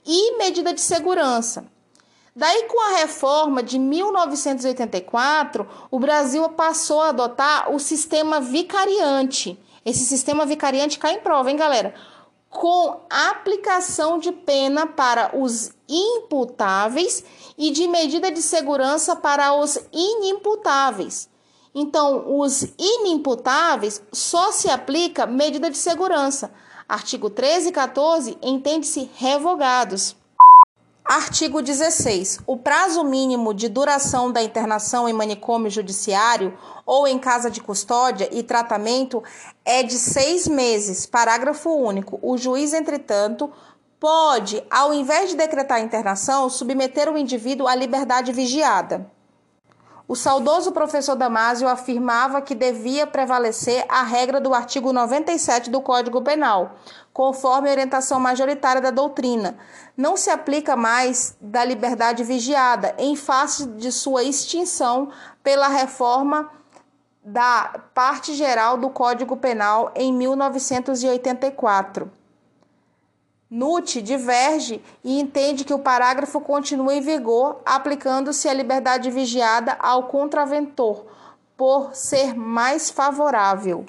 e 0.05 0.37
medida 0.37 0.73
de 0.73 0.79
segurança. 0.81 1.65
Daí, 2.35 2.63
com 2.63 2.81
a 2.81 2.97
reforma 2.97 3.61
de 3.61 3.77
1984, 3.77 5.67
o 5.91 5.99
Brasil 5.99 6.49
passou 6.49 7.01
a 7.01 7.09
adotar 7.09 7.71
o 7.71 7.79
sistema 7.79 8.39
vicariante. 8.39 9.59
Esse 9.85 10.05
sistema 10.05 10.45
vicariante 10.45 10.97
cai 10.97 11.15
em 11.15 11.19
prova, 11.19 11.51
hein, 11.51 11.57
galera? 11.57 11.93
Com 12.49 13.01
aplicação 13.09 14.17
de 14.17 14.31
pena 14.31 14.87
para 14.87 15.37
os 15.37 15.71
imputáveis 15.89 17.23
e 17.57 17.71
de 17.71 17.87
medida 17.87 18.31
de 18.31 18.41
segurança 18.41 19.15
para 19.15 19.53
os 19.53 19.77
inimputáveis. 19.91 21.29
Então, 21.75 22.39
os 22.39 22.63
inimputáveis 22.77 24.01
só 24.11 24.51
se 24.51 24.69
aplica 24.69 25.25
medida 25.25 25.69
de 25.69 25.77
segurança. 25.77 26.51
Artigo 26.87 27.29
13 27.29 27.69
e 27.69 27.71
14 27.71 28.37
entende-se 28.41 29.09
revogados. 29.15 30.15
Artigo 31.03 31.61
16. 31.61 32.39
O 32.47 32.55
prazo 32.55 33.03
mínimo 33.03 33.53
de 33.53 33.67
duração 33.67 34.31
da 34.31 34.41
internação 34.41 35.09
em 35.09 35.13
manicômio 35.13 35.69
judiciário 35.69 36.57
ou 36.85 37.07
em 37.07 37.17
casa 37.17 37.49
de 37.49 37.61
custódia 37.61 38.29
e 38.31 38.43
tratamento 38.43 39.23
é 39.63 39.83
de 39.83 39.93
seis 39.93 40.47
meses. 40.47 41.05
Parágrafo 41.05 41.69
único. 41.69 42.19
O 42.21 42.37
juiz, 42.37 42.73
entretanto, 42.73 43.51
pode, 43.99 44.63
ao 44.69 44.93
invés 44.93 45.29
de 45.29 45.35
decretar 45.35 45.77
a 45.77 45.81
internação, 45.81 46.49
submeter 46.49 47.09
o 47.11 47.17
indivíduo 47.17 47.67
à 47.67 47.75
liberdade 47.75 48.31
vigiada. 48.31 49.09
O 50.05 50.17
saudoso 50.17 50.73
professor 50.73 51.15
Damásio 51.15 51.67
afirmava 51.69 52.41
que 52.41 52.53
devia 52.53 53.07
prevalecer 53.07 53.85
a 53.87 54.03
regra 54.03 54.41
do 54.41 54.53
artigo 54.53 54.91
97 54.91 55.69
do 55.69 55.79
Código 55.79 56.21
Penal, 56.21 56.75
conforme 57.13 57.69
a 57.69 57.71
orientação 57.71 58.19
majoritária 58.19 58.81
da 58.81 58.91
doutrina. 58.91 59.57
Não 59.95 60.17
se 60.17 60.29
aplica 60.29 60.75
mais 60.75 61.37
da 61.39 61.63
liberdade 61.63 62.21
vigiada, 62.21 62.93
em 62.97 63.15
face 63.15 63.65
de 63.65 63.93
sua 63.93 64.23
extinção 64.23 65.09
pela 65.41 65.69
reforma 65.69 66.51
da 67.23 67.79
parte 67.93 68.33
geral 68.33 68.77
do 68.77 68.89
Código 68.89 69.37
Penal 69.37 69.91
em 69.95 70.11
1984. 70.11 72.11
NUT 73.49 74.01
diverge 74.01 74.81
e 75.03 75.19
entende 75.19 75.63
que 75.63 75.73
o 75.73 75.79
parágrafo 75.79 76.41
continua 76.41 76.95
em 76.95 77.01
vigor, 77.01 77.61
aplicando-se 77.63 78.49
a 78.49 78.53
liberdade 78.53 79.11
vigiada 79.11 79.77
ao 79.79 80.07
contraventor, 80.07 81.05
por 81.55 81.95
ser 81.95 82.35
mais 82.35 82.89
favorável. 82.89 83.85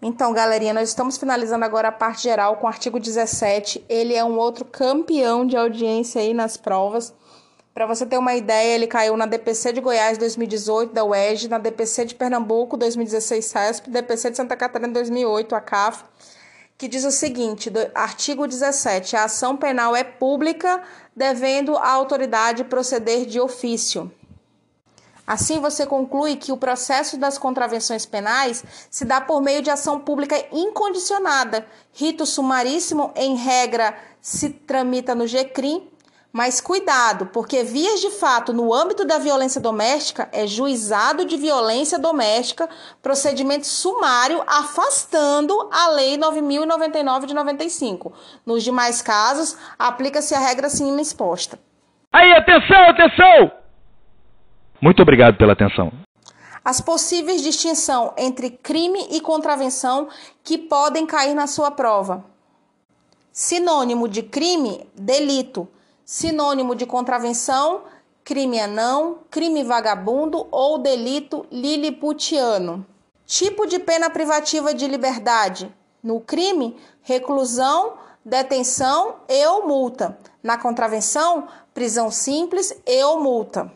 Então, 0.00 0.32
galerinha, 0.32 0.72
nós 0.72 0.88
estamos 0.88 1.18
finalizando 1.18 1.64
agora 1.64 1.88
a 1.88 1.92
parte 1.92 2.22
geral 2.22 2.56
com 2.56 2.66
o 2.66 2.68
artigo 2.68 2.98
17. 2.98 3.84
Ele 3.88 4.14
é 4.14 4.24
um 4.24 4.38
outro 4.38 4.64
campeão 4.64 5.46
de 5.46 5.56
audiência 5.56 6.20
aí 6.20 6.32
nas 6.32 6.56
provas. 6.56 7.14
Para 7.76 7.84
você 7.84 8.06
ter 8.06 8.16
uma 8.16 8.34
ideia, 8.34 8.74
ele 8.74 8.86
caiu 8.86 9.18
na 9.18 9.26
DPC 9.26 9.70
de 9.70 9.82
Goiás 9.82 10.16
2018 10.16 10.94
da 10.94 11.04
UERJ, 11.04 11.46
na 11.46 11.58
DPC 11.58 12.06
de 12.06 12.14
Pernambuco 12.14 12.74
2016 12.74 13.44
CESP, 13.44 13.90
DPC 13.90 14.30
de 14.30 14.38
Santa 14.38 14.56
Catarina 14.56 14.94
2008 14.94 15.54
a 15.54 15.60
CAF 15.60 16.02
que 16.78 16.88
diz 16.88 17.04
o 17.04 17.10
seguinte, 17.10 17.68
do 17.68 17.78
artigo 17.94 18.46
17, 18.46 19.14
a 19.14 19.24
ação 19.24 19.58
penal 19.58 19.94
é 19.94 20.02
pública, 20.02 20.82
devendo 21.14 21.76
a 21.76 21.90
autoridade 21.90 22.64
proceder 22.64 23.26
de 23.26 23.38
ofício. 23.38 24.10
Assim, 25.26 25.60
você 25.60 25.84
conclui 25.84 26.36
que 26.36 26.52
o 26.52 26.56
processo 26.56 27.18
das 27.18 27.36
contravenções 27.36 28.06
penais 28.06 28.64
se 28.90 29.04
dá 29.04 29.20
por 29.20 29.42
meio 29.42 29.60
de 29.60 29.68
ação 29.68 30.00
pública 30.00 30.42
incondicionada. 30.50 31.66
Rito 31.92 32.24
sumaríssimo, 32.24 33.12
em 33.14 33.36
regra, 33.36 33.94
se 34.18 34.48
tramita 34.48 35.14
no 35.14 35.26
GCRIM, 35.26 35.90
mas 36.36 36.60
cuidado, 36.60 37.24
porque 37.24 37.62
vias 37.62 37.98
de 37.98 38.10
fato 38.10 38.52
no 38.52 38.74
âmbito 38.74 39.06
da 39.06 39.16
violência 39.16 39.58
doméstica 39.58 40.28
é 40.30 40.46
juizado 40.46 41.24
de 41.24 41.34
violência 41.34 41.98
doméstica, 41.98 42.68
procedimento 43.00 43.66
sumário 43.66 44.42
afastando 44.46 45.54
a 45.72 45.88
lei 45.92 46.18
9099 46.18 47.26
de 47.26 47.32
95. 47.32 48.12
Nos 48.44 48.62
demais 48.62 49.00
casos, 49.00 49.56
aplica-se 49.78 50.34
a 50.34 50.38
regra 50.38 50.66
acima 50.66 51.00
exposta. 51.00 51.58
Aí, 52.12 52.30
atenção, 52.32 52.82
atenção! 52.90 53.52
Muito 54.78 55.00
obrigado 55.00 55.38
pela 55.38 55.54
atenção. 55.54 55.90
As 56.62 56.82
possíveis 56.82 57.40
distinção 57.40 58.12
entre 58.18 58.50
crime 58.50 59.08
e 59.10 59.22
contravenção 59.22 60.10
que 60.44 60.58
podem 60.58 61.06
cair 61.06 61.32
na 61.32 61.46
sua 61.46 61.70
prova. 61.70 62.26
Sinônimo 63.32 64.06
de 64.06 64.22
crime, 64.22 64.86
delito 64.94 65.66
sinônimo 66.06 66.76
de 66.76 66.86
contravenção, 66.86 67.82
crime 68.22 68.60
anão, 68.60 69.18
crime 69.28 69.64
vagabundo 69.64 70.46
ou 70.52 70.78
delito 70.78 71.44
liliputiano. 71.50 72.86
Tipo 73.26 73.66
de 73.66 73.80
pena 73.80 74.08
privativa 74.08 74.72
de 74.72 74.86
liberdade: 74.86 75.74
no 76.00 76.20
crime, 76.20 76.76
reclusão, 77.02 77.94
detenção 78.24 79.16
e 79.28 79.44
ou 79.46 79.66
multa. 79.66 80.16
Na 80.40 80.56
contravenção, 80.56 81.48
prisão 81.74 82.08
simples 82.08 82.72
e 82.86 83.02
ou 83.02 83.20
multa. 83.20 83.70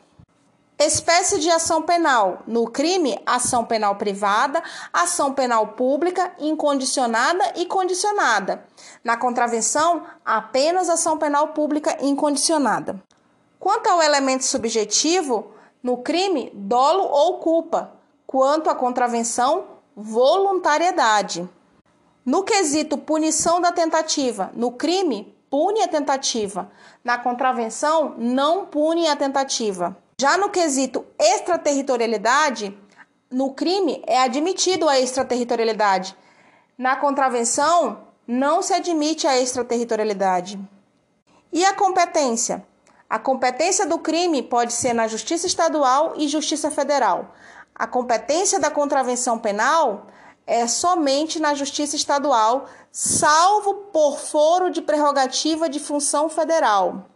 Espécie 0.83 1.39
de 1.39 1.51
ação 1.51 1.83
penal. 1.83 2.43
No 2.47 2.67
crime, 2.67 3.21
ação 3.27 3.67
penal 3.67 3.97
privada, 3.97 4.63
ação 4.91 5.35
penal 5.35 5.67
pública, 5.75 6.33
incondicionada 6.39 7.53
e 7.57 7.67
condicionada. 7.67 8.65
Na 9.05 9.15
contravenção, 9.15 10.07
apenas 10.25 10.89
ação 10.89 11.19
penal 11.19 11.49
pública 11.49 11.99
incondicionada. 12.01 12.99
Quanto 13.59 13.89
ao 13.89 14.01
elemento 14.01 14.43
subjetivo, 14.47 15.53
no 15.83 15.99
crime, 15.99 16.51
dolo 16.55 17.05
ou 17.05 17.41
culpa. 17.41 17.93
Quanto 18.27 18.71
à 18.71 18.75
contravenção, 18.75 19.67
voluntariedade. 19.95 21.47
No 22.25 22.43
quesito 22.43 22.97
punição 22.97 23.61
da 23.61 23.71
tentativa, 23.71 24.51
no 24.55 24.73
crime, 24.73 25.37
pune 25.51 25.83
a 25.83 25.89
tentativa. 25.89 26.71
Na 27.05 27.19
contravenção, 27.19 28.15
não 28.17 28.65
pune 28.65 29.09
a 29.09 29.15
tentativa. 29.15 29.95
Já 30.21 30.37
no 30.37 30.51
quesito 30.51 31.07
extraterritorialidade, 31.19 32.79
no 33.31 33.55
crime 33.55 34.03
é 34.07 34.21
admitido 34.21 34.87
a 34.87 35.01
extraterritorialidade. 35.01 36.15
Na 36.77 36.95
contravenção, 36.95 38.03
não 38.29 38.61
se 38.61 38.75
admite 38.75 39.27
a 39.27 39.41
extraterritorialidade. 39.41 40.61
E 41.51 41.65
a 41.65 41.73
competência? 41.73 42.63
A 43.09 43.19
competência 43.19 43.87
do 43.87 43.99
crime 43.99 44.43
pode 44.43 44.75
ser 44.75 44.93
na 44.93 45.09
Justiça 45.09 45.47
Estadual 45.47 46.13
e 46.19 46.29
Justiça 46.29 46.71
Federal. 46.71 47.35
A 47.75 47.87
competência 47.87 48.61
da 48.61 48.71
contravenção 48.71 49.39
penal 49.39 50.09
é 50.47 50.67
somente 50.67 51.41
na 51.41 51.55
Justiça 51.55 51.97
Estadual, 51.97 52.67
salvo 52.93 53.73
por 53.91 54.19
foro 54.19 54.69
de 54.69 54.83
prerrogativa 54.83 55.67
de 55.67 55.81
função 55.81 56.29
federal. 56.29 57.07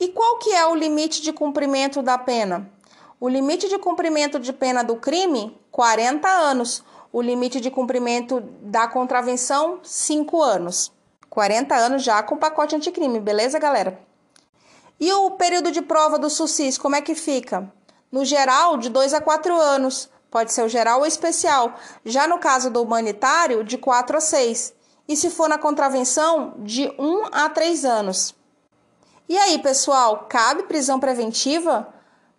E 0.00 0.08
qual 0.08 0.38
que 0.38 0.50
é 0.50 0.64
o 0.64 0.74
limite 0.74 1.20
de 1.20 1.30
cumprimento 1.30 2.00
da 2.00 2.16
pena? 2.16 2.72
O 3.20 3.28
limite 3.28 3.68
de 3.68 3.78
cumprimento 3.78 4.40
de 4.40 4.50
pena 4.50 4.82
do 4.82 4.96
crime, 4.96 5.54
40 5.70 6.26
anos. 6.26 6.82
O 7.12 7.20
limite 7.20 7.60
de 7.60 7.70
cumprimento 7.70 8.40
da 8.62 8.88
contravenção, 8.88 9.78
5 9.82 10.42
anos. 10.42 10.90
40 11.28 11.74
anos 11.74 12.02
já 12.02 12.22
com 12.22 12.38
pacote 12.38 12.74
anticrime, 12.74 13.20
beleza, 13.20 13.58
galera? 13.58 14.00
E 14.98 15.12
o 15.12 15.32
período 15.32 15.70
de 15.70 15.82
prova 15.82 16.18
do 16.18 16.30
SUSIS, 16.30 16.78
como 16.78 16.96
é 16.96 17.02
que 17.02 17.14
fica? 17.14 17.70
No 18.10 18.24
geral, 18.24 18.78
de 18.78 18.88
2 18.88 19.12
a 19.12 19.20
4 19.20 19.54
anos. 19.54 20.08
Pode 20.30 20.50
ser 20.50 20.64
o 20.64 20.68
geral 20.68 21.00
ou 21.00 21.06
especial. 21.06 21.74
Já 22.06 22.26
no 22.26 22.38
caso 22.38 22.70
do 22.70 22.82
humanitário, 22.82 23.62
de 23.62 23.76
4 23.76 24.16
a 24.16 24.20
6. 24.20 24.72
E 25.06 25.14
se 25.14 25.28
for 25.28 25.46
na 25.46 25.58
contravenção, 25.58 26.54
de 26.56 26.90
1 26.98 27.26
a 27.32 27.50
3 27.50 27.84
anos. 27.84 28.39
E 29.30 29.38
aí, 29.38 29.60
pessoal, 29.60 30.26
cabe 30.28 30.64
prisão 30.64 30.98
preventiva? 30.98 31.86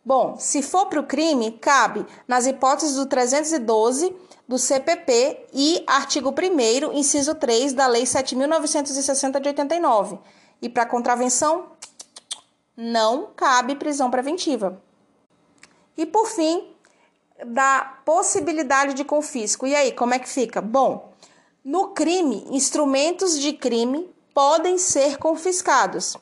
Bom, 0.03 0.35
se 0.37 0.61
for 0.61 0.87
para 0.87 0.99
o 0.99 1.05
crime, 1.05 1.53
cabe 1.53 2.05
nas 2.27 2.45
hipóteses 2.45 2.97
do 2.97 3.05
312 3.05 4.13
do 4.45 4.57
CPP 4.57 5.47
e 5.53 5.85
artigo 5.87 6.35
1 6.37 6.91
inciso 6.91 7.33
3 7.33 7.71
da 7.71 7.87
Lei 7.87 8.03
7.960 8.03 9.39
de 9.39 9.47
89. 9.47 10.19
E 10.61 10.67
para 10.67 10.85
contravenção, 10.85 11.67
não 12.75 13.29
cabe 13.37 13.77
prisão 13.77 14.11
preventiva. 14.11 14.83
E 15.95 16.05
por 16.05 16.27
fim, 16.27 16.75
da 17.45 18.01
possibilidade 18.03 18.95
de 18.95 19.05
confisco. 19.05 19.65
E 19.65 19.73
aí, 19.73 19.93
como 19.93 20.13
é 20.13 20.19
que 20.19 20.27
fica? 20.27 20.59
Bom, 20.59 21.13
no 21.63 21.93
crime, 21.93 22.45
instrumentos 22.49 23.39
de 23.39 23.53
crime 23.53 24.13
podem 24.33 24.77
ser 24.77 25.17
confiscados. 25.17 26.17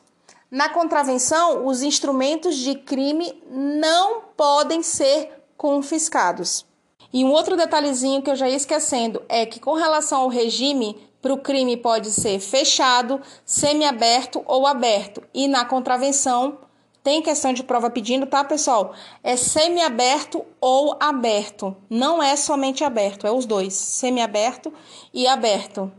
Na 0.50 0.68
contravenção, 0.68 1.64
os 1.64 1.80
instrumentos 1.80 2.56
de 2.56 2.74
crime 2.74 3.40
não 3.48 4.22
podem 4.36 4.82
ser 4.82 5.44
confiscados. 5.56 6.66
E 7.12 7.24
um 7.24 7.30
outro 7.30 7.56
detalhezinho 7.56 8.20
que 8.20 8.30
eu 8.30 8.36
já 8.36 8.48
ia 8.48 8.56
esquecendo 8.56 9.22
é 9.28 9.46
que, 9.46 9.60
com 9.60 9.74
relação 9.74 10.22
ao 10.22 10.28
regime 10.28 10.96
Para 11.20 11.34
o 11.34 11.38
crime 11.38 11.76
pode 11.76 12.10
ser 12.10 12.40
fechado, 12.40 13.20
semiaberto 13.44 14.42
ou 14.46 14.66
aberto. 14.66 15.22
E 15.34 15.46
na 15.46 15.66
contravenção 15.66 16.58
tem 17.02 17.20
questão 17.20 17.52
de 17.52 17.62
prova 17.62 17.90
pedindo, 17.90 18.26
tá, 18.26 18.42
pessoal? 18.42 18.94
É 19.22 19.36
semiaberto 19.36 20.44
ou 20.60 20.96
aberto. 20.98 21.76
Não 21.90 22.22
é 22.22 22.36
somente 22.36 22.84
aberto, 22.84 23.26
é 23.26 23.30
os 23.30 23.44
dois, 23.44 23.74
semiaberto 23.74 24.72
e 25.12 25.26
aberto. 25.26 25.92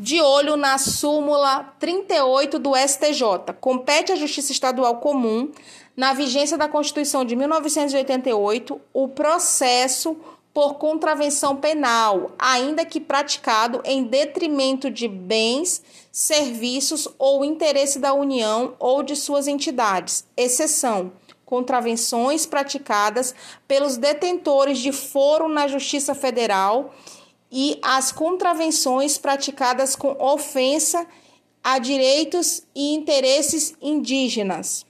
De 0.00 0.22
olho 0.22 0.56
na 0.56 0.78
súmula 0.78 1.74
38 1.80 2.56
do 2.60 2.70
STJ. 2.76 3.52
Compete 3.60 4.12
à 4.12 4.14
Justiça 4.14 4.52
Estadual 4.52 4.98
Comum, 4.98 5.50
na 5.96 6.12
vigência 6.12 6.56
da 6.56 6.68
Constituição 6.68 7.24
de 7.24 7.34
1988, 7.34 8.80
o 8.92 9.08
processo 9.08 10.16
por 10.54 10.74
contravenção 10.74 11.56
penal, 11.56 12.30
ainda 12.38 12.84
que 12.84 13.00
praticado 13.00 13.80
em 13.84 14.04
detrimento 14.04 14.88
de 14.88 15.08
bens, 15.08 15.82
serviços 16.12 17.08
ou 17.18 17.44
interesse 17.44 17.98
da 17.98 18.14
União 18.14 18.76
ou 18.78 19.02
de 19.02 19.16
suas 19.16 19.48
entidades, 19.48 20.24
exceção 20.36 21.10
contravenções 21.44 22.44
praticadas 22.44 23.34
pelos 23.66 23.96
detentores 23.96 24.78
de 24.78 24.92
foro 24.92 25.48
na 25.48 25.66
Justiça 25.66 26.14
Federal 26.14 26.94
e 27.50 27.78
as 27.82 28.12
contravenções 28.12 29.18
praticadas 29.18 29.96
com 29.96 30.16
ofensa 30.20 31.06
a 31.62 31.78
direitos 31.78 32.62
e 32.74 32.94
interesses 32.94 33.74
indígenas. 33.80 34.86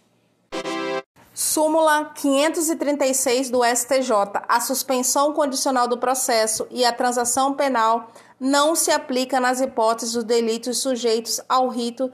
Súmula 1.33 2.13
536 2.17 3.49
do 3.51 3.61
STJ. 3.65 4.11
A 4.49 4.61
suspensão 4.61 5.33
condicional 5.33 5.87
do 5.87 5.97
processo 5.97 6.67
e 6.71 6.85
a 6.85 6.93
transação 6.93 7.55
penal 7.55 8.13
não 8.41 8.75
se 8.75 8.91
aplica 8.91 9.39
nas 9.39 9.61
hipóteses 9.61 10.15
dos 10.15 10.25
delitos 10.25 10.79
sujeitos 10.79 11.41
ao 11.49 11.69
rito 11.69 12.11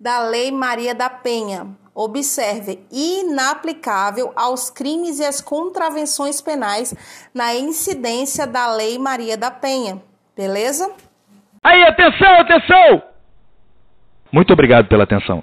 da 0.00 0.20
Lei 0.20 0.50
Maria 0.50 0.94
da 0.94 1.10
Penha. 1.10 1.76
Observe, 1.94 2.84
inaplicável 2.90 4.32
aos 4.34 4.70
crimes 4.70 5.18
e 5.18 5.24
às 5.24 5.40
contravenções 5.40 6.40
penais 6.40 6.94
na 7.34 7.54
incidência 7.54 8.46
da 8.46 8.72
Lei 8.72 8.98
Maria 8.98 9.36
da 9.36 9.50
Penha. 9.50 10.02
Beleza? 10.34 10.90
Aí, 11.62 11.82
atenção, 11.84 12.40
atenção! 12.40 13.02
Muito 14.32 14.52
obrigado 14.52 14.88
pela 14.88 15.04
atenção. 15.04 15.42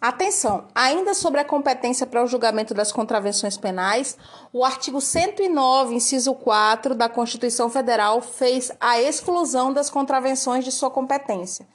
Atenção, 0.00 0.68
ainda 0.72 1.14
sobre 1.14 1.40
a 1.40 1.44
competência 1.44 2.06
para 2.06 2.22
o 2.22 2.26
julgamento 2.28 2.72
das 2.72 2.92
contravenções 2.92 3.56
penais, 3.56 4.16
o 4.52 4.64
artigo 4.64 5.00
109, 5.00 5.94
inciso 5.94 6.32
4 6.34 6.94
da 6.94 7.08
Constituição 7.08 7.68
Federal 7.68 8.20
fez 8.20 8.70
a 8.80 9.00
exclusão 9.00 9.72
das 9.72 9.90
contravenções 9.90 10.64
de 10.64 10.70
sua 10.70 10.90
competência. 10.90 11.66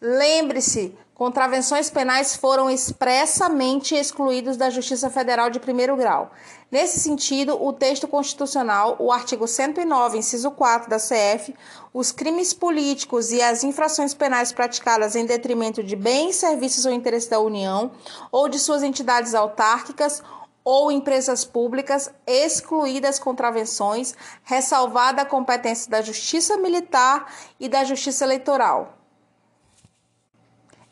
Lembre-se, 0.00 0.96
contravenções 1.18 1.90
penais 1.90 2.36
foram 2.36 2.70
expressamente 2.70 3.92
excluídos 3.92 4.56
da 4.56 4.70
Justiça 4.70 5.10
Federal 5.10 5.50
de 5.50 5.58
primeiro 5.58 5.96
grau. 5.96 6.30
Nesse 6.70 7.00
sentido, 7.00 7.60
o 7.60 7.72
texto 7.72 8.06
constitucional, 8.06 8.94
o 9.00 9.10
artigo 9.10 9.48
109, 9.48 10.18
inciso 10.18 10.48
4 10.52 10.88
da 10.88 10.96
CF, 10.96 11.56
os 11.92 12.12
crimes 12.12 12.54
políticos 12.54 13.32
e 13.32 13.42
as 13.42 13.64
infrações 13.64 14.14
penais 14.14 14.52
praticadas 14.52 15.16
em 15.16 15.26
detrimento 15.26 15.82
de 15.82 15.96
bens, 15.96 16.36
serviços 16.36 16.86
ou 16.86 16.92
interesses 16.92 17.28
da 17.28 17.40
União 17.40 17.90
ou 18.30 18.48
de 18.48 18.60
suas 18.60 18.84
entidades 18.84 19.34
autárquicas 19.34 20.22
ou 20.62 20.92
empresas 20.92 21.44
públicas, 21.44 22.12
excluídas 22.28 23.18
contravenções, 23.18 24.14
ressalvada 24.44 25.22
a 25.22 25.26
competência 25.26 25.90
da 25.90 26.00
Justiça 26.00 26.56
Militar 26.58 27.26
e 27.58 27.68
da 27.68 27.82
Justiça 27.82 28.24
Eleitoral. 28.24 28.97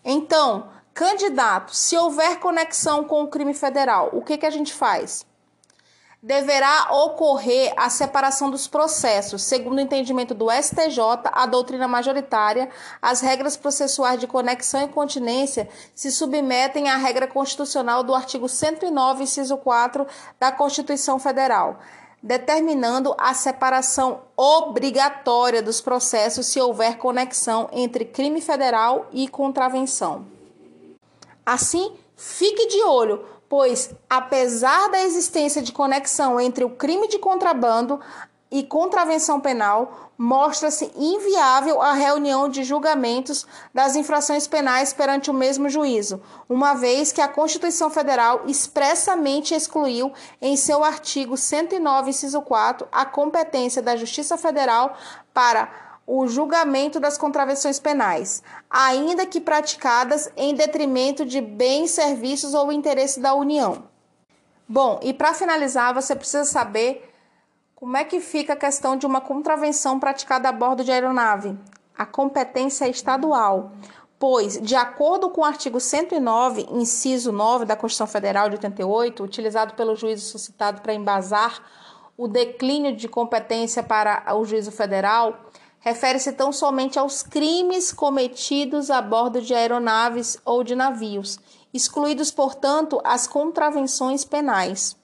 Então, 0.09 0.69
candidato, 0.95 1.75
se 1.75 1.99
houver 1.99 2.39
conexão 2.39 3.03
com 3.03 3.25
o 3.25 3.29
crime 3.29 3.53
federal, 3.53 4.09
o 4.13 4.23
que, 4.23 4.39
que 4.39 4.47
a 4.47 4.51
gente 4.51 4.73
faz? 4.73 5.27
Deverá 6.23 6.93
ocorrer 6.93 7.73
a 7.77 7.91
separação 7.91 8.49
dos 8.49 8.69
processos, 8.69 9.43
segundo 9.43 9.79
o 9.79 9.81
entendimento 9.81 10.33
do 10.33 10.49
STJ, 10.49 11.01
a 11.25 11.45
doutrina 11.45 11.89
majoritária, 11.89 12.71
as 13.03 13.21
regras 13.21 13.57
processuais 13.57 14.21
de 14.21 14.29
conexão 14.29 14.85
e 14.85 14.89
continência 14.89 15.69
se 15.93 16.13
submetem 16.13 16.89
à 16.89 16.97
regra 16.97 17.27
constitucional 17.27 18.05
do 18.05 18.15
artigo 18.15 18.49
109, 18.49 19.25
inciso 19.25 19.57
4 19.57 20.07
da 20.39 20.53
Constituição 20.53 21.19
Federal 21.19 21.81
determinando 22.23 23.15
a 23.19 23.35
separação 23.35 24.23
obrigatória 24.37 25.63
dos 25.63 25.81
processos 25.81 26.47
se 26.47 26.61
houver 26.61 26.99
conexão 26.99 27.69
entre 27.73 28.05
crime 28.05 28.41
federal 28.41 29.07
e 29.13 29.29
contravenção. 29.29 30.27
Assim, 31.45 31.93
fique 32.17 32.67
de 32.67 32.83
olho, 32.83 33.25
pois, 33.49 33.95
apesar 34.11 34.91
da 34.91 35.01
existência 35.03 35.63
de 35.63 35.73
conexão 35.73 36.41
entre 36.41 36.65
o 36.65 36.71
crime 36.71 37.07
de 37.07 37.19
contrabando 37.19 38.01
e 38.51 38.63
contravenção 38.63 39.41
penal, 39.41 40.13
mostra-se 40.17 40.91
inviável 40.97 41.83
a 41.83 41.93
reunião 41.93 42.49
de 42.49 42.65
julgamentos 42.65 43.47
das 43.75 43.97
infrações 43.97 44.47
penais 44.47 44.93
perante 44.93 45.31
o 45.31 45.35
mesmo 45.35 45.69
juízo, 45.69 46.23
uma 46.49 46.75
vez 46.75 47.13
que 47.13 47.21
a 47.21 47.29
Constituição 47.29 47.91
Federal 47.91 48.43
expressamente 48.47 49.55
excluiu 49.55 50.13
em 50.41 50.57
seu 50.57 50.85
artigo 50.85 51.37
109, 51.37 52.11
inciso 52.11 52.41
4, 52.41 52.89
a 52.91 53.05
competência 53.05 53.83
da 53.83 53.97
Justiça 53.97 54.39
Federal 54.39 54.97
para 55.35 55.69
o 56.07 56.29
julgamento 56.29 57.01
das 57.01 57.19
contravenções 57.19 57.81
penais, 57.81 58.43
ainda 58.71 59.27
que 59.27 59.41
praticadas 59.41 60.31
em 60.37 60.55
detrimento 60.55 61.27
de 61.27 61.41
bens, 61.41 61.91
serviços 61.91 62.55
ou 62.55 62.71
interesse 62.71 63.19
da 63.19 63.35
União. 63.35 63.85
Bom, 64.69 65.01
e 65.03 65.13
para 65.13 65.35
finalizar, 65.35 65.93
você 65.93 66.15
precisa 66.15 66.45
saber 66.45 67.13
como 67.77 67.95
é 67.95 68.05
que 68.05 68.21
fica 68.21 68.55
a 68.55 68.57
questão 68.57 68.97
de 68.97 69.05
uma 69.05 69.21
contravenção 69.21 70.01
praticada 70.01 70.49
a 70.49 70.53
bordo 70.53 70.83
de 70.83 70.91
aeronave? 70.91 71.55
A 71.95 72.07
competência 72.07 72.87
é 72.87 72.89
estadual, 72.89 73.73
pois, 74.19 74.59
de 74.59 74.75
acordo 74.75 75.29
com 75.29 75.43
o 75.43 75.45
artigo 75.45 75.79
109, 75.79 76.67
inciso 76.71 77.31
9 77.31 77.67
da 77.67 77.77
Constituição 77.77 78.07
Federal 78.07 78.49
de 78.49 78.55
88, 78.55 79.23
utilizado 79.23 79.75
pelo 79.75 79.95
juízo 79.95 80.25
suscitado 80.25 80.81
para 80.81 80.95
embasar 80.95 81.63
o 82.17 82.27
declínio 82.27 82.97
de 82.97 83.09
competência 83.09 83.83
para 83.83 84.25
o 84.35 84.43
juízo 84.47 84.73
federal, 84.73 85.39
refere-se 85.79 86.33
tão 86.33 86.53
somente 86.53 86.99
aos 86.99 87.23
crimes 87.23 87.93
cometidos 87.93 88.91
a 88.91 89.03
bordo 89.03 89.43
de 89.43 89.53
aeronaves 89.53 90.39
ou 90.47 90.65
de 90.65 90.75
navios, 90.75 91.39
excluídos, 91.75 92.31
portanto, 92.31 93.03
as 93.05 93.27
contravenções 93.27 94.25
penais. 94.25 94.97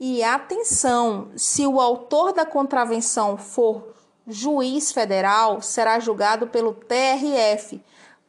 E 0.00 0.22
atenção, 0.22 1.30
se 1.34 1.66
o 1.66 1.80
autor 1.80 2.32
da 2.32 2.46
contravenção 2.46 3.36
for 3.36 3.94
juiz 4.28 4.92
federal, 4.92 5.60
será 5.60 5.98
julgado 5.98 6.46
pelo 6.46 6.72
TRF, 6.72 7.82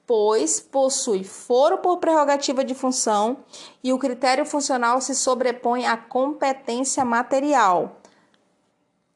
pois 0.07 0.59
possui 0.59 1.23
foro 1.23 1.77
por 1.77 1.97
prerrogativa 1.97 2.63
de 2.63 2.73
função 2.73 3.37
e 3.83 3.93
o 3.93 3.99
critério 3.99 4.47
funcional 4.47 4.99
se 4.99 5.13
sobrepõe 5.13 5.85
à 5.85 5.95
competência 5.95 7.05
material. 7.05 7.97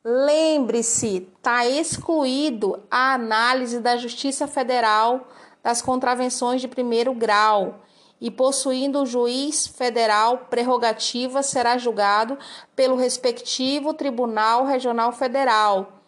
Lembre-se, 0.06 1.28
está 1.36 1.66
excluído 1.66 2.84
a 2.92 3.16
análise 3.16 3.80
da 3.80 3.98
Justiça 3.98 4.48
Federal 4.48 5.28
das 5.64 5.82
contravenções 5.82 6.62
de 6.62 6.68
primeiro 6.68 7.16
grau 7.16 7.80
e 8.20 8.32
possuindo 8.32 9.02
o 9.02 9.06
juiz 9.06 9.68
federal 9.68 10.48
prerrogativa 10.50 11.44
será 11.44 11.78
julgado 11.78 12.38
pelo 12.76 12.96
respectivo 12.96 13.94
Tribunal 13.94 14.66
Regional 14.66 15.12
Federal 15.12 16.04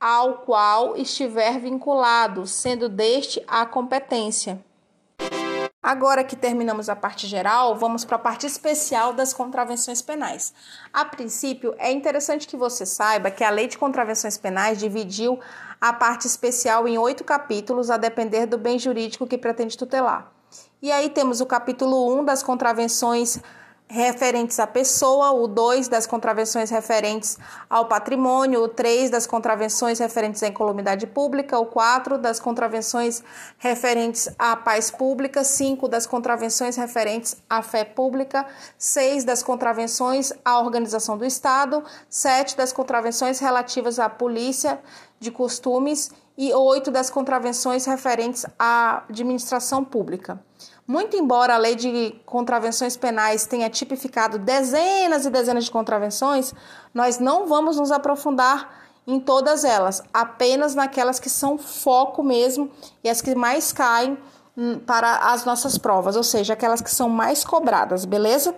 ao 0.00 0.38
qual 0.38 0.96
estiver 0.96 1.60
vinculado, 1.60 2.46
sendo 2.46 2.88
deste 2.88 3.44
a 3.46 3.66
competência. 3.66 4.58
Agora 5.82 6.24
que 6.24 6.36
terminamos 6.36 6.88
a 6.88 6.96
parte 6.96 7.26
geral, 7.26 7.76
vamos 7.76 8.04
para 8.04 8.16
a 8.16 8.18
parte 8.18 8.46
especial 8.46 9.12
das 9.12 9.32
contravenções 9.32 10.00
penais. 10.00 10.54
A 10.92 11.04
princípio, 11.04 11.74
é 11.78 11.90
interessante 11.90 12.46
que 12.46 12.56
você 12.56 12.86
saiba 12.86 13.30
que 13.30 13.44
a 13.44 13.50
Lei 13.50 13.66
de 13.66 13.78
Contravenções 13.78 14.36
Penais 14.36 14.78
dividiu 14.78 15.38
a 15.80 15.92
parte 15.92 16.26
especial 16.26 16.86
em 16.86 16.98
oito 16.98 17.24
capítulos, 17.24 17.90
a 17.90 17.96
depender 17.96 18.46
do 18.46 18.58
bem 18.58 18.78
jurídico 18.78 19.26
que 19.26 19.38
pretende 19.38 19.76
tutelar. 19.76 20.30
E 20.82 20.90
aí 20.90 21.10
temos 21.10 21.42
o 21.42 21.46
capítulo 21.46 22.10
1 22.20 22.24
das 22.24 22.42
contravenções 22.42 23.38
referentes 23.86 24.58
à 24.58 24.66
pessoa, 24.66 25.30
o 25.30 25.46
2 25.46 25.88
das 25.88 26.06
contravenções 26.06 26.70
referentes 26.70 27.36
ao 27.68 27.86
patrimônio, 27.86 28.62
o 28.62 28.68
3 28.68 29.10
das 29.10 29.26
contravenções 29.26 29.98
referentes 29.98 30.42
à 30.42 30.48
incolumidade 30.48 31.06
pública, 31.06 31.58
o 31.58 31.66
4 31.66 32.16
das 32.16 32.40
contravenções 32.40 33.22
referentes 33.58 34.30
à 34.38 34.56
paz 34.56 34.90
pública, 34.90 35.44
5 35.44 35.86
das 35.86 36.06
contravenções 36.06 36.76
referentes 36.76 37.36
à 37.50 37.60
fé 37.60 37.84
pública, 37.84 38.46
6 38.78 39.24
das 39.24 39.42
contravenções 39.42 40.32
à 40.42 40.60
organização 40.60 41.18
do 41.18 41.26
Estado, 41.26 41.84
7 42.08 42.56
das 42.56 42.72
contravenções 42.72 43.38
relativas 43.38 43.98
à 43.98 44.08
polícia 44.08 44.80
de 45.18 45.30
costumes 45.30 46.10
e 46.38 46.54
8 46.54 46.90
das 46.90 47.10
contravenções 47.10 47.84
referentes 47.84 48.46
à 48.58 49.04
administração 49.10 49.84
pública. 49.84 50.42
Muito 50.86 51.16
embora 51.16 51.54
a 51.54 51.58
lei 51.58 51.74
de 51.74 52.14
contravenções 52.26 52.96
penais 52.96 53.46
tenha 53.46 53.70
tipificado 53.70 54.38
dezenas 54.38 55.24
e 55.24 55.30
dezenas 55.30 55.64
de 55.64 55.70
contravenções, 55.70 56.52
nós 56.92 57.18
não 57.18 57.46
vamos 57.46 57.76
nos 57.76 57.90
aprofundar 57.92 58.80
em 59.06 59.18
todas 59.18 59.64
elas, 59.64 60.02
apenas 60.12 60.74
naquelas 60.74 61.18
que 61.18 61.30
são 61.30 61.58
foco 61.58 62.22
mesmo 62.22 62.70
e 63.02 63.08
as 63.08 63.20
que 63.20 63.34
mais 63.34 63.72
caem 63.72 64.18
hum, 64.56 64.78
para 64.78 65.32
as 65.32 65.44
nossas 65.44 65.78
provas, 65.78 66.16
ou 66.16 66.22
seja, 66.22 66.52
aquelas 66.52 66.80
que 66.80 66.90
são 66.90 67.08
mais 67.08 67.44
cobradas, 67.44 68.04
beleza? 68.04 68.54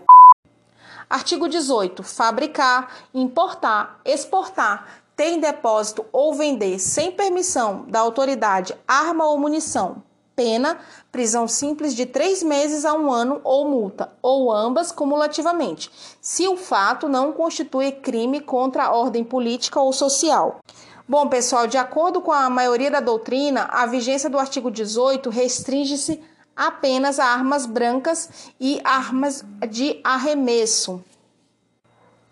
Artigo 1.09 1.49
18. 1.49 2.03
Fabricar, 2.03 2.89
importar, 3.12 4.01
exportar, 4.05 4.87
ter 5.14 5.33
em 5.33 5.41
depósito 5.41 6.07
ou 6.11 6.35
vender 6.35 6.79
sem 6.79 7.12
permissão 7.12 7.85
da 7.89 8.01
autoridade 8.01 8.75
arma 8.89 9.27
ou 9.27 9.39
munição 9.39 10.03
pena, 10.35 10.78
prisão 11.11 11.47
simples 11.47 11.95
de 11.95 12.07
três 12.07 12.43
meses 12.43 12.85
a 12.85 12.95
um 12.95 13.11
ano 13.12 13.41
ou 13.45 13.68
multa, 13.68 14.12
ou 14.20 14.53
ambas 14.53 14.91
cumulativamente, 14.91 15.91
se 16.20 16.49
o 16.49 16.57
fato 16.57 17.09
não 17.09 17.33
constitui 17.33 17.93
crime 17.93 18.41
contra 18.41 18.85
a 18.85 18.93
ordem 18.93 19.24
política 19.24 19.80
ou 19.80 19.93
social. 19.93 20.61
Bom, 21.09 21.28
pessoal, 21.28 21.66
de 21.66 21.76
acordo 21.76 22.20
com 22.20 22.33
a 22.33 22.49
maioria 22.49 22.91
da 22.91 23.01
doutrina, 23.01 23.68
a 23.70 23.87
vigência 23.87 24.30
do 24.30 24.39
artigo 24.39 24.70
18 24.70 25.28
restringe-se 25.30 26.22
apenas 26.57 27.18
a 27.18 27.26
armas 27.26 27.66
brancas 27.66 28.53
e 28.61 28.80
armas 28.85 29.45
de 29.68 30.01
arremesso 30.05 31.03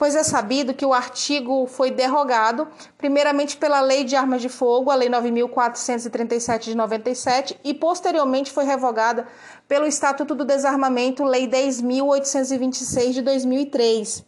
pois 0.01 0.17
é 0.17 0.23
sabido 0.23 0.73
que 0.73 0.87
o 0.87 0.95
artigo 0.95 1.67
foi 1.67 1.91
derrogado, 1.91 2.67
primeiramente 2.97 3.59
pela 3.59 3.83
Lei 3.83 4.03
de 4.03 4.17
Armas 4.17 4.41
de 4.41 4.49
Fogo, 4.49 4.91
a 4.91 4.95
Lei 4.95 5.11
9.437 5.11 6.61
de 6.61 6.75
97, 6.75 7.61
e 7.63 7.75
posteriormente 7.75 8.51
foi 8.51 8.65
revogada 8.65 9.29
pelo 9.69 9.85
Estatuto 9.87 10.35
do 10.35 10.43
Desarmamento, 10.43 11.23
Lei 11.23 11.47
10.826 11.47 13.13
de 13.13 13.21
2003. 13.21 14.25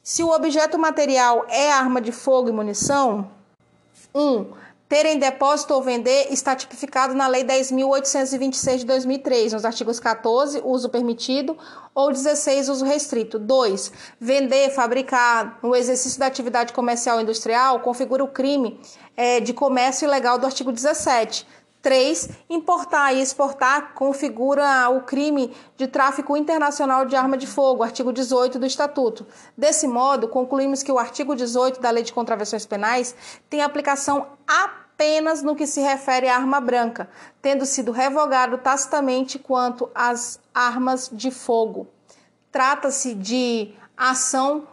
Se 0.00 0.22
o 0.22 0.30
objeto 0.30 0.78
material 0.78 1.44
é 1.48 1.72
arma 1.72 2.00
de 2.00 2.12
fogo 2.12 2.48
e 2.48 2.52
munição, 2.52 3.28
1. 4.14 4.20
Um, 4.20 4.46
ter 4.90 5.06
em 5.06 5.20
depósito 5.20 5.72
ou 5.72 5.80
vender 5.80 6.26
está 6.32 6.56
tipificado 6.56 7.14
na 7.14 7.28
Lei 7.28 7.44
10.826 7.44 8.78
de 8.78 8.86
2003, 8.86 9.52
nos 9.52 9.64
artigos 9.64 10.00
14, 10.00 10.60
uso 10.64 10.88
permitido, 10.88 11.56
ou 11.94 12.10
16, 12.10 12.68
uso 12.68 12.84
restrito. 12.84 13.38
2. 13.38 13.92
Vender, 14.18 14.68
fabricar, 14.70 15.60
no 15.62 15.76
exercício 15.76 16.18
da 16.18 16.26
atividade 16.26 16.72
comercial 16.72 17.18
ou 17.18 17.22
industrial, 17.22 17.78
configura 17.78 18.24
o 18.24 18.28
crime 18.28 18.80
é, 19.16 19.38
de 19.38 19.54
comércio 19.54 20.06
ilegal 20.06 20.40
do 20.40 20.46
artigo 20.46 20.72
17. 20.72 21.46
3. 21.82 22.28
Importar 22.50 23.12
e 23.14 23.22
exportar 23.22 23.94
configura 23.94 24.88
o 24.90 25.02
crime 25.02 25.54
de 25.76 25.86
tráfico 25.86 26.36
internacional 26.36 27.06
de 27.06 27.14
arma 27.16 27.38
de 27.38 27.46
fogo, 27.46 27.84
artigo 27.84 28.12
18 28.12 28.58
do 28.58 28.66
Estatuto. 28.66 29.26
Desse 29.56 29.86
modo, 29.86 30.28
concluímos 30.28 30.82
que 30.82 30.92
o 30.92 30.98
artigo 30.98 31.34
18 31.34 31.80
da 31.80 31.90
Lei 31.90 32.02
de 32.02 32.12
Contravenções 32.12 32.66
Penais 32.66 33.14
tem 33.48 33.62
aplicação 33.62 34.26
apenas 35.00 35.42
no 35.42 35.56
que 35.56 35.66
se 35.66 35.80
refere 35.80 36.28
à 36.28 36.36
arma 36.36 36.60
branca, 36.60 37.08
tendo 37.40 37.64
sido 37.64 37.90
revogado 37.90 38.58
tacitamente 38.58 39.38
quanto 39.38 39.88
às 39.94 40.38
armas 40.52 41.08
de 41.10 41.30
fogo. 41.30 41.88
Trata-se 42.52 43.14
de 43.14 43.72
ação 43.96 44.68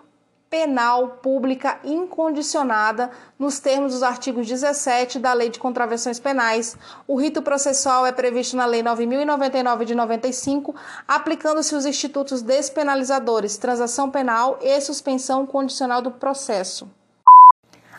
penal 0.49 1.19
pública 1.21 1.80
incondicionada 1.82 3.09
nos 3.39 3.59
termos 3.59 3.93
dos 3.93 4.03
artigos 4.03 4.45
17 4.45 5.17
da 5.17 5.32
Lei 5.32 5.49
de 5.49 5.59
Contravenções 5.59 6.19
Penais. 6.19 6.75
O 7.07 7.15
rito 7.15 7.41
processual 7.41 8.05
é 8.05 8.11
previsto 8.11 8.57
na 8.57 8.65
Lei 8.65 8.84
9099 8.84 9.86
de 9.86 9.95
95, 9.95 10.75
aplicando-se 11.07 11.73
os 11.73 11.86
institutos 11.86 12.41
despenalizadores, 12.41 13.55
transação 13.55 14.11
penal 14.11 14.59
e 14.61 14.82
suspensão 14.82 15.45
condicional 15.45 16.01
do 16.01 16.11
processo. 16.11 16.89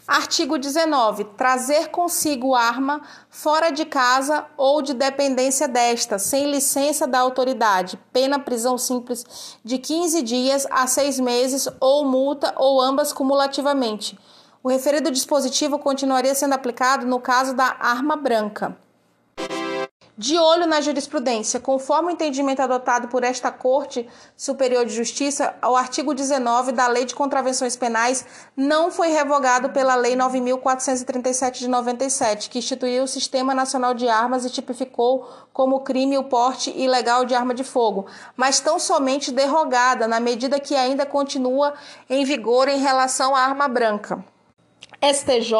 Artigo 0.08 0.56
19. 0.56 1.24
Trazer 1.36 1.88
consigo 1.88 2.54
arma 2.54 3.02
fora 3.28 3.68
de 3.68 3.84
casa 3.84 4.46
ou 4.56 4.80
de 4.80 4.94
dependência 4.94 5.68
desta, 5.68 6.18
sem 6.18 6.50
licença 6.50 7.06
da 7.06 7.18
autoridade. 7.18 8.00
Pena 8.10 8.38
prisão 8.38 8.78
simples 8.78 9.58
de 9.62 9.76
15 9.76 10.22
dias 10.22 10.66
a 10.70 10.86
6 10.86 11.20
meses 11.20 11.68
ou 11.78 12.06
multa 12.06 12.54
ou 12.56 12.80
ambas 12.80 13.12
cumulativamente. 13.12 14.18
O 14.62 14.70
referido 14.70 15.10
dispositivo 15.10 15.78
continuaria 15.78 16.34
sendo 16.34 16.54
aplicado 16.54 17.04
no 17.04 17.20
caso 17.20 17.52
da 17.52 17.76
arma 17.78 18.16
branca. 18.16 18.87
De 20.18 20.36
olho 20.36 20.66
na 20.66 20.80
jurisprudência, 20.80 21.60
conforme 21.60 22.08
o 22.08 22.10
entendimento 22.10 22.58
adotado 22.58 23.06
por 23.06 23.22
esta 23.22 23.52
Corte 23.52 24.04
Superior 24.36 24.84
de 24.84 24.92
Justiça, 24.92 25.54
o 25.64 25.76
artigo 25.76 26.12
19 26.12 26.72
da 26.72 26.88
Lei 26.88 27.04
de 27.04 27.14
Contravenções 27.14 27.76
Penais 27.76 28.26
não 28.56 28.90
foi 28.90 29.10
revogado 29.10 29.70
pela 29.70 29.94
Lei 29.94 30.16
9437 30.16 31.60
de 31.60 31.68
97, 31.68 32.50
que 32.50 32.58
instituiu 32.58 33.04
o 33.04 33.06
Sistema 33.06 33.54
Nacional 33.54 33.94
de 33.94 34.08
Armas 34.08 34.44
e 34.44 34.50
tipificou 34.50 35.24
como 35.52 35.84
crime 35.84 36.18
o 36.18 36.24
porte 36.24 36.76
ilegal 36.76 37.24
de 37.24 37.36
arma 37.36 37.54
de 37.54 37.62
fogo, 37.62 38.06
mas 38.36 38.58
tão 38.58 38.76
somente 38.76 39.30
derrogada 39.30 40.08
na 40.08 40.18
medida 40.18 40.58
que 40.58 40.74
ainda 40.74 41.06
continua 41.06 41.74
em 42.10 42.24
vigor 42.24 42.66
em 42.66 42.80
relação 42.80 43.36
à 43.36 43.42
arma 43.42 43.68
branca. 43.68 44.24
STJ, 45.00 45.54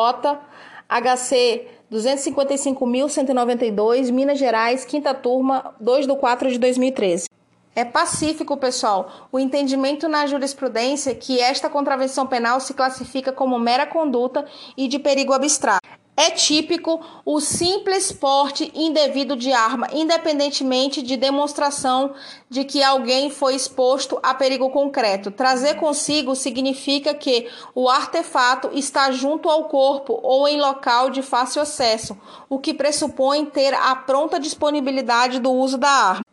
HC 0.88 1.77
255.192, 1.92 4.12
Minas 4.12 4.38
Gerais, 4.38 4.84
quinta 4.84 5.12
turma, 5.14 5.74
2 5.80 6.06
de 6.06 6.14
4 6.14 6.50
de 6.50 6.58
2013. 6.58 7.26
É 7.74 7.84
pacífico, 7.84 8.56
pessoal, 8.56 9.28
o 9.30 9.38
entendimento 9.38 10.08
na 10.08 10.26
jurisprudência 10.26 11.14
que 11.14 11.38
esta 11.40 11.70
contravenção 11.70 12.26
penal 12.26 12.58
se 12.60 12.74
classifica 12.74 13.32
como 13.32 13.58
mera 13.58 13.86
conduta 13.86 14.44
e 14.76 14.88
de 14.88 14.98
perigo 14.98 15.32
abstrato. 15.32 15.86
É 16.20 16.30
típico 16.30 17.00
o 17.24 17.38
simples 17.38 18.10
porte 18.10 18.72
indevido 18.74 19.36
de 19.36 19.52
arma, 19.52 19.86
independentemente 19.92 21.00
de 21.00 21.16
demonstração 21.16 22.12
de 22.50 22.64
que 22.64 22.82
alguém 22.82 23.30
foi 23.30 23.54
exposto 23.54 24.18
a 24.20 24.34
perigo 24.34 24.68
concreto. 24.68 25.30
Trazer 25.30 25.76
consigo 25.76 26.34
significa 26.34 27.14
que 27.14 27.48
o 27.72 27.88
artefato 27.88 28.68
está 28.74 29.12
junto 29.12 29.48
ao 29.48 29.68
corpo 29.68 30.18
ou 30.20 30.48
em 30.48 30.60
local 30.60 31.08
de 31.08 31.22
fácil 31.22 31.62
acesso, 31.62 32.18
o 32.48 32.58
que 32.58 32.74
pressupõe 32.74 33.44
ter 33.44 33.72
a 33.72 33.94
pronta 33.94 34.40
disponibilidade 34.40 35.38
do 35.38 35.52
uso 35.52 35.78
da 35.78 35.88
arma. 35.88 36.24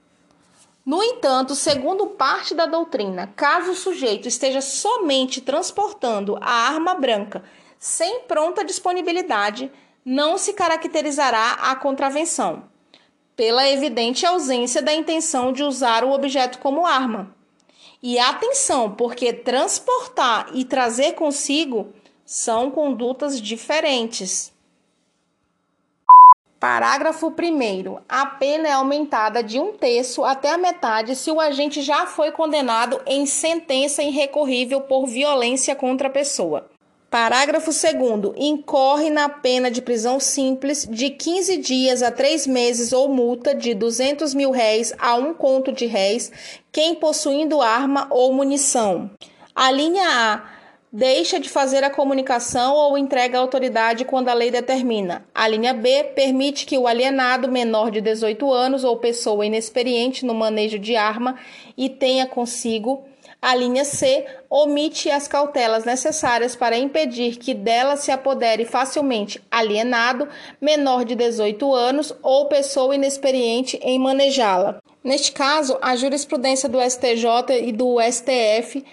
No 0.83 1.03
entanto, 1.03 1.53
segundo 1.53 2.07
parte 2.07 2.55
da 2.55 2.65
doutrina, 2.65 3.31
caso 3.35 3.73
o 3.73 3.75
sujeito 3.75 4.27
esteja 4.27 4.61
somente 4.61 5.41
transportando 5.41 6.39
a 6.41 6.49
arma 6.49 6.95
branca 6.95 7.43
sem 7.85 8.21
pronta 8.21 8.65
disponibilidade, 8.65 9.71
não 10.03 10.39
se 10.39 10.53
caracterizará 10.53 11.51
a 11.61 11.75
contravenção, 11.75 12.63
pela 13.35 13.69
evidente 13.69 14.25
ausência 14.25 14.81
da 14.81 14.91
intenção 14.91 15.53
de 15.53 15.61
usar 15.61 16.03
o 16.03 16.11
objeto 16.11 16.57
como 16.57 16.83
arma. 16.83 17.35
E 18.01 18.17
atenção, 18.17 18.95
porque 18.95 19.31
transportar 19.31 20.49
e 20.55 20.65
trazer 20.65 21.11
consigo 21.11 21.93
são 22.25 22.71
condutas 22.71 23.39
diferentes. 23.39 24.51
Parágrafo 26.59 27.27
1. 27.27 27.99
A 28.09 28.25
pena 28.25 28.67
é 28.67 28.71
aumentada 28.71 29.43
de 29.43 29.59
um 29.59 29.73
terço 29.73 30.23
até 30.23 30.51
a 30.51 30.57
metade 30.57 31.15
se 31.15 31.29
o 31.29 31.39
agente 31.39 31.83
já 31.83 32.07
foi 32.07 32.31
condenado 32.31 32.99
em 33.05 33.27
sentença 33.27 34.01
irrecorrível 34.01 34.81
por 34.81 35.05
violência 35.05 35.75
contra 35.75 36.07
a 36.07 36.11
pessoa. 36.11 36.67
Parágrafo 37.15 37.71
2. 37.71 38.33
Incorre 38.35 39.09
na 39.09 39.29
pena 39.29 39.71
de 39.71 39.81
prisão 39.81 40.19
simples 40.19 40.85
de 40.85 41.09
15 41.09 41.55
dias 41.55 42.03
a 42.03 42.11
3 42.11 42.45
meses 42.45 42.91
ou 42.91 43.07
multa 43.07 43.55
de 43.55 43.73
200 43.73 44.33
mil 44.33 44.51
réis 44.51 44.93
a 44.99 45.15
um 45.15 45.33
conto 45.33 45.71
de 45.71 45.85
réis 45.85 46.29
quem 46.73 46.93
possuindo 46.93 47.61
arma 47.61 48.05
ou 48.11 48.33
munição. 48.33 49.09
A 49.55 49.71
linha 49.71 50.03
A 50.05 50.43
deixa 50.91 51.39
de 51.39 51.49
fazer 51.49 51.85
a 51.85 51.89
comunicação 51.89 52.75
ou 52.75 52.97
entrega 52.97 53.37
à 53.37 53.41
autoridade 53.41 54.03
quando 54.03 54.27
a 54.27 54.33
lei 54.33 54.51
determina. 54.51 55.25
A 55.33 55.47
linha 55.47 55.73
B 55.73 56.03
permite 56.15 56.65
que 56.65 56.77
o 56.77 56.85
alienado 56.85 57.49
menor 57.49 57.91
de 57.91 58.01
18 58.01 58.51
anos 58.51 58.83
ou 58.83 58.97
pessoa 58.97 59.45
inexperiente 59.45 60.25
no 60.25 60.33
manejo 60.33 60.77
de 60.77 60.97
arma 60.97 61.37
e 61.77 61.87
tenha 61.87 62.25
consigo 62.25 63.05
A 63.45 63.53
linha 63.53 63.85
C 63.85 64.25
omite 64.49 65.11
as 65.11 65.27
cautelas 65.27 65.85
necessárias 65.85 66.55
para 66.55 66.79
impedir 66.79 67.37
que 67.37 67.53
dela 67.53 67.95
se 67.95 68.09
apodere 68.09 68.65
facilmente 68.65 69.39
alienado, 69.51 70.27
menor 70.59 71.05
de 71.05 71.13
18 71.13 71.71
anos 71.71 72.11
ou 72.23 72.47
pessoa 72.47 72.95
inexperiente 72.95 73.79
em 73.83 73.99
manejá-la. 73.99 74.79
Neste 75.03 75.31
caso, 75.31 75.77
a 75.79 75.95
jurisprudência 75.95 76.67
do 76.67 76.81
STJ 76.81 77.67
e 77.67 77.71
do 77.71 78.01
STF 78.01 78.83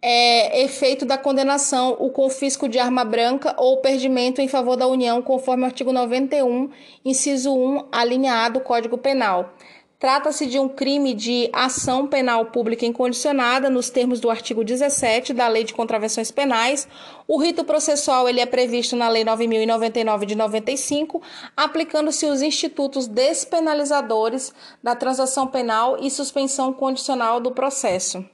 é 0.00 0.62
efeito 0.62 1.04
da 1.04 1.18
condenação 1.18 1.94
o 2.00 2.08
confisco 2.08 2.66
de 2.66 2.78
arma 2.78 3.04
branca 3.04 3.54
ou 3.58 3.82
perdimento 3.82 4.40
em 4.40 4.48
favor 4.48 4.76
da 4.76 4.86
União, 4.86 5.20
conforme 5.20 5.64
o 5.64 5.66
artigo 5.66 5.92
91, 5.92 6.70
inciso 7.04 7.52
1, 7.52 7.88
alinhado 7.92 8.58
do 8.58 8.64
Código 8.64 8.96
Penal. 8.96 9.52
Trata-se 9.98 10.46
de 10.46 10.60
um 10.60 10.68
crime 10.68 11.12
de 11.12 11.50
ação 11.52 12.06
penal 12.06 12.46
pública 12.46 12.86
incondicionada 12.86 13.68
nos 13.68 13.90
termos 13.90 14.20
do 14.20 14.30
artigo 14.30 14.62
17 14.62 15.34
da 15.34 15.48
Lei 15.48 15.64
de 15.64 15.74
Contravenções 15.74 16.30
Penais. 16.30 16.86
O 17.26 17.36
rito 17.36 17.64
processual 17.64 18.28
ele 18.28 18.38
é 18.38 18.46
previsto 18.46 18.94
na 18.94 19.08
Lei 19.08 19.24
9099 19.24 20.24
de 20.24 20.36
95, 20.36 21.20
aplicando-se 21.56 22.26
os 22.26 22.42
institutos 22.42 23.08
despenalizadores 23.08 24.54
da 24.80 24.94
transação 24.94 25.48
penal 25.48 25.98
e 26.00 26.08
suspensão 26.12 26.72
condicional 26.72 27.40
do 27.40 27.50
processo. 27.50 28.24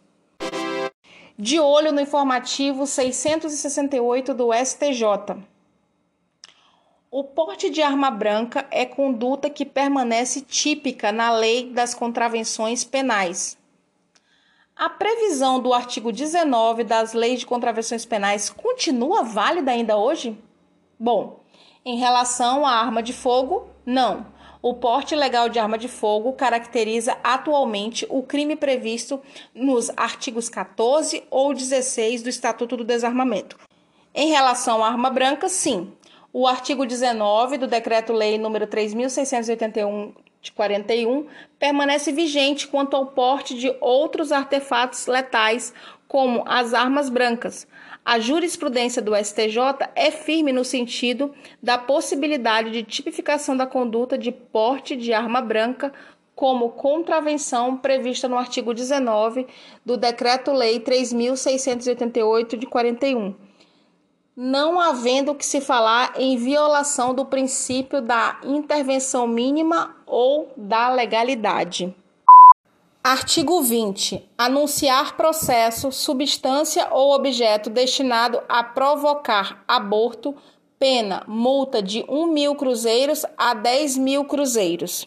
De 1.39 1.59
olho 1.59 1.93
no 1.93 2.01
informativo 2.01 2.87
668 2.87 4.35
do 4.35 4.51
STJ. 4.53 5.54
O 7.17 7.23
porte 7.23 7.71
de 7.71 7.81
arma 7.81 8.11
branca 8.11 8.67
é 8.73 8.85
conduta 8.85 9.49
que 9.49 9.65
permanece 9.65 10.41
típica 10.41 11.13
na 11.13 11.31
Lei 11.31 11.71
das 11.71 11.95
Contravenções 11.95 12.83
Penais. 12.83 13.57
A 14.75 14.91
previsão 14.91 15.61
do 15.61 15.73
artigo 15.73 16.11
19 16.11 16.83
das 16.83 17.13
Leis 17.13 17.39
de 17.39 17.47
Contravenções 17.47 18.05
Penais 18.05 18.51
continua 18.51 19.23
válida 19.23 19.71
ainda 19.71 19.97
hoje? 19.97 20.37
Bom, 20.99 21.39
em 21.85 21.97
relação 21.97 22.67
à 22.67 22.73
arma 22.73 23.01
de 23.01 23.13
fogo, 23.13 23.69
não. 23.87 24.27
O 24.61 24.75
porte 24.75 25.15
legal 25.15 25.49
de 25.49 25.61
arma 25.61 25.79
de 25.79 25.87
fogo 25.87 26.33
caracteriza 26.33 27.17
atualmente 27.23 28.05
o 28.11 28.25
crime 28.25 28.57
previsto 28.57 29.23
nos 29.55 29.89
artigos 29.97 30.49
14 30.49 31.23
ou 31.31 31.55
16 31.55 32.25
do 32.25 32.29
Estatuto 32.29 32.77
do 32.77 32.83
Desarmamento. 32.83 33.57
Em 34.13 34.31
relação 34.31 34.83
à 34.83 34.89
arma 34.89 35.11
branca, 35.11 35.49
sim, 35.49 35.93
o 36.37 36.49
artigo 36.49 36.85
19 36.85 37.59
do 37.59 37.69
Decreto-Lei 37.69 38.37
nº 38.37 38.67
3681 38.67 40.13
de 40.43 40.51
41 40.51 41.29
permanece 41.61 42.11
vigente 42.11 42.67
quanto 42.67 42.97
ao 42.97 43.07
porte 43.07 43.55
de 43.55 43.73
outros 43.81 44.33
artefatos 44.33 45.07
letais, 45.07 45.73
como 46.09 46.43
as 46.45 46.75
armas 46.75 47.09
brancas. 47.09 47.69
A 48.05 48.19
jurisprudência 48.19 49.01
do 49.01 49.15
STJ 49.15 49.59
é 49.95 50.11
firme 50.11 50.53
no 50.53 50.65
sentido 50.65 51.33
da 51.63 51.79
possibilidade 51.79 52.73
de 52.73 52.83
tipificação 52.83 53.57
da 53.57 53.65
conduta 53.65 54.19
de 54.19 54.33
porte 54.33 54.97
de 54.97 55.13
arma 55.13 55.41
branca 55.41 55.93
como 56.35 56.71
contravenção 56.71 57.77
prevista 57.77 58.27
no 58.27 58.37
artigo 58.37 58.75
19 58.75 59.47
do 59.87 59.97
Decreto-Lei 59.97 60.81
3688 60.81 62.57
de 62.57 62.67
41 62.67 63.44
não 64.37 64.81
havendo 64.81 65.35
que 65.35 65.47
se 65.47 65.61
falar 65.61 66.15
em 66.17 66.37
violação 66.37 67.15
do 67.15 67.25
princípio 67.25 68.03
da 68.03 68.39
intervenção 68.43 69.27
mínima 69.27 69.95
ou 70.07 70.53
da 70.57 70.89
legalidade. 70.89 71.95
Artigo 73.03 73.63
20. 73.63 74.31
Anunciar 74.37 75.17
processo, 75.17 75.93
substância 75.93 76.89
ou 76.91 77.15
objeto 77.15 77.69
destinado 77.69 78.43
a 78.49 78.65
provocar 78.65 79.63
aborto, 79.69 80.35
pena, 80.79 81.23
multa 81.27 81.83
de 81.83 82.05
1 82.09 82.27
mil 82.29 82.55
cruzeiros 82.57 83.25
a 83.37 83.55
10 83.55 83.99
mil 83.99 84.25
cruzeiros. 84.25 85.07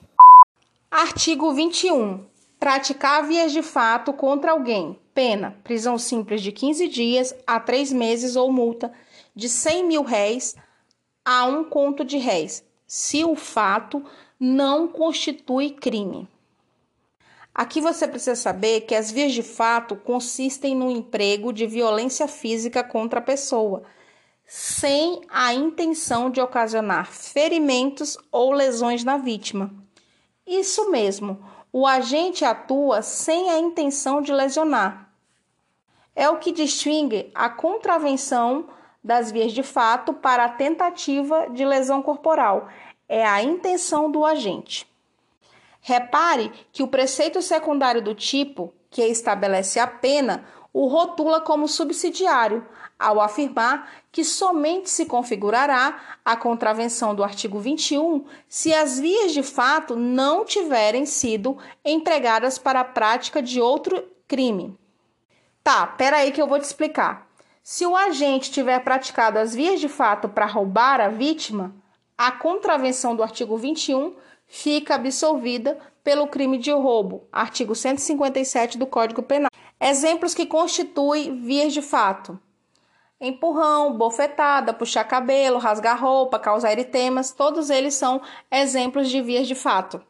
Artigo 0.90 1.52
21. 1.54 2.24
Praticar 2.60 3.28
vias 3.28 3.52
de 3.52 3.62
fato 3.62 4.14
contra 4.14 4.52
alguém, 4.52 4.98
pena, 5.14 5.56
prisão 5.64 5.98
simples 5.98 6.42
de 6.42 6.52
15 6.52 6.88
dias 6.88 7.36
a 7.46 7.60
3 7.60 7.92
meses 7.92 8.36
ou 8.36 8.52
multa 8.52 8.92
de 9.38 9.48
100 9.48 9.86
mil 9.86 10.02
réis 10.02 10.56
a 11.24 11.46
um 11.46 11.64
conto 11.64 12.04
de 12.04 12.18
réis, 12.18 12.66
se 12.88 13.24
o 13.24 13.36
fato 13.36 14.04
não 14.40 14.88
constitui 14.88 15.70
crime. 15.70 16.28
Aqui 17.54 17.80
você 17.80 18.08
precisa 18.08 18.36
saber 18.36 18.82
que 18.82 18.96
as 18.96 19.12
vias 19.12 19.34
de 19.34 19.44
fato 19.44 19.96
consistem 19.96 20.76
no 20.76 20.90
emprego 20.90 21.54
de 21.54 21.68
violência 21.68 22.28
física 22.28 22.84
contra 22.84 23.20
a 23.20 23.24
pessoa, 23.24 23.84
sem 24.44 25.22
a 25.30 25.54
intenção 25.54 26.32
de 26.32 26.42
ocasionar 26.42 27.06
ferimentos 27.06 28.18
ou 28.32 28.52
lesões 28.52 29.04
na 29.04 29.18
vítima. 29.18 29.72
Isso 30.48 30.90
mesmo, 30.90 31.46
o 31.72 31.86
agente 31.86 32.44
atua 32.44 33.04
sem 33.04 33.52
a 33.52 33.60
intenção 33.60 34.20
de 34.20 34.34
lesionar. 34.34 35.14
É 36.16 36.28
o 36.28 36.40
que 36.40 36.52
distingue 36.52 37.30
a 37.36 37.50
contravenção 37.52 38.70
das 39.08 39.32
vias 39.32 39.54
de 39.54 39.64
fato 39.64 40.12
para 40.12 40.44
a 40.44 40.50
tentativa 40.50 41.48
de 41.50 41.64
lesão 41.64 42.02
corporal. 42.02 42.68
É 43.08 43.26
a 43.26 43.42
intenção 43.42 44.12
do 44.12 44.26
agente. 44.26 44.86
Repare 45.80 46.52
que 46.74 46.84
o 46.84 46.90
preceito 46.90 47.42
secundário 47.42 48.02
do 48.02 48.14
tipo, 48.14 48.74
que 48.90 49.02
estabelece 49.02 49.80
a 49.80 49.88
pena, 49.88 50.44
o 50.74 50.88
rotula 50.88 51.40
como 51.40 51.70
subsidiário, 51.70 52.68
ao 53.00 53.22
afirmar 53.22 53.90
que 54.12 54.26
somente 54.26 54.90
se 54.90 55.06
configurará 55.06 56.18
a 56.26 56.36
contravenção 56.36 57.16
do 57.16 57.24
artigo 57.24 57.60
21 57.60 58.26
se 58.50 58.74
as 58.74 59.00
vias 59.00 59.32
de 59.32 59.42
fato 59.42 59.96
não 59.96 60.44
tiverem 60.44 61.06
sido 61.06 61.58
empregadas 61.86 62.58
para 62.58 62.82
a 62.82 62.86
prática 62.86 63.42
de 63.42 63.62
outro 63.62 64.04
crime. 64.28 64.78
Tá, 65.64 65.88
peraí 65.88 66.34
que 66.34 66.42
eu 66.42 66.48
vou 66.48 66.60
te 66.60 66.64
explicar. 66.64 67.27
Se 67.70 67.86
o 67.86 67.98
agente 67.98 68.50
tiver 68.50 68.80
praticado 68.80 69.38
as 69.38 69.54
vias 69.54 69.82
de 69.82 69.90
fato 69.90 70.30
para 70.30 70.46
roubar 70.46 71.02
a 71.02 71.10
vítima, 71.10 71.76
a 72.18 72.32
contravenção 72.32 73.14
do 73.14 73.22
artigo 73.22 73.58
21 73.58 74.16
fica 74.46 74.96
absolvida 74.96 75.78
pelo 76.02 76.28
crime 76.28 76.58
de 76.58 76.72
roubo, 76.72 77.28
artigo 77.30 77.76
157 77.76 78.78
do 78.78 78.88
Código 78.88 79.22
Penal. 79.22 79.52
Exemplos 79.82 80.34
que 80.34 80.46
constituem 80.46 81.42
vias 81.42 81.74
de 81.74 81.82
fato: 81.82 82.40
empurrão, 83.20 83.98
bofetada, 83.98 84.74
puxar 84.74 85.04
cabelo, 85.04 85.58
rasgar 85.58 86.02
roupa, 86.02 86.40
causar 86.40 86.72
eritemas, 86.72 87.32
todos 87.32 87.70
eles 87.70 87.96
são 87.96 88.22
exemplos 88.50 89.10
de 89.10 89.22
vias 89.22 89.46
de 89.46 89.56
fato. 89.56 90.02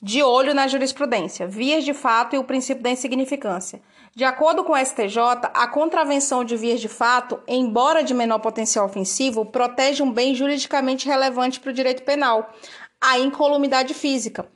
De 0.00 0.22
olho 0.22 0.54
na 0.54 0.68
jurisprudência, 0.68 1.48
vias 1.48 1.82
de 1.84 1.92
fato 1.92 2.36
e 2.36 2.38
o 2.38 2.44
princípio 2.44 2.84
da 2.84 2.90
insignificância. 2.90 3.82
De 4.16 4.22
acordo 4.22 4.62
com 4.62 4.72
o 4.72 4.76
STJ, 4.76 5.18
a 5.52 5.66
contravenção 5.66 6.44
de 6.44 6.56
vias 6.56 6.80
de 6.80 6.88
fato, 6.88 7.40
embora 7.48 8.04
de 8.04 8.14
menor 8.14 8.38
potencial 8.38 8.86
ofensivo, 8.86 9.44
protege 9.44 10.04
um 10.04 10.12
bem 10.12 10.36
juridicamente 10.36 11.08
relevante 11.08 11.58
para 11.58 11.70
o 11.70 11.74
direito 11.74 12.04
penal, 12.04 12.52
a 13.00 13.18
incolumidade 13.18 13.92
física. 13.92 14.48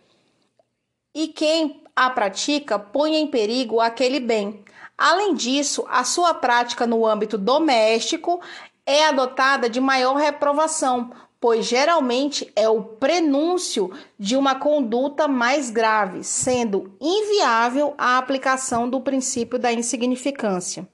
E 1.13 1.27
quem 1.27 1.83
a 1.97 2.09
pratica 2.09 2.79
põe 2.79 3.17
em 3.17 3.27
perigo 3.27 3.81
aquele 3.81 4.21
bem. 4.21 4.65
Além 4.97 5.35
disso, 5.35 5.85
a 5.91 6.05
sua 6.05 6.35
prática 6.35 6.87
no 6.87 7.05
âmbito 7.05 7.37
doméstico 7.37 8.41
é 8.87 9.07
adotada 9.09 9.69
de 9.69 9.81
maior 9.81 10.15
reprovação, 10.15 11.11
pois 11.41 11.67
geralmente 11.67 12.51
é 12.57 12.69
o 12.69 12.83
prenúncio 12.83 13.93
de 14.19 14.37
uma 14.37 14.57
conduta 14.57 15.29
mais 15.29 15.71
grave, 15.71 16.25
sendo 16.25 16.97
inviável 17.01 17.95
a 17.97 18.19
aplicação 18.19 18.89
do 18.89 19.01
princípio 19.01 19.59
da 19.59 19.73
insignificância. 19.73 20.89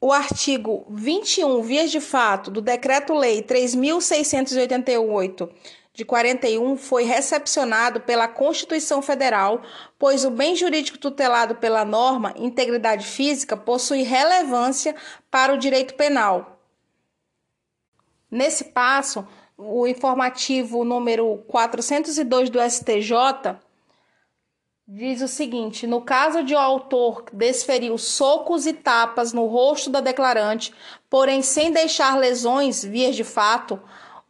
O 0.00 0.12
artigo 0.12 0.86
21, 0.90 1.62
vias 1.62 1.90
de 1.90 2.00
fato, 2.00 2.50
do 2.50 2.60
Decreto-Lei 2.60 3.42
3688 3.42 5.48
de 5.92 6.04
41 6.04 6.76
foi 6.76 7.02
recepcionado 7.02 8.00
pela 8.02 8.28
Constituição 8.28 9.02
Federal, 9.02 9.60
pois 9.98 10.24
o 10.24 10.30
bem 10.30 10.54
jurídico 10.54 10.96
tutelado 10.96 11.56
pela 11.56 11.84
norma, 11.84 12.32
integridade 12.36 13.04
física, 13.04 13.56
possui 13.56 14.02
relevância 14.02 14.94
para 15.28 15.52
o 15.52 15.58
direito 15.58 15.94
penal. 15.94 16.62
Nesse 18.30 18.66
passo, 18.66 19.26
o 19.58 19.88
informativo 19.88 20.84
número 20.84 21.42
402 21.48 22.48
do 22.48 22.60
STJ 22.62 23.56
diz 24.86 25.20
o 25.20 25.26
seguinte: 25.26 25.86
no 25.86 26.00
caso 26.00 26.44
de 26.44 26.54
o 26.54 26.58
autor 26.58 27.24
desferiu 27.32 27.98
socos 27.98 28.66
e 28.66 28.72
tapas 28.72 29.32
no 29.32 29.46
rosto 29.46 29.90
da 29.90 30.00
declarante, 30.00 30.72
porém 31.10 31.42
sem 31.42 31.72
deixar 31.72 32.16
lesões, 32.16 32.84
vias 32.84 33.16
de 33.16 33.24
fato, 33.24 33.80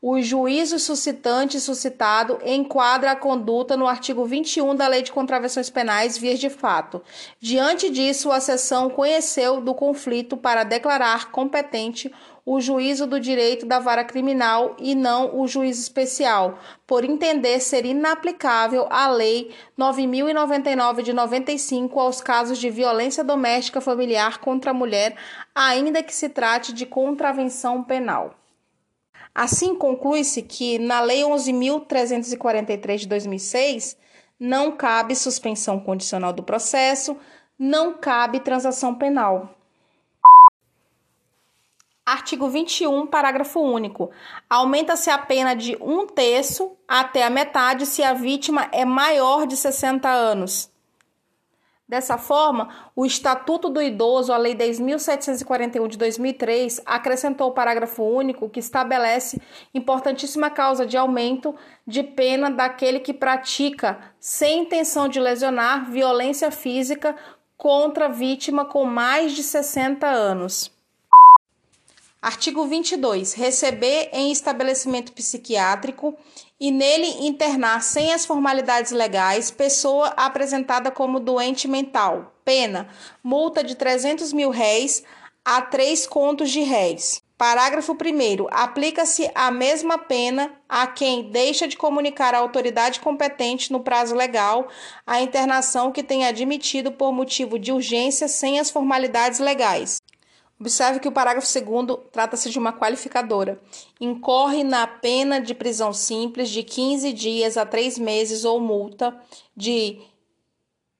o 0.00 0.20
juízo 0.22 0.78
suscitante 0.78 1.60
suscitado 1.60 2.38
enquadra 2.44 3.10
a 3.10 3.16
conduta 3.16 3.76
no 3.76 3.86
artigo 3.86 4.24
21 4.24 4.76
da 4.76 4.86
Lei 4.86 5.02
de 5.02 5.10
Contravenções 5.10 5.68
Penais, 5.68 6.16
vias 6.16 6.38
de 6.38 6.48
fato. 6.48 7.02
Diante 7.40 7.90
disso, 7.90 8.30
a 8.30 8.40
seção 8.40 8.88
conheceu 8.88 9.60
do 9.60 9.74
conflito 9.74 10.36
para 10.36 10.62
declarar 10.62 11.32
competente 11.32 12.12
o 12.50 12.62
juízo 12.62 13.06
do 13.06 13.20
direito 13.20 13.66
da 13.66 13.78
vara 13.78 14.02
criminal 14.02 14.74
e 14.78 14.94
não 14.94 15.38
o 15.38 15.46
juízo 15.46 15.82
especial, 15.82 16.58
por 16.86 17.04
entender 17.04 17.60
ser 17.60 17.84
inaplicável 17.84 18.86
a 18.88 19.06
Lei 19.10 19.54
9099 19.76 21.02
de 21.02 21.12
95 21.12 22.00
aos 22.00 22.22
casos 22.22 22.56
de 22.56 22.70
violência 22.70 23.22
doméstica 23.22 23.82
familiar 23.82 24.38
contra 24.38 24.70
a 24.70 24.74
mulher, 24.74 25.14
ainda 25.54 26.02
que 26.02 26.14
se 26.14 26.30
trate 26.30 26.72
de 26.72 26.86
contravenção 26.86 27.84
penal. 27.84 28.34
Assim, 29.34 29.74
conclui-se 29.74 30.40
que 30.40 30.78
na 30.78 31.02
Lei 31.02 31.20
11.343 31.24 32.96
de 32.96 33.08
2006 33.08 33.94
não 34.40 34.72
cabe 34.72 35.14
suspensão 35.14 35.78
condicional 35.78 36.32
do 36.32 36.42
processo, 36.42 37.14
não 37.58 37.92
cabe 37.92 38.40
transação 38.40 38.94
penal. 38.94 39.57
Artigo 42.08 42.48
21, 42.48 43.06
parágrafo 43.06 43.60
único. 43.60 44.10
Aumenta-se 44.48 45.10
a 45.10 45.18
pena 45.18 45.52
de 45.52 45.76
um 45.78 46.06
terço 46.06 46.74
até 46.88 47.22
a 47.22 47.28
metade 47.28 47.84
se 47.84 48.02
a 48.02 48.14
vítima 48.14 48.66
é 48.72 48.82
maior 48.82 49.46
de 49.46 49.54
60 49.54 50.08
anos. 50.08 50.70
Dessa 51.86 52.16
forma, 52.16 52.90
o 52.96 53.04
Estatuto 53.04 53.68
do 53.68 53.82
Idoso, 53.82 54.32
a 54.32 54.38
Lei 54.38 54.54
10.741 54.54 55.86
de 55.86 55.98
2003, 55.98 56.80
acrescentou 56.86 57.48
o 57.48 57.52
parágrafo 57.52 58.02
único 58.02 58.48
que 58.48 58.60
estabelece 58.60 59.38
importantíssima 59.74 60.48
causa 60.48 60.86
de 60.86 60.96
aumento 60.96 61.54
de 61.86 62.02
pena 62.02 62.50
daquele 62.50 63.00
que 63.00 63.12
pratica, 63.12 63.98
sem 64.18 64.60
intenção 64.62 65.08
de 65.08 65.20
lesionar, 65.20 65.90
violência 65.90 66.50
física 66.50 67.14
contra 67.54 68.06
a 68.06 68.08
vítima 68.08 68.64
com 68.64 68.86
mais 68.86 69.32
de 69.32 69.42
60 69.42 70.06
anos. 70.06 70.77
Artigo 72.20 72.66
22. 72.66 73.32
Receber 73.34 74.10
em 74.12 74.32
estabelecimento 74.32 75.12
psiquiátrico 75.12 76.16
e 76.58 76.72
nele 76.72 77.06
internar 77.28 77.80
sem 77.80 78.12
as 78.12 78.26
formalidades 78.26 78.90
legais 78.90 79.52
pessoa 79.52 80.08
apresentada 80.16 80.90
como 80.90 81.20
doente 81.20 81.68
mental. 81.68 82.34
Pena: 82.44 82.88
multa 83.22 83.62
de 83.62 83.76
300 83.76 84.32
mil 84.32 84.50
réis 84.50 85.04
a 85.44 85.62
três 85.62 86.08
contos 86.08 86.50
de 86.50 86.60
réis. 86.60 87.22
Parágrafo 87.38 87.92
1. 87.92 88.48
Aplica-se 88.50 89.30
a 89.32 89.48
mesma 89.52 89.96
pena 89.96 90.52
a 90.68 90.88
quem 90.88 91.30
deixa 91.30 91.68
de 91.68 91.76
comunicar 91.76 92.34
à 92.34 92.38
autoridade 92.38 92.98
competente 92.98 93.70
no 93.70 93.78
prazo 93.78 94.16
legal 94.16 94.66
a 95.06 95.20
internação 95.20 95.92
que 95.92 96.02
tenha 96.02 96.26
admitido 96.26 96.90
por 96.90 97.12
motivo 97.12 97.60
de 97.60 97.70
urgência 97.70 98.26
sem 98.26 98.58
as 98.58 98.70
formalidades 98.70 99.38
legais. 99.38 99.98
Observe 100.60 100.98
que 100.98 101.06
o 101.06 101.12
parágrafo 101.12 101.46
2 101.46 101.98
trata-se 102.10 102.50
de 102.50 102.58
uma 102.58 102.72
qualificadora. 102.72 103.60
Incorre 104.00 104.64
na 104.64 104.86
pena 104.86 105.40
de 105.40 105.54
prisão 105.54 105.92
simples 105.92 106.50
de 106.50 106.64
15 106.64 107.12
dias 107.12 107.56
a 107.56 107.64
3 107.64 107.96
meses 107.98 108.44
ou 108.44 108.58
multa 108.58 109.16
de 109.56 110.00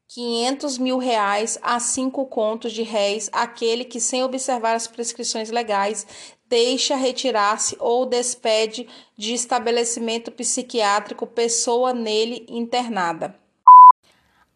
500 0.09 0.79
mil 0.79 0.97
reais 0.97 1.59
a 1.61 1.81
5 1.81 2.25
contos 2.27 2.73
de 2.73 2.83
réis 2.83 3.29
aquele 3.33 3.85
que, 3.85 4.01
sem 4.01 4.23
observar 4.23 4.77
as 4.77 4.87
prescrições 4.87 5.51
legais, 5.51 6.07
deixa 6.49 6.95
retirar-se 6.95 7.77
ou 7.81 8.07
despede 8.07 8.89
de 9.17 9.35
estabelecimento 9.35 10.31
psiquiátrico 10.31 11.27
pessoa 11.27 11.93
nele 11.93 12.47
internada. 12.49 13.35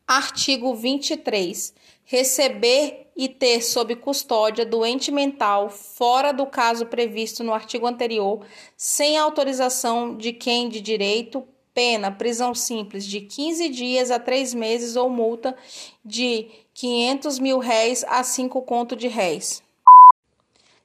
Artigo 0.06 0.74
23 0.74 1.74
receber 2.04 3.10
e 3.16 3.28
ter 3.28 3.62
sob 3.62 3.94
custódia 3.96 4.64
doente 4.64 5.10
mental 5.10 5.68
fora 5.68 6.32
do 6.32 6.46
caso 6.46 6.86
previsto 6.86 7.44
no 7.44 7.52
artigo 7.52 7.86
anterior, 7.86 8.44
sem 8.76 9.18
autorização 9.18 10.16
de 10.16 10.32
quem 10.32 10.68
de 10.68 10.80
direito, 10.80 11.46
pena 11.74 12.10
prisão 12.10 12.54
simples 12.54 13.04
de 13.04 13.20
15 13.20 13.68
dias 13.68 14.10
a 14.10 14.18
3 14.18 14.54
meses 14.54 14.96
ou 14.96 15.08
multa 15.08 15.56
de 16.04 16.48
500 16.74 17.38
mil 17.38 17.58
réis 17.58 18.04
a 18.08 18.22
5 18.22 18.60
conto 18.62 18.96
de 18.96 19.08
réis. 19.08 19.62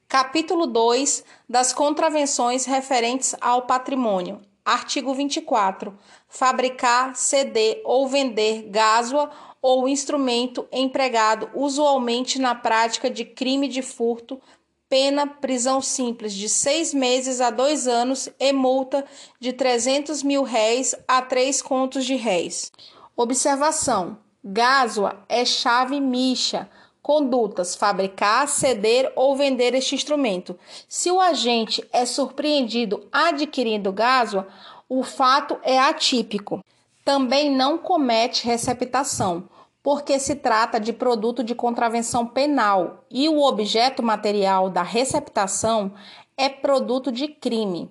Capítulo 0.08 0.66
2 0.66 1.22
das 1.48 1.72
contravenções 1.72 2.64
referentes 2.64 3.34
ao 3.40 3.62
patrimônio. 3.62 4.40
Artigo 4.64 5.14
24. 5.14 5.98
Fabricar, 6.28 7.14
ceder 7.14 7.80
ou 7.84 8.06
vender 8.08 8.68
gásua 8.70 9.30
ou 9.60 9.88
instrumento 9.88 10.66
empregado 10.72 11.50
usualmente 11.54 12.38
na 12.38 12.54
prática 12.54 13.10
de 13.10 13.24
crime 13.24 13.68
de 13.68 13.82
furto, 13.82 14.40
pena 14.88 15.26
prisão 15.26 15.80
simples 15.80 16.32
de 16.32 16.48
seis 16.48 16.94
meses 16.94 17.40
a 17.40 17.50
dois 17.50 17.86
anos 17.86 18.28
e 18.38 18.52
multa 18.52 19.04
de 19.38 19.52
300 19.52 20.22
mil 20.22 20.42
réis 20.42 20.94
a 21.06 21.20
três 21.20 21.60
contos 21.60 22.04
de 22.04 22.16
réis. 22.16 22.72
Observação: 23.16 24.18
Gásua 24.42 25.24
é 25.28 25.44
chave 25.44 26.00
micha. 26.00 26.68
Condutas: 27.02 27.74
fabricar, 27.74 28.48
ceder 28.48 29.12
ou 29.14 29.36
vender 29.36 29.74
este 29.74 29.94
instrumento. 29.94 30.58
Se 30.88 31.10
o 31.10 31.20
agente 31.20 31.86
é 31.92 32.06
surpreendido 32.06 33.06
adquirindo 33.12 33.92
gásua, 33.92 34.46
o 34.88 35.02
fato 35.02 35.58
é 35.62 35.78
atípico 35.78 36.62
também 37.08 37.50
não 37.50 37.78
comete 37.78 38.46
receptação, 38.46 39.48
porque 39.82 40.18
se 40.18 40.34
trata 40.36 40.78
de 40.78 40.92
produto 40.92 41.42
de 41.42 41.54
contravenção 41.54 42.26
penal 42.26 43.06
e 43.10 43.30
o 43.30 43.40
objeto 43.40 44.02
material 44.02 44.68
da 44.68 44.82
receptação 44.82 45.94
é 46.36 46.50
produto 46.50 47.10
de 47.10 47.26
crime. 47.26 47.90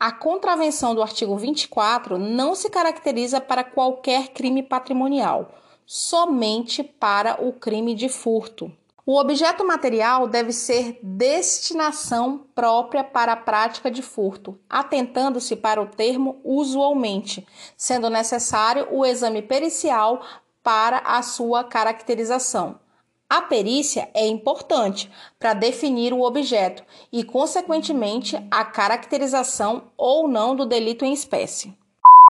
A 0.00 0.10
contravenção 0.10 0.94
do 0.94 1.02
artigo 1.02 1.36
24 1.36 2.16
não 2.16 2.54
se 2.54 2.70
caracteriza 2.70 3.38
para 3.38 3.62
qualquer 3.62 4.28
crime 4.28 4.62
patrimonial, 4.62 5.50
somente 5.84 6.82
para 6.82 7.46
o 7.46 7.52
crime 7.52 7.94
de 7.94 8.08
furto. 8.08 8.72
O 9.06 9.20
objeto 9.20 9.66
material 9.66 10.26
deve 10.26 10.50
ser 10.50 10.98
destinação 11.02 12.46
própria 12.54 13.04
para 13.04 13.34
a 13.34 13.36
prática 13.36 13.90
de 13.90 14.00
furto, 14.00 14.58
atentando-se 14.68 15.54
para 15.56 15.82
o 15.82 15.86
termo 15.86 16.40
usualmente, 16.42 17.46
sendo 17.76 18.08
necessário 18.08 18.88
o 18.90 19.04
exame 19.04 19.42
pericial 19.42 20.24
para 20.62 21.00
a 21.00 21.20
sua 21.20 21.62
caracterização. 21.62 22.80
A 23.28 23.42
perícia 23.42 24.08
é 24.14 24.26
importante 24.26 25.10
para 25.38 25.52
definir 25.52 26.14
o 26.14 26.22
objeto 26.22 26.82
e, 27.12 27.22
consequentemente, 27.22 28.42
a 28.50 28.64
caracterização 28.64 29.82
ou 29.98 30.26
não 30.26 30.56
do 30.56 30.64
delito 30.64 31.04
em 31.04 31.12
espécie. 31.12 31.76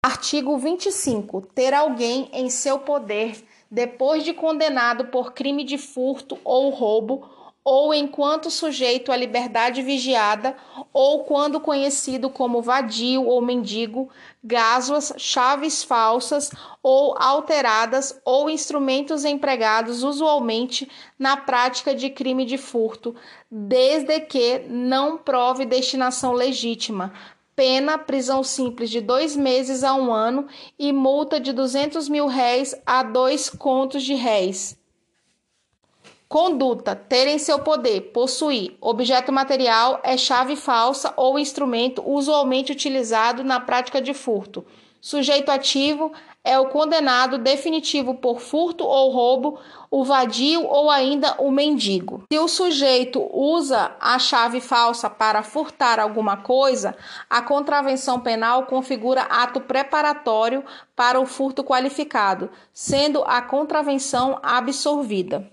Artigo 0.04 0.58
25. 0.58 1.42
Ter 1.54 1.74
alguém 1.74 2.30
em 2.34 2.50
seu 2.50 2.80
poder 2.80 3.47
depois 3.70 4.24
de 4.24 4.34
condenado 4.34 5.06
por 5.06 5.34
crime 5.34 5.64
de 5.64 5.78
furto 5.78 6.38
ou 6.44 6.70
roubo, 6.70 7.30
ou 7.70 7.94
enquanto 7.94 8.50
sujeito 8.50 9.12
à 9.12 9.18
liberdade 9.18 9.82
vigiada, 9.82 10.56
ou 10.94 11.26
quando 11.26 11.60
conhecido 11.60 12.30
como 12.30 12.62
vadio 12.62 13.26
ou 13.26 13.42
mendigo, 13.42 14.10
gássuas, 14.42 15.12
chaves 15.18 15.84
falsas 15.84 16.50
ou 16.82 17.14
alteradas, 17.18 18.22
ou 18.24 18.50
instrumentos 18.50 19.26
empregados 19.26 20.02
usualmente 20.02 20.90
na 21.20 21.36
prática 21.36 21.94
de 21.94 22.10
crime 22.10 22.46
de 22.46 22.58
furto, 22.58 23.14
desde 23.52 24.22
que 24.22 24.60
não 24.70 25.18
prove 25.18 25.66
destinação 25.66 26.32
legítima, 26.32 27.12
pena 27.58 27.98
prisão 27.98 28.44
simples 28.44 28.92
de 28.92 29.02
dois 29.02 29.36
meses 29.36 29.84
a 29.84 29.96
um 29.96 30.14
ano 30.14 30.46
e 30.78 30.94
multa 30.94 31.40
de 31.40 31.52
200 31.52 32.08
mil 32.08 32.28
réis 32.28 32.76
a 32.86 33.02
dois 33.02 33.50
contos 33.50 34.04
de 34.04 34.14
réis. 34.14 34.78
Conduta: 36.30 36.96
ter 36.96 37.28
em 37.28 37.40
seu 37.40 37.58
poder, 37.60 38.12
possuir 38.12 38.78
objeto 38.80 39.34
material 39.34 40.00
é 40.04 40.16
chave 40.16 40.56
falsa 40.56 41.12
ou 41.18 41.40
instrumento 41.40 42.04
usualmente 42.06 42.72
utilizado 42.72 43.44
na 43.44 43.60
prática 43.60 44.00
de 44.00 44.14
furto. 44.14 44.64
Sujeito 45.02 45.50
ativo 45.50 46.12
é 46.48 46.58
o 46.58 46.70
condenado 46.70 47.38
definitivo 47.38 48.16
por 48.16 48.40
furto 48.40 48.86
ou 48.86 49.12
roubo, 49.12 49.60
o 49.92 50.06
vadio 50.06 50.66
ou 50.66 50.90
ainda 50.90 51.36
o 51.40 51.52
mendigo. 51.52 52.24
Se 52.32 52.40
o 52.40 52.48
sujeito 52.48 53.30
usa 53.34 53.92
a 54.00 54.18
chave 54.18 54.62
falsa 54.62 55.10
para 55.10 55.44
furtar 55.44 56.00
alguma 56.00 56.38
coisa, 56.38 56.96
a 57.30 57.42
contravenção 57.42 58.22
penal 58.22 58.66
configura 58.66 59.24
ato 59.24 59.60
preparatório 59.60 60.64
para 60.96 61.20
o 61.20 61.26
furto 61.26 61.66
qualificado, 61.66 62.50
sendo 62.72 63.26
a 63.26 63.42
contravenção 63.42 64.40
absorvida. 64.42 65.52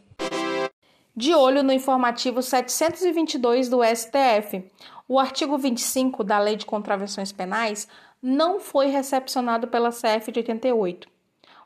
De 1.16 1.34
olho 1.34 1.64
no 1.64 1.72
informativo 1.72 2.40
722 2.40 3.68
do 3.68 3.80
STF. 3.82 4.64
O 5.08 5.18
artigo 5.18 5.58
25 5.58 6.22
da 6.22 6.38
Lei 6.38 6.56
de 6.56 6.64
Contravenções 6.64 7.32
Penais 7.32 7.86
não 8.26 8.58
foi 8.58 8.86
recepcionado 8.86 9.68
pela 9.68 9.90
CF 9.90 10.32
de 10.32 10.38
88. 10.38 11.06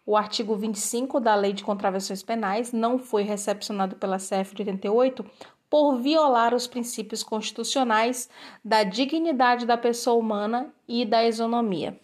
O 0.05 0.17
artigo 0.17 0.57
25 0.57 1.21
da 1.21 1.37
Lei 1.37 1.53
de 1.53 1.63
Contravenções 1.63 2.21
Penais 2.21 2.73
não 2.73 2.99
foi 2.99 3.23
recepcionado 3.23 3.95
pela 3.95 4.17
CF 4.17 4.57
de 4.57 4.63
88 4.63 5.25
por 5.71 5.99
violar 5.99 6.53
os 6.53 6.67
princípios 6.67 7.23
constitucionais 7.23 8.29
da 8.65 8.83
dignidade 8.83 9.67
da 9.67 9.79
pessoa 9.79 10.19
humana 10.19 10.75
e 10.89 11.05
da 11.05 11.25
isonomia. 11.25 11.97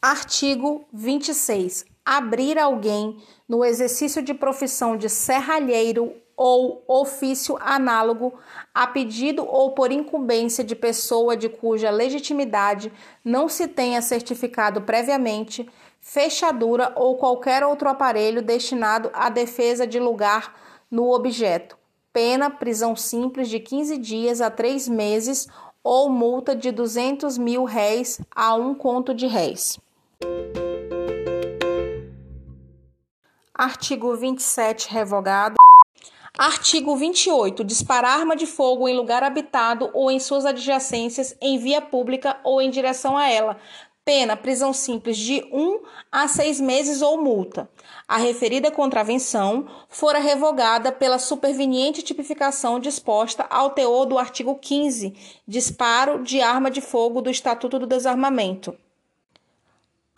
Artigo 0.00 0.84
26. 0.92 1.84
Abrir 2.04 2.58
alguém 2.58 3.16
no 3.48 3.64
exercício 3.64 4.20
de 4.22 4.34
profissão 4.34 4.96
de 4.96 5.08
serralheiro 5.08 6.12
ou 6.42 6.82
ofício 6.88 7.56
análogo 7.60 8.34
a 8.74 8.84
pedido 8.84 9.46
ou 9.46 9.70
por 9.70 9.92
incumbência 9.92 10.64
de 10.64 10.74
pessoa 10.74 11.36
de 11.36 11.48
cuja 11.48 11.88
legitimidade 11.88 12.92
não 13.24 13.48
se 13.48 13.68
tenha 13.68 14.02
certificado 14.02 14.82
previamente, 14.82 15.70
fechadura 16.00 16.92
ou 16.96 17.16
qualquer 17.16 17.62
outro 17.62 17.88
aparelho 17.88 18.42
destinado 18.42 19.08
à 19.14 19.28
defesa 19.28 19.86
de 19.86 20.00
lugar 20.00 20.52
no 20.90 21.12
objeto. 21.12 21.78
Pena 22.12 22.50
prisão 22.50 22.96
simples 22.96 23.48
de 23.48 23.60
15 23.60 23.96
dias 23.98 24.40
a 24.40 24.50
3 24.50 24.88
meses 24.88 25.46
ou 25.84 26.10
multa 26.10 26.56
de 26.56 26.72
200 26.72 27.38
mil 27.38 27.62
réis 27.62 28.20
a 28.34 28.56
um 28.56 28.74
conto 28.74 29.14
de 29.14 29.28
réis. 29.28 29.78
Artigo 33.54 34.16
27 34.16 34.90
revogado. 34.90 35.54
Artigo 36.38 36.96
28. 36.96 37.62
Disparar 37.62 38.20
arma 38.20 38.34
de 38.34 38.46
fogo 38.46 38.88
em 38.88 38.96
lugar 38.96 39.22
habitado 39.22 39.90
ou 39.92 40.10
em 40.10 40.18
suas 40.18 40.46
adjacências 40.46 41.36
em 41.42 41.58
via 41.58 41.82
pública 41.82 42.40
ou 42.42 42.62
em 42.62 42.70
direção 42.70 43.18
a 43.18 43.28
ela. 43.28 43.58
Pena 44.02 44.34
prisão 44.34 44.72
simples 44.72 45.18
de 45.18 45.46
1 45.52 45.60
um 45.60 45.80
a 46.10 46.26
6 46.26 46.58
meses 46.58 47.02
ou 47.02 47.22
multa. 47.22 47.68
A 48.08 48.16
referida 48.16 48.70
contravenção 48.70 49.68
fora 49.90 50.18
revogada 50.18 50.90
pela 50.90 51.18
superveniente 51.18 52.02
tipificação 52.02 52.80
disposta 52.80 53.46
ao 53.50 53.70
teor 53.70 54.06
do 54.06 54.18
artigo 54.18 54.54
15, 54.54 55.14
disparo 55.46 56.24
de 56.24 56.40
arma 56.40 56.70
de 56.70 56.80
fogo 56.80 57.20
do 57.20 57.28
Estatuto 57.28 57.78
do 57.78 57.86
Desarmamento. 57.86 58.74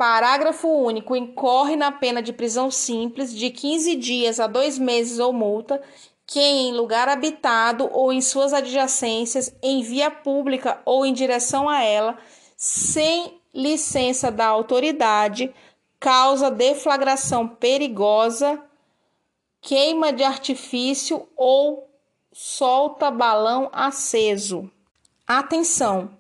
Parágrafo 0.05 0.69
único. 0.69 1.17
Incorre 1.17 1.77
na 1.77 1.91
pena 1.91 2.21
de 2.21 2.31
prisão 2.31 2.71
simples 2.71 3.33
de 3.33 3.49
15 3.49 3.97
dias 3.97 4.39
a 4.39 4.47
dois 4.47 4.79
meses 4.79 5.19
ou 5.19 5.33
multa 5.33 5.81
quem, 6.27 6.69
em 6.69 6.73
lugar 6.75 7.09
habitado 7.09 7.89
ou 7.91 8.13
em 8.13 8.21
suas 8.21 8.53
adjacências, 8.53 9.57
em 9.63 9.81
via 9.81 10.11
pública 10.11 10.79
ou 10.85 11.07
em 11.07 11.15
direção 11.15 11.71
a 11.71 11.83
ela, 11.83 12.19
sem 12.55 13.41
licença 13.55 14.31
da 14.31 14.47
autoridade, 14.47 15.55
causa 15.99 16.51
deflagração 16.51 17.49
perigosa, 17.49 18.63
queima 19.63 20.13
de 20.13 20.23
artifício 20.23 21.27
ou 21.35 21.89
solta 22.31 23.11
balão 23.11 23.71
aceso. 23.73 24.71
Atenção! 25.27 26.11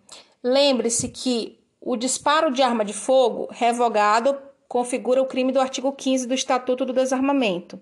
Lembre-se 0.43 1.11
que 1.11 1.62
o 1.87 1.97
disparo 1.97 2.51
de 2.51 2.62
arma 2.62 2.82
de 2.82 2.95
fogo 2.95 3.47
revogado 3.51 4.39
configura 4.66 5.20
o 5.20 5.26
crime 5.26 5.53
do 5.53 5.61
artigo 5.61 5.93
15 5.93 6.26
do 6.26 6.32
Estatuto 6.32 6.87
do 6.87 6.95
Desarmamento. 6.95 7.78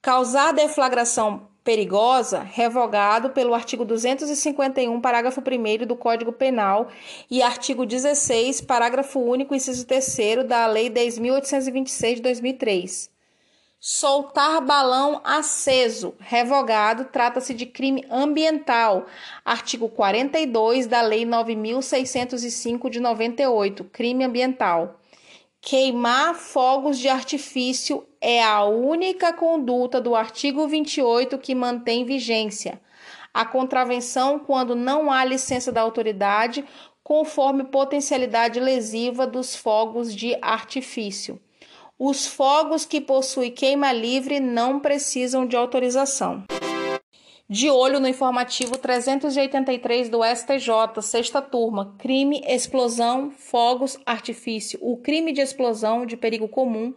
Causar 0.00 0.52
deflagração 0.52 1.48
perigosa, 1.64 2.40
revogado 2.40 3.30
pelo 3.30 3.52
artigo 3.52 3.84
251, 3.84 5.00
parágrafo 5.00 5.40
1 5.40 5.86
do 5.86 5.96
Código 5.96 6.32
Penal 6.32 6.88
e 7.28 7.42
artigo 7.42 7.84
16, 7.84 8.60
parágrafo 8.60 9.18
único, 9.18 9.54
inciso 9.54 9.84
3 9.86 10.44
da 10.46 10.66
Lei 10.66 10.88
10.826 10.88 12.14
de 12.14 12.22
2003. 12.22 13.11
Soltar 13.84 14.60
balão 14.60 15.20
aceso, 15.24 16.14
revogado, 16.20 17.06
trata-se 17.06 17.52
de 17.52 17.66
crime 17.66 18.06
ambiental. 18.08 19.06
Artigo 19.44 19.88
42 19.88 20.86
da 20.86 21.02
Lei 21.02 21.24
9605 21.24 22.88
de 22.88 23.00
98, 23.00 23.82
crime 23.86 24.22
ambiental. 24.22 25.00
Queimar 25.60 26.36
fogos 26.36 26.96
de 26.96 27.08
artifício 27.08 28.06
é 28.20 28.40
a 28.40 28.62
única 28.62 29.32
conduta 29.32 30.00
do 30.00 30.14
artigo 30.14 30.68
28 30.68 31.36
que 31.36 31.52
mantém 31.52 32.04
vigência. 32.04 32.80
A 33.34 33.44
contravenção 33.44 34.38
quando 34.38 34.76
não 34.76 35.10
há 35.10 35.24
licença 35.24 35.72
da 35.72 35.80
autoridade, 35.80 36.64
conforme 37.02 37.64
potencialidade 37.64 38.60
lesiva 38.60 39.26
dos 39.26 39.56
fogos 39.56 40.14
de 40.14 40.38
artifício. 40.40 41.40
Os 42.04 42.26
fogos 42.26 42.84
que 42.84 43.00
possuem 43.00 43.52
queima 43.52 43.92
livre 43.92 44.40
não 44.40 44.80
precisam 44.80 45.46
de 45.46 45.54
autorização. 45.54 46.42
De 47.48 47.70
olho 47.70 48.00
no 48.00 48.08
informativo 48.08 48.76
383 48.76 50.08
do 50.08 50.18
STJ, 50.24 51.00
sexta 51.00 51.40
turma, 51.40 51.94
crime, 52.00 52.42
explosão, 52.44 53.30
fogos, 53.30 53.96
artifício. 54.04 54.80
O 54.82 54.96
crime 54.96 55.30
de 55.30 55.42
explosão 55.42 56.04
de 56.04 56.16
perigo 56.16 56.48
comum, 56.48 56.92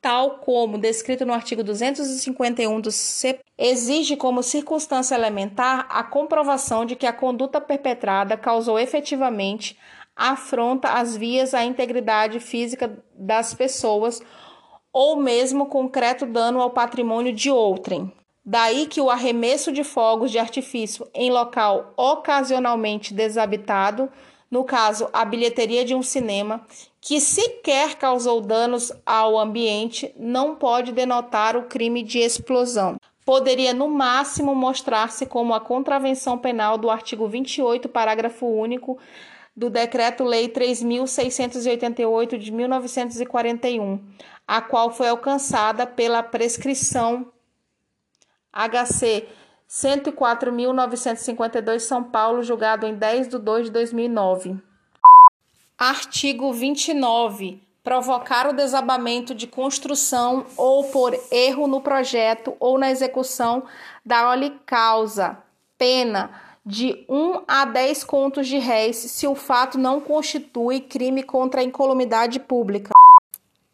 tal 0.00 0.38
como 0.38 0.78
descrito 0.78 1.26
no 1.26 1.32
artigo 1.32 1.64
251 1.64 2.80
do 2.80 2.92
CP, 2.92 3.40
exige 3.58 4.14
como 4.14 4.40
circunstância 4.40 5.16
elementar 5.16 5.84
a 5.90 6.04
comprovação 6.04 6.84
de 6.84 6.94
que 6.94 7.08
a 7.08 7.12
conduta 7.12 7.60
perpetrada 7.60 8.36
causou 8.36 8.78
efetivamente 8.78 9.76
afronta 10.16 10.90
às 10.90 11.16
vias 11.16 11.54
à 11.54 11.64
integridade 11.64 12.38
física 12.38 13.02
das 13.16 13.52
pessoas 13.52 14.22
ou 14.94 15.16
mesmo 15.16 15.66
concreto 15.66 16.24
dano 16.24 16.60
ao 16.62 16.70
patrimônio 16.70 17.32
de 17.32 17.50
outrem. 17.50 18.12
Daí 18.46 18.86
que 18.86 19.00
o 19.00 19.10
arremesso 19.10 19.72
de 19.72 19.82
fogos 19.82 20.30
de 20.30 20.38
artifício 20.38 21.08
em 21.12 21.32
local 21.32 21.92
ocasionalmente 21.96 23.12
desabitado, 23.12 24.08
no 24.48 24.62
caso 24.62 25.08
a 25.12 25.24
bilheteria 25.24 25.84
de 25.84 25.96
um 25.96 26.02
cinema, 26.02 26.64
que 27.00 27.20
sequer 27.20 27.96
causou 27.96 28.40
danos 28.40 28.92
ao 29.04 29.36
ambiente, 29.36 30.14
não 30.16 30.54
pode 30.54 30.92
denotar 30.92 31.56
o 31.56 31.64
crime 31.64 32.02
de 32.02 32.18
explosão. 32.18 32.96
Poderia, 33.24 33.72
no 33.72 33.88
máximo, 33.88 34.54
mostrar-se 34.54 35.24
como 35.24 35.54
a 35.54 35.60
contravenção 35.60 36.38
penal 36.38 36.76
do 36.76 36.90
artigo 36.90 37.26
28, 37.26 37.88
parágrafo 37.88 38.46
único 38.46 38.98
do 39.56 39.70
Decreto-Lei 39.70 40.48
3.688 40.48 42.36
de 42.36 42.52
1941, 42.52 44.00
a 44.46 44.60
qual 44.60 44.90
foi 44.90 45.08
alcançada 45.08 45.86
pela 45.86 46.22
prescrição 46.22 47.32
HC 48.52 49.26
104.952 49.68 51.80
São 51.80 52.04
Paulo, 52.04 52.42
julgado 52.42 52.86
em 52.86 52.94
10 52.94 53.28
de 53.28 53.38
2 53.38 53.66
de 53.66 53.72
2009. 53.72 54.56
Artigo 55.76 56.52
29. 56.52 57.60
Provocar 57.82 58.48
o 58.48 58.52
desabamento 58.52 59.34
de 59.34 59.46
construção 59.46 60.46
ou 60.56 60.84
por 60.84 61.18
erro 61.30 61.66
no 61.66 61.80
projeto 61.80 62.54
ou 62.60 62.78
na 62.78 62.90
execução 62.90 63.64
da 64.04 64.22
causa. 64.64 65.38
Pena 65.76 66.30
de 66.64 67.04
1 67.08 67.42
a 67.46 67.66
10 67.66 68.04
contos 68.04 68.46
de 68.46 68.58
réis 68.58 68.96
se 68.96 69.26
o 69.26 69.34
fato 69.34 69.76
não 69.76 70.00
constitui 70.00 70.80
crime 70.80 71.22
contra 71.22 71.60
a 71.60 71.64
incolumidade 71.64 72.40
pública. 72.40 72.90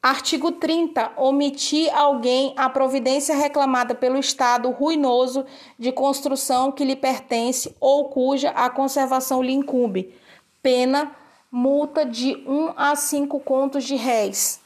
Artigo 0.02 0.52
30. 0.52 1.12
Omitir 1.18 1.94
alguém 1.94 2.54
a 2.56 2.70
providência 2.70 3.34
reclamada 3.36 3.94
pelo 3.94 4.18
Estado 4.18 4.70
ruinoso 4.70 5.44
de 5.78 5.92
construção 5.92 6.72
que 6.72 6.86
lhe 6.86 6.96
pertence 6.96 7.76
ou 7.78 8.08
cuja 8.08 8.48
a 8.50 8.70
conservação 8.70 9.42
lhe 9.42 9.52
incumbe. 9.52 10.14
Pena, 10.62 11.14
multa 11.52 12.06
de 12.06 12.34
1 12.46 12.72
a 12.76 12.96
5 12.96 13.40
contos 13.40 13.84
de 13.84 13.94
réis. 13.94 14.58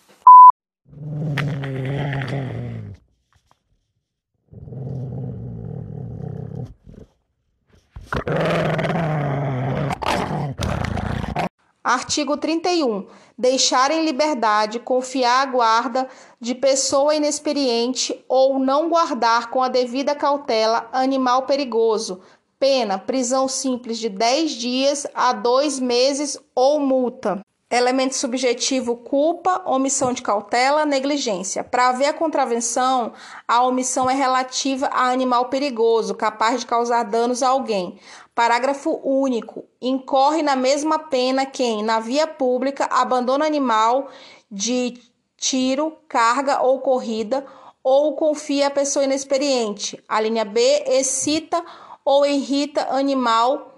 Artigo 11.82 12.37
31. 12.37 13.07
Deixar 13.37 13.91
em 13.91 14.05
liberdade, 14.05 14.78
confiar 14.78 15.43
a 15.43 15.51
guarda 15.51 16.09
de 16.41 16.55
pessoa 16.55 17.16
inexperiente 17.16 18.24
ou 18.28 18.61
não 18.61 18.89
guardar 18.89 19.51
com 19.51 19.61
a 19.61 19.68
devida 19.68 20.14
cautela 20.14 20.89
animal 20.93 21.43
perigoso. 21.43 22.20
Pena: 22.61 22.97
prisão 22.97 23.49
simples 23.49 23.99
de 23.99 24.09
10 24.09 24.53
dias 24.53 25.07
a 25.12 25.32
2 25.32 25.80
meses 25.80 26.39
ou 26.55 26.78
multa. 26.78 27.41
Elemento 27.75 28.14
subjetivo: 28.14 28.95
culpa, 28.95 29.61
omissão 29.66 30.12
de 30.12 30.22
cautela, 30.22 30.87
negligência. 30.87 31.64
Para 31.64 31.89
haver 31.89 32.07
a 32.07 32.12
contravenção, 32.12 33.12
a 33.49 33.64
omissão 33.64 34.09
é 34.09 34.14
relativa 34.14 34.87
a 34.93 35.11
animal 35.11 35.47
perigoso, 35.47 36.14
capaz 36.14 36.61
de 36.61 36.66
causar 36.66 37.03
danos 37.03 37.43
a 37.43 37.49
alguém. 37.49 37.99
Parágrafo 38.33 39.01
único. 39.03 39.64
Incorre 39.83 40.41
na 40.41 40.55
mesma 40.55 41.01
pena 41.01 41.45
quem, 41.45 41.83
na 41.83 41.99
via 41.99 42.29
pública, 42.29 42.85
abandona 42.85 43.45
animal 43.45 44.09
de 44.49 44.95
tiro, 45.37 45.97
carga 46.09 46.62
ou 46.62 46.79
corrida 46.79 47.45
ou 47.83 48.14
confia 48.14 48.68
a 48.68 48.70
pessoa 48.70 49.05
inexperiente. 49.05 50.01
A 50.09 50.20
linha 50.20 50.45
B 50.45 50.61
excita 50.87 51.61
ou 52.05 52.25
irrita 52.25 52.87
animal 52.95 53.74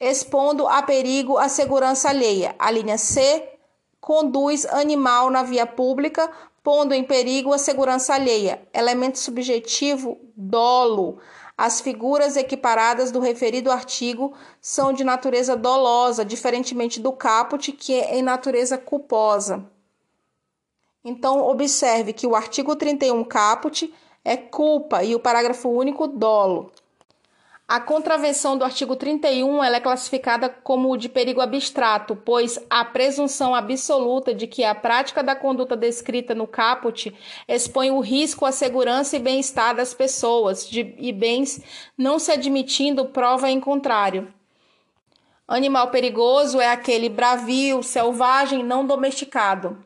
expondo 0.00 0.66
a 0.66 0.82
perigo 0.82 1.38
a 1.38 1.48
segurança 1.48 2.08
alheia. 2.08 2.54
A 2.58 2.70
linha 2.70 2.98
C 2.98 3.48
conduz 4.00 4.64
animal 4.66 5.30
na 5.30 5.42
via 5.42 5.66
pública, 5.66 6.30
pondo 6.62 6.94
em 6.94 7.04
perigo 7.04 7.52
a 7.52 7.58
segurança 7.58 8.14
alheia. 8.14 8.62
Elemento 8.72 9.18
subjetivo 9.18 10.18
dolo. 10.36 11.18
As 11.56 11.80
figuras 11.80 12.36
equiparadas 12.36 13.10
do 13.10 13.18
referido 13.18 13.72
artigo 13.72 14.32
são 14.60 14.92
de 14.92 15.02
natureza 15.02 15.56
dolosa, 15.56 16.24
diferentemente 16.24 17.00
do 17.00 17.12
caput, 17.12 17.72
que 17.72 17.94
é 17.94 18.16
em 18.16 18.22
natureza 18.22 18.78
culposa. 18.78 19.68
Então, 21.04 21.40
observe 21.48 22.12
que 22.12 22.26
o 22.26 22.36
artigo 22.36 22.76
31 22.76 23.24
caput 23.24 23.92
é 24.24 24.36
culpa 24.36 25.02
e 25.02 25.14
o 25.14 25.20
parágrafo 25.20 25.68
único 25.68 26.06
dolo. 26.06 26.70
A 27.68 27.78
contravenção 27.78 28.56
do 28.56 28.64
artigo 28.64 28.96
31 28.96 29.62
ela 29.62 29.76
é 29.76 29.80
classificada 29.80 30.48
como 30.48 30.96
de 30.96 31.06
perigo 31.06 31.42
abstrato, 31.42 32.16
pois 32.16 32.58
a 32.70 32.82
presunção 32.82 33.54
absoluta 33.54 34.32
de 34.32 34.46
que 34.46 34.64
a 34.64 34.74
prática 34.74 35.22
da 35.22 35.36
conduta 35.36 35.76
descrita 35.76 36.34
no 36.34 36.46
caput 36.46 37.14
expõe 37.46 37.90
o 37.90 38.00
risco 38.00 38.46
à 38.46 38.52
segurança 38.52 39.16
e 39.16 39.20
bem-estar 39.20 39.76
das 39.76 39.92
pessoas 39.92 40.66
de, 40.66 40.94
e 40.96 41.12
bens, 41.12 41.60
não 41.96 42.18
se 42.18 42.32
admitindo 42.32 43.04
prova 43.04 43.50
em 43.50 43.60
contrário. 43.60 44.32
Animal 45.46 45.90
perigoso 45.90 46.62
é 46.62 46.70
aquele 46.70 47.10
bravio, 47.10 47.82
selvagem, 47.82 48.64
não 48.64 48.86
domesticado. 48.86 49.76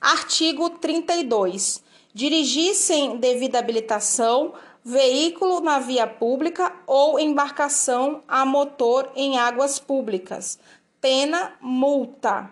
Artigo 0.00 0.70
32. 0.70 1.84
Dirigir 2.14 2.74
sem 2.74 3.18
devida 3.18 3.58
habilitação 3.58 4.54
veículo 4.88 5.58
na 5.60 5.80
via 5.80 6.06
pública 6.06 6.72
ou 6.86 7.18
embarcação 7.18 8.22
a 8.28 8.46
motor 8.46 9.10
em 9.16 9.36
águas 9.36 9.80
públicas. 9.80 10.60
Pena 11.00 11.54
multa. 11.60 12.48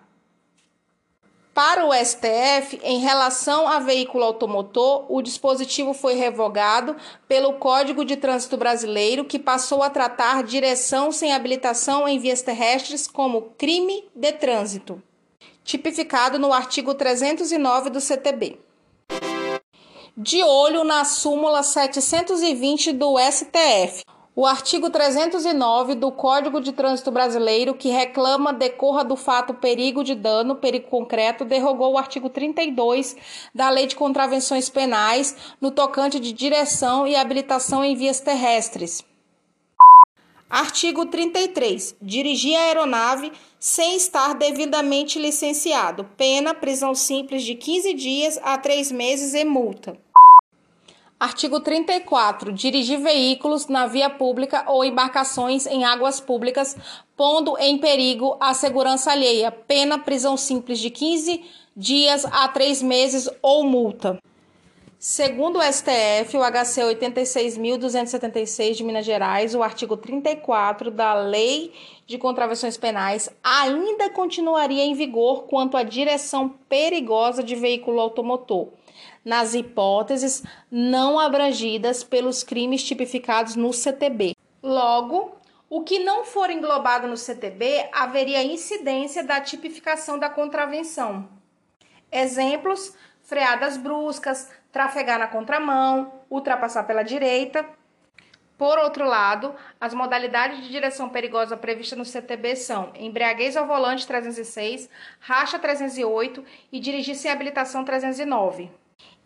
Para 1.55 1.87
o 1.87 1.95
STF, 1.95 2.81
em 2.83 2.99
relação 2.99 3.69
a 3.69 3.79
veículo 3.79 4.25
automotor, 4.25 5.07
o 5.09 5.23
dispositivo 5.23 5.95
foi 5.95 6.15
revogado 6.15 6.97
pelo 7.29 7.53
Código 7.53 8.05
de 8.05 8.17
Trânsito 8.17 8.57
Brasileiro, 8.57 9.25
que 9.25 9.39
passou 9.39 9.81
a 9.85 9.89
tratar 9.89 10.43
direção 10.43 11.13
sem 11.13 11.33
habilitação 11.33 12.09
em 12.09 12.19
vias 12.19 12.43
terrestres 12.43 13.07
como 13.07 13.53
crime 13.57 14.09
de 14.13 14.33
trânsito, 14.33 15.01
tipificado 15.63 16.37
no 16.37 16.53
artigo 16.53 16.95
309 16.95 17.91
do 17.91 18.01
CTB 18.01 18.64
de 20.17 20.45
olho 20.45 20.85
na 20.85 21.05
súmula 21.05 21.65
720 21.65 22.93
do 22.93 23.17
STF. 23.19 24.05
O 24.37 24.47
artigo 24.47 24.89
309 24.89 25.97
do 25.97 26.13
Código 26.13 26.61
de 26.61 26.73
Trânsito 26.73 27.11
Brasileiro, 27.11 27.75
que 27.75 27.89
reclama 27.89 28.53
decorra 28.53 29.05
do 29.05 29.17
fato 29.17 29.55
perigo 29.55 30.05
de 30.05 30.15
dano, 30.15 30.57
perigo 30.57 30.89
concreto, 30.89 31.45
derrogou 31.45 31.93
o 31.93 31.99
artigo 31.99 32.29
32 32.29 33.17
da 33.53 33.71
Lei 33.71 33.87
de 33.87 33.97
Contravenções 33.97 34.69
Penais 34.69 35.37
no 35.61 35.73
tocante 35.73 36.21
de 36.21 36.33
direção 36.33 37.07
e 37.07 37.17
habilitação 37.17 37.85
em 37.85 37.97
vias 37.97 38.21
terrestres. 38.21 39.05
Artigo 40.49 41.07
33. 41.07 41.97
Dirigir 42.01 42.57
a 42.57 42.63
aeronave 42.63 43.33
sem 43.59 43.97
estar 43.97 44.35
devidamente 44.35 45.19
licenciado. 45.19 46.05
Pena, 46.17 46.55
prisão 46.55 46.95
simples 46.95 47.43
de 47.43 47.57
15 47.57 47.95
dias 47.95 48.39
a 48.43 48.57
3 48.57 48.93
meses 48.93 49.35
e 49.35 49.45
multa. 49.45 50.04
Artigo 51.25 51.59
34. 51.59 52.53
Dirigir 52.53 53.01
veículos 53.01 53.67
na 53.67 53.87
via 53.87 54.11
pública 54.11 54.63
ou 54.67 54.85
embarcações 54.85 55.65
em 55.67 55.83
águas 55.83 56.21
públicas, 56.21 56.77
pondo 57.17 57.57
em 57.59 57.79
perigo 57.79 58.37
a 58.39 58.53
segurança 58.53 59.11
alheia. 59.11 59.51
Pena, 59.51 59.99
prisão 59.99 60.37
simples 60.37 60.79
de 60.79 60.91
15 60.91 61.43
dias 61.75 62.27
a 62.27 62.47
3 62.49 62.83
meses 62.83 63.27
ou 63.41 63.65
multa. 63.65 64.19
Segundo 64.99 65.59
o 65.59 65.63
STF, 65.63 66.37
o 66.37 66.43
HC 66.43 66.83
86.276 66.83 68.75
de 68.75 68.85
Minas 68.85 69.07
Gerais, 69.07 69.55
o 69.55 69.63
artigo 69.63 69.97
34 69.97 70.91
da 70.91 71.15
Lei 71.15 71.73
de 72.07 72.19
Contravenções 72.19 72.77
Penais 72.77 73.31
ainda 73.43 74.11
continuaria 74.11 74.85
em 74.85 74.93
vigor 74.93 75.45
quanto 75.45 75.79
à 75.79 75.83
direção 75.83 76.51
perigosa 76.69 77.43
de 77.43 77.55
veículo 77.55 77.99
automotor, 77.99 78.69
nas 79.25 79.55
hipóteses 79.55 80.43
não 80.71 81.19
abrangidas 81.19 82.05
pelos 82.05 82.43
crimes 82.43 82.85
tipificados 82.85 83.57
no 83.57 83.73
CTB. 83.73 84.37
Logo, 84.63 85.37
o 85.69 85.83
que 85.83 85.99
não 85.99 86.25
for 86.25 86.51
englobado 86.51 87.09
no 87.09 87.17
CTB 87.17 87.89
haveria 87.93 88.45
incidência 88.45 89.25
da 89.25 89.41
tipificação 89.41 90.19
da 90.19 90.29
contravenção. 90.29 91.29
Exemplos: 92.13 92.95
freadas 93.23 93.77
bruscas, 93.77 94.51
trafegar 94.71 95.19
na 95.19 95.27
contramão, 95.27 96.13
ultrapassar 96.31 96.85
pela 96.85 97.03
direita. 97.03 97.67
Por 98.57 98.79
outro 98.79 99.05
lado, 99.05 99.53
as 99.81 99.93
modalidades 99.93 100.63
de 100.63 100.71
direção 100.71 101.09
perigosa 101.09 101.57
previstas 101.57 101.99
no 101.99 102.05
CTB 102.05 102.55
são 102.55 102.93
embriaguez 102.95 103.57
ao 103.57 103.67
volante 103.67 104.07
306, 104.07 104.89
racha 105.19 105.59
308 105.59 106.45
e 106.71 106.79
dirigir 106.79 107.17
sem 107.17 107.33
habilitação 107.33 107.85
309. 107.85 108.71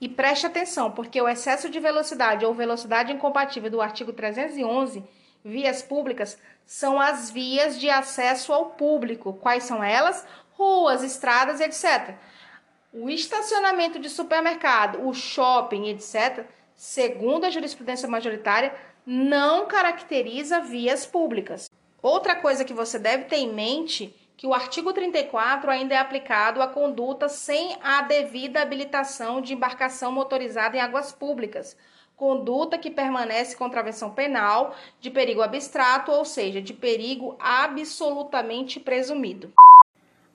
E 0.00 0.08
preste 0.08 0.46
atenção, 0.46 0.90
porque 0.90 1.20
o 1.20 1.28
excesso 1.28 1.68
de 1.68 1.80
velocidade 1.80 2.44
ou 2.44 2.54
velocidade 2.54 3.12
incompatível 3.12 3.70
do 3.70 3.80
artigo 3.80 4.12
311, 4.12 5.02
vias 5.44 5.82
públicas, 5.82 6.38
são 6.64 7.00
as 7.00 7.30
vias 7.30 7.78
de 7.78 7.90
acesso 7.90 8.52
ao 8.52 8.66
público. 8.70 9.32
Quais 9.32 9.64
são 9.64 9.82
elas? 9.82 10.26
Ruas, 10.52 11.02
estradas, 11.02 11.60
etc 11.60 12.16
o 12.92 13.08
estacionamento 13.08 13.98
de 13.98 14.08
supermercado, 14.08 15.06
o 15.06 15.12
shopping, 15.12 15.88
etc., 15.88 16.46
segundo 16.74 17.44
a 17.44 17.50
jurisprudência 17.50 18.08
majoritária, 18.08 18.74
não 19.04 19.66
caracteriza 19.66 20.60
vias 20.60 21.04
públicas. 21.04 21.70
Outra 22.00 22.36
coisa 22.36 22.64
que 22.64 22.72
você 22.72 22.98
deve 22.98 23.24
ter 23.24 23.36
em 23.36 23.52
mente 23.52 24.14
que 24.38 24.46
o 24.46 24.54
artigo 24.54 24.92
34 24.92 25.68
ainda 25.68 25.96
é 25.96 25.98
aplicado 25.98 26.62
à 26.62 26.68
conduta 26.68 27.28
sem 27.28 27.76
a 27.82 28.02
devida 28.02 28.62
habilitação 28.62 29.40
de 29.40 29.52
embarcação 29.52 30.12
motorizada 30.12 30.76
em 30.76 30.80
águas 30.80 31.10
públicas, 31.10 31.76
conduta 32.16 32.78
que 32.78 32.88
permanece 32.88 33.56
contravenção 33.56 34.12
penal 34.12 34.76
de 35.00 35.10
perigo 35.10 35.42
abstrato, 35.42 36.12
ou 36.12 36.24
seja, 36.24 36.62
de 36.62 36.72
perigo 36.72 37.36
absolutamente 37.40 38.78
presumido. 38.78 39.52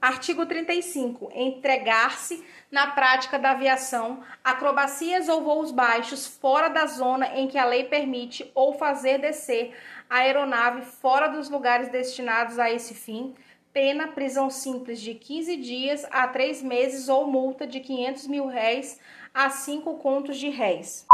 Artigo 0.01 0.45
35. 0.45 1.31
Entregar-se 1.33 2.45
na 2.69 2.87
prática 2.87 3.39
da 3.39 3.51
aviação, 3.51 4.21
acrobacias 4.43 5.29
ou 5.29 5.43
voos 5.43 5.71
baixos 5.71 6.27
fora 6.27 6.67
da 6.67 6.87
zona 6.87 7.27
em 7.39 7.47
que 7.47 7.57
a 7.57 7.63
lei 7.63 7.85
permite 7.85 8.51
ou 8.53 8.73
fazer 8.73 9.19
descer 9.19 9.73
a 10.09 10.17
aeronave 10.17 10.81
fora 10.81 11.29
dos 11.29 11.49
lugares 11.49 11.87
destinados 11.87 12.59
a 12.59 12.69
esse 12.69 12.93
fim, 12.93 13.33
pena 13.73 14.07
prisão 14.09 14.51
simples 14.51 15.01
de 15.01 15.15
15 15.15 15.57
dias 15.57 16.05
a 16.11 16.27
3 16.27 16.61
meses 16.61 17.09
ou 17.09 17.25
multa 17.25 17.65
de 17.65 17.79
500 17.79 18.27
mil 18.27 18.45
réis 18.45 18.99
a 19.33 19.49
5 19.49 19.95
contos 19.95 20.37
de 20.37 20.47
réis. 20.49 21.07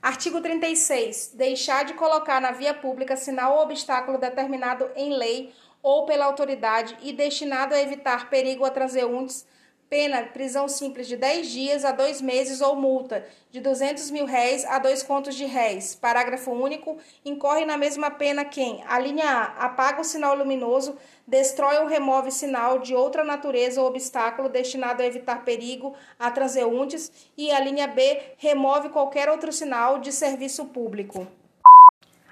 Artigo 0.00 0.40
36. 0.40 1.32
Deixar 1.34 1.84
de 1.84 1.94
colocar 1.94 2.40
na 2.40 2.52
via 2.52 2.72
pública 2.72 3.16
sinal 3.16 3.56
ou 3.56 3.62
obstáculo 3.62 4.16
determinado 4.16 4.88
em 4.94 5.12
lei 5.12 5.52
ou 5.82 6.06
pela 6.06 6.26
autoridade 6.26 6.96
e 7.02 7.12
destinado 7.12 7.74
a 7.74 7.82
evitar 7.82 8.30
perigo 8.30 8.64
a 8.64 8.70
transeuntes, 8.70 9.44
pena 9.88 10.22
prisão 10.22 10.68
simples 10.68 11.06
de 11.06 11.16
10 11.16 11.48
dias 11.48 11.84
a 11.84 11.92
2 11.92 12.20
meses 12.20 12.60
ou 12.60 12.76
multa 12.76 13.26
de 13.50 13.60
200 13.60 14.10
mil 14.10 14.26
réis 14.26 14.64
a 14.66 14.78
2 14.78 15.02
contos 15.02 15.34
de 15.34 15.46
réis. 15.46 15.94
Parágrafo 15.94 16.50
único. 16.50 16.98
Incorre 17.24 17.64
na 17.64 17.76
mesma 17.76 18.10
pena 18.10 18.44
quem, 18.44 18.84
a 18.86 18.98
linha 18.98 19.24
A, 19.28 19.66
apaga 19.66 20.00
o 20.00 20.04
sinal 20.04 20.36
luminoso, 20.36 20.96
destrói 21.26 21.78
ou 21.78 21.86
remove 21.86 22.30
sinal 22.30 22.78
de 22.78 22.94
outra 22.94 23.24
natureza 23.24 23.80
ou 23.80 23.88
obstáculo 23.88 24.48
destinado 24.48 25.02
a 25.02 25.06
evitar 25.06 25.44
perigo 25.44 25.94
a 26.18 26.30
transeuntes 26.30 27.10
e 27.36 27.50
a 27.50 27.60
linha 27.60 27.86
B, 27.86 28.20
remove 28.36 28.90
qualquer 28.90 29.28
outro 29.28 29.52
sinal 29.52 29.98
de 29.98 30.12
serviço 30.12 30.66
público. 30.66 31.26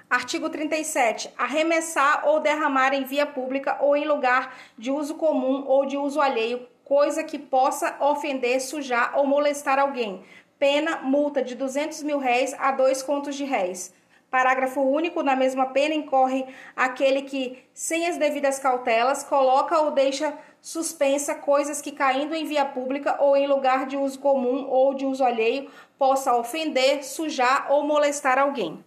Artigo 0.09 0.49
37. 0.49 1.33
Arremessar 1.37 2.25
ou 2.29 2.39
derramar 2.39 2.93
em 2.93 3.03
via 3.03 3.25
pública 3.25 3.77
ou 3.81 3.93
em 3.93 4.05
lugar 4.05 4.55
de 4.77 4.89
uso 4.89 5.15
comum 5.15 5.65
ou 5.67 5.85
de 5.85 5.97
uso 5.97 6.21
alheio, 6.21 6.65
coisa 6.87 7.21
que 7.21 7.37
possa 7.37 7.97
ofender, 7.99 8.61
sujar 8.61 9.11
ou 9.17 9.27
molestar 9.27 9.77
alguém. 9.77 10.23
Pena, 10.57 11.01
multa 11.03 11.43
de 11.43 11.53
200 11.53 12.01
mil 12.01 12.17
réis 12.17 12.55
a 12.57 12.71
dois 12.71 13.03
contos 13.03 13.35
de 13.35 13.43
réis. 13.43 13.93
Parágrafo 14.31 14.79
único. 14.79 15.21
Na 15.21 15.35
mesma 15.35 15.65
pena 15.65 15.93
incorre 15.93 16.45
aquele 16.77 17.23
que, 17.23 17.61
sem 17.73 18.07
as 18.07 18.15
devidas 18.15 18.57
cautelas, 18.57 19.21
coloca 19.21 19.77
ou 19.81 19.91
deixa 19.91 20.33
suspensa 20.61 21.35
coisas 21.35 21.81
que, 21.81 21.91
caindo 21.91 22.33
em 22.33 22.45
via 22.45 22.63
pública 22.63 23.21
ou 23.21 23.35
em 23.35 23.47
lugar 23.47 23.85
de 23.85 23.97
uso 23.97 24.17
comum 24.19 24.65
ou 24.69 24.93
de 24.93 25.05
uso 25.05 25.25
alheio, 25.25 25.69
possa 25.99 26.37
ofender, 26.37 27.03
sujar 27.03 27.67
ou 27.69 27.83
molestar 27.83 28.39
alguém. 28.39 28.81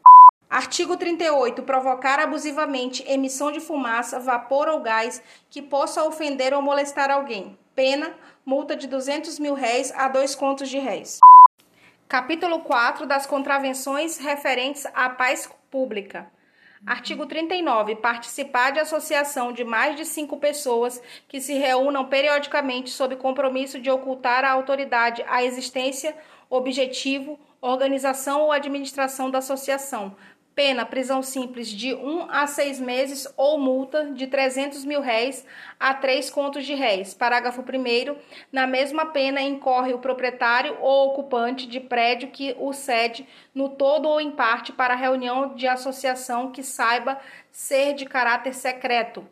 Artigo 0.48 0.96
38. 0.96 1.62
Provocar 1.64 2.18
abusivamente 2.18 3.04
emissão 3.06 3.52
de 3.52 3.60
fumaça, 3.60 4.18
vapor 4.18 4.68
ou 4.68 4.80
gás 4.80 5.22
que 5.50 5.60
possa 5.60 6.02
ofender 6.02 6.54
ou 6.54 6.62
molestar 6.62 7.10
alguém. 7.10 7.59
Pena, 7.74 8.14
multa 8.44 8.74
de 8.74 8.86
200 8.86 9.38
mil 9.38 9.54
réis 9.54 9.92
a 9.92 10.08
dois 10.08 10.34
contos 10.34 10.68
de 10.68 10.78
réis. 10.78 11.18
Capítulo 12.08 12.60
4 12.60 13.06
das 13.06 13.26
contravenções 13.26 14.18
referentes 14.18 14.86
à 14.92 15.08
paz 15.08 15.48
pública. 15.70 16.30
Artigo 16.84 17.26
39. 17.26 17.96
Participar 17.96 18.72
de 18.72 18.80
associação 18.80 19.52
de 19.52 19.62
mais 19.62 19.96
de 19.96 20.04
cinco 20.04 20.38
pessoas 20.38 21.00
que 21.28 21.40
se 21.40 21.54
reúnam 21.54 22.06
periodicamente 22.06 22.90
sob 22.90 23.14
compromisso 23.16 23.78
de 23.78 23.90
ocultar 23.90 24.44
à 24.44 24.50
autoridade 24.50 25.24
a 25.28 25.44
existência, 25.44 26.16
objetivo, 26.48 27.38
organização 27.60 28.42
ou 28.42 28.52
administração 28.52 29.30
da 29.30 29.38
associação, 29.38 30.16
Pena, 30.62 30.84
prisão 30.84 31.22
simples 31.22 31.68
de 31.68 31.94
1 31.94 32.06
um 32.06 32.30
a 32.30 32.46
6 32.46 32.80
meses 32.80 33.26
ou 33.34 33.58
multa 33.58 34.12
de 34.12 34.26
300 34.26 34.84
mil 34.84 35.00
réis 35.00 35.42
a 35.80 35.94
3 35.94 36.28
contos 36.28 36.66
de 36.66 36.74
réis. 36.74 37.14
Parágrafo 37.14 37.62
1 37.62 38.14
Na 38.52 38.66
mesma 38.66 39.06
pena 39.06 39.40
incorre 39.40 39.94
o 39.94 40.00
proprietário 40.00 40.76
ou 40.82 41.08
ocupante 41.08 41.66
de 41.66 41.80
prédio 41.80 42.28
que 42.28 42.54
o 42.58 42.74
cede 42.74 43.26
no 43.54 43.70
todo 43.70 44.06
ou 44.06 44.20
em 44.20 44.30
parte 44.30 44.70
para 44.70 44.94
reunião 44.94 45.54
de 45.54 45.66
associação 45.66 46.52
que 46.52 46.62
saiba 46.62 47.18
ser 47.50 47.94
de 47.94 48.04
caráter 48.04 48.52
secreto. 48.52 49.26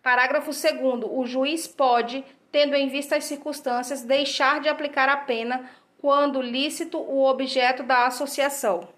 Parágrafo 0.00 0.52
2 0.52 1.10
O 1.10 1.26
juiz 1.26 1.66
pode, 1.66 2.24
tendo 2.52 2.76
em 2.76 2.88
vista 2.88 3.16
as 3.16 3.24
circunstâncias, 3.24 4.04
deixar 4.04 4.60
de 4.60 4.68
aplicar 4.68 5.08
a 5.08 5.16
pena 5.16 5.68
quando 6.00 6.40
lícito 6.40 6.98
o 6.98 7.24
objeto 7.24 7.82
da 7.82 8.06
associação. 8.06 8.96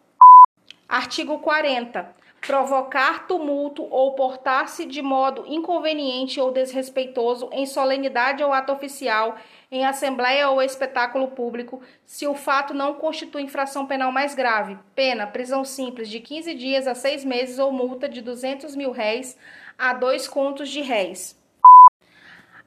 Artigo 0.90 1.38
40. 1.38 2.16
Provocar 2.44 3.28
tumulto 3.28 3.86
ou 3.92 4.16
portar-se 4.16 4.84
de 4.84 5.00
modo 5.00 5.44
inconveniente 5.46 6.40
ou 6.40 6.50
desrespeitoso 6.50 7.48
em 7.52 7.64
solenidade 7.64 8.42
ou 8.42 8.52
ato 8.52 8.72
oficial, 8.72 9.36
em 9.70 9.86
assembleia 9.86 10.50
ou 10.50 10.60
espetáculo 10.60 11.28
público, 11.28 11.80
se 12.04 12.26
o 12.26 12.34
fato 12.34 12.74
não 12.74 12.94
constitui 12.94 13.42
infração 13.42 13.86
penal 13.86 14.10
mais 14.10 14.34
grave. 14.34 14.76
Pena, 14.92 15.28
prisão 15.28 15.64
simples 15.64 16.08
de 16.08 16.18
15 16.18 16.54
dias 16.54 16.88
a 16.88 16.94
6 16.96 17.24
meses 17.24 17.60
ou 17.60 17.70
multa 17.70 18.08
de 18.08 18.20
200 18.20 18.74
mil 18.74 18.90
réis 18.90 19.38
a 19.78 19.92
dois 19.92 20.26
contos 20.26 20.70
de 20.70 20.80
réis. 20.80 21.40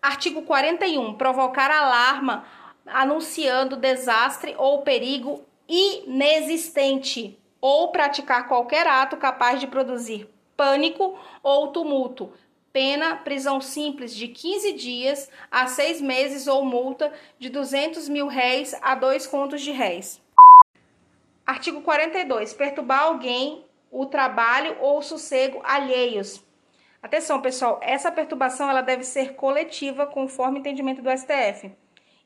Artigo 0.02 0.44
41. 0.44 1.16
Provocar 1.16 1.70
alarma 1.70 2.46
anunciando 2.86 3.76
desastre 3.76 4.56
ou 4.58 4.82
perigo 4.82 5.44
inexistente 5.68 7.38
ou 7.64 7.94
praticar 7.94 8.50
qualquer 8.50 8.86
ato 8.86 9.16
capaz 9.16 9.58
de 9.62 9.68
produzir 9.68 10.30
pânico 10.58 11.18
ou 11.42 11.70
tumulto. 11.70 12.34
Pena, 12.74 13.16
prisão 13.16 13.62
simples 13.62 14.14
de 14.14 14.28
15 14.28 14.74
dias 14.74 15.30
a 15.50 15.66
6 15.66 16.02
meses 16.02 16.46
ou 16.46 16.66
multa 16.66 17.14
de 17.40 17.48
200 17.48 18.10
mil 18.10 18.28
réis 18.28 18.76
a 18.82 18.96
dois 18.96 19.26
contos 19.26 19.62
de 19.62 19.72
réis. 19.72 20.22
Artigo 21.46 21.82
42. 21.82 22.54
Perturbar 22.54 23.04
alguém, 23.04 23.64
o 23.90 24.08
trabalho 24.08 24.76
ou 24.82 24.98
o 24.98 25.02
sossego 25.02 25.62
alheios. 25.64 26.44
Atenção, 27.02 27.42
pessoal, 27.42 27.80
essa 27.82 28.12
perturbação 28.12 28.70
ela 28.70 28.82
deve 28.82 29.06
ser 29.06 29.36
coletiva, 29.36 30.06
conforme 30.06 30.58
o 30.58 30.60
entendimento 30.60 31.02
do 31.02 31.10
STF. 31.10 31.72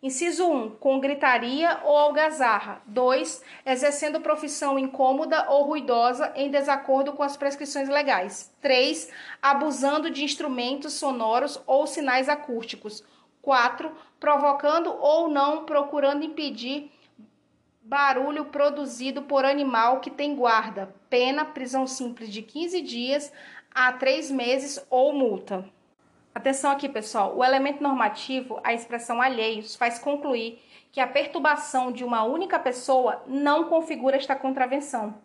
Inciso 0.02 0.48
1. 0.48 0.70
Com 0.76 1.00
gritaria 1.00 1.80
ou 1.84 1.98
algazarra. 1.98 2.84
2. 2.86 3.42
Exercendo 3.66 4.22
profissão 4.22 4.78
incômoda 4.78 5.50
ou 5.50 5.64
ruidosa 5.64 6.32
em 6.36 6.52
desacordo 6.52 7.14
com 7.14 7.24
as 7.24 7.36
prescrições 7.36 7.90
legais. 7.90 8.54
3. 8.62 9.10
Abusando 9.42 10.12
de 10.12 10.24
instrumentos 10.24 10.94
sonoros 10.94 11.60
ou 11.66 11.88
sinais 11.88 12.30
acústicos. 12.30 13.04
4. 13.42 13.92
Provocando 14.20 14.96
ou 15.00 15.28
não 15.28 15.66
procurando 15.66 16.24
impedir 16.24 16.92
barulho 17.82 18.46
produzido 18.46 19.24
por 19.24 19.46
animal 19.46 20.00
que 20.00 20.12
tem 20.12 20.36
guarda. 20.36 20.94
Pena, 21.10 21.44
prisão 21.44 21.88
simples 21.88 22.30
de 22.30 22.44
15 22.44 22.82
dias 22.82 23.34
a 23.74 23.92
3 23.94 24.30
meses 24.30 24.86
ou 24.92 25.12
multa. 25.12 25.68
Atenção 26.38 26.70
aqui, 26.70 26.88
pessoal. 26.88 27.36
O 27.36 27.44
elemento 27.44 27.82
normativo, 27.82 28.60
a 28.64 28.72
expressão 28.72 29.20
alheios, 29.20 29.76
faz 29.76 29.98
concluir 29.98 30.62
que 30.92 31.00
a 31.00 31.08
perturbação 31.08 31.92
de 31.92 32.04
uma 32.04 32.26
única 32.26 32.60
pessoa 32.60 33.24
não 33.26 33.64
configura 33.64 34.18
esta 34.18 34.36
contravenção, 34.36 35.16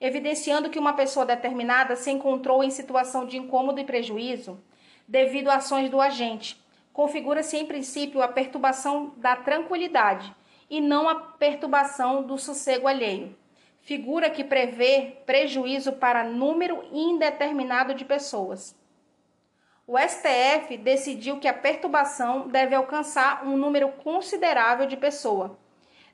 evidenciando 0.00 0.70
que 0.70 0.78
uma 0.78 0.94
pessoa 0.94 1.26
determinada 1.26 1.96
se 1.96 2.10
encontrou 2.10 2.64
em 2.64 2.70
situação 2.70 3.26
de 3.26 3.36
incômodo 3.36 3.78
e 3.78 3.84
prejuízo 3.84 4.58
devido 5.06 5.50
a 5.50 5.56
ações 5.56 5.90
do 5.90 6.00
agente. 6.00 6.58
Configura-se, 6.94 7.58
em 7.58 7.66
princípio, 7.66 8.22
a 8.22 8.28
perturbação 8.28 9.12
da 9.18 9.36
tranquilidade 9.36 10.34
e 10.70 10.80
não 10.80 11.06
a 11.06 11.14
perturbação 11.14 12.22
do 12.22 12.38
sossego 12.38 12.88
alheio. 12.88 13.36
Figura 13.82 14.30
que 14.30 14.42
prevê 14.42 15.18
prejuízo 15.26 15.92
para 15.92 16.24
número 16.24 16.82
indeterminado 16.90 17.92
de 17.92 18.06
pessoas. 18.06 18.74
O 19.86 19.98
STF 19.98 20.78
decidiu 20.78 21.38
que 21.38 21.46
a 21.46 21.52
perturbação 21.52 22.48
deve 22.48 22.74
alcançar 22.74 23.46
um 23.46 23.54
número 23.54 23.90
considerável 23.90 24.86
de 24.86 24.96
pessoas. 24.96 25.50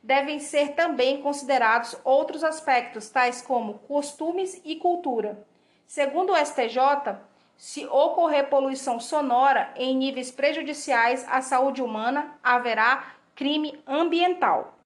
Devem 0.02 0.40
ser 0.40 0.72
também 0.72 1.22
considerados 1.22 1.96
outros 2.02 2.42
aspectos, 2.42 3.10
tais 3.10 3.40
como 3.40 3.74
costumes 3.80 4.60
e 4.64 4.74
cultura. 4.74 5.46
Segundo 5.86 6.32
o 6.32 6.36
STJ, 6.36 7.16
se 7.56 7.86
ocorrer 7.86 8.48
poluição 8.48 8.98
sonora 8.98 9.72
em 9.76 9.94
níveis 9.94 10.32
prejudiciais 10.32 11.24
à 11.28 11.40
saúde 11.40 11.80
humana, 11.80 12.34
haverá 12.42 13.14
crime 13.36 13.78
ambiental. 13.86 14.78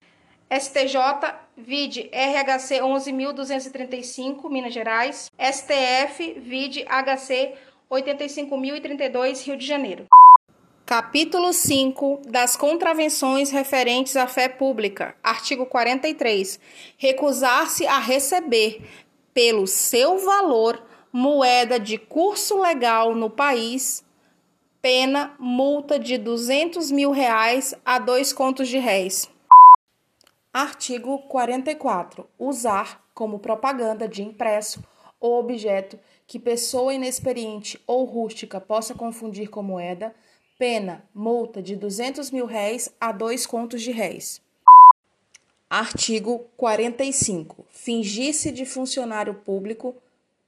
STJ, 0.51 0.99
vide 1.57 2.11
RHC 2.13 2.81
11.235, 2.81 4.51
Minas 4.51 4.75
Gerais. 4.75 5.31
STF, 5.39 6.35
vide 6.41 6.85
HC 6.85 7.57
85.032, 7.91 9.47
Rio 9.47 9.57
de 9.57 9.67
Janeiro. 9.67 10.07
Capítulo 10.87 11.53
5 11.53 12.23
das 12.27 12.57
contravenções 12.57 13.51
referentes 13.51 14.17
à 14.17 14.27
fé 14.27 14.49
pública. 14.49 15.17
Artigo 15.23 15.65
43. 15.65 16.61
Recusar-se 16.99 17.87
a 17.87 17.99
receber, 17.99 18.83
pelo 19.33 19.67
seu 19.67 20.19
valor, 20.19 20.85
moeda 21.11 21.81
de 21.81 21.97
curso 21.97 22.61
legal 22.61 23.15
no 23.15 23.31
país, 23.31 24.05
pena 24.83 25.35
multa 25.39 25.99
de 25.99 26.19
200 26.19 26.91
mil 26.91 27.11
reais 27.11 27.75
a 27.85 27.99
dois 27.99 28.33
contos 28.33 28.69
de 28.69 28.79
réis. 28.79 29.31
Artigo 30.53 31.21
44. 31.21 32.29
Usar 32.39 33.03
como 33.15 33.39
propaganda 33.39 34.07
de 34.07 34.23
impresso 34.23 34.85
ou 35.19 35.41
objeto 35.41 35.99
que 36.35 36.39
pessoa 36.41 36.93
inexperiente 36.93 37.81
ou 37.87 38.05
rústica 38.05 38.61
possa 38.61 38.93
confundir 38.93 39.49
com 39.49 39.63
moeda, 39.63 40.13
pena, 40.59 41.09
multa 41.15 41.63
de 41.63 41.77
200 41.77 42.33
mil 42.33 42.45
réis 42.45 42.89
a 43.01 43.13
dois 43.13 43.47
contos 43.47 43.81
de 43.81 43.93
réis. 43.93 44.43
Artigo 45.71 46.45
45. 46.57 47.65
Fingir-se 47.71 48.51
de 48.51 48.67
funcionário 48.67 49.33
público, 49.33 49.95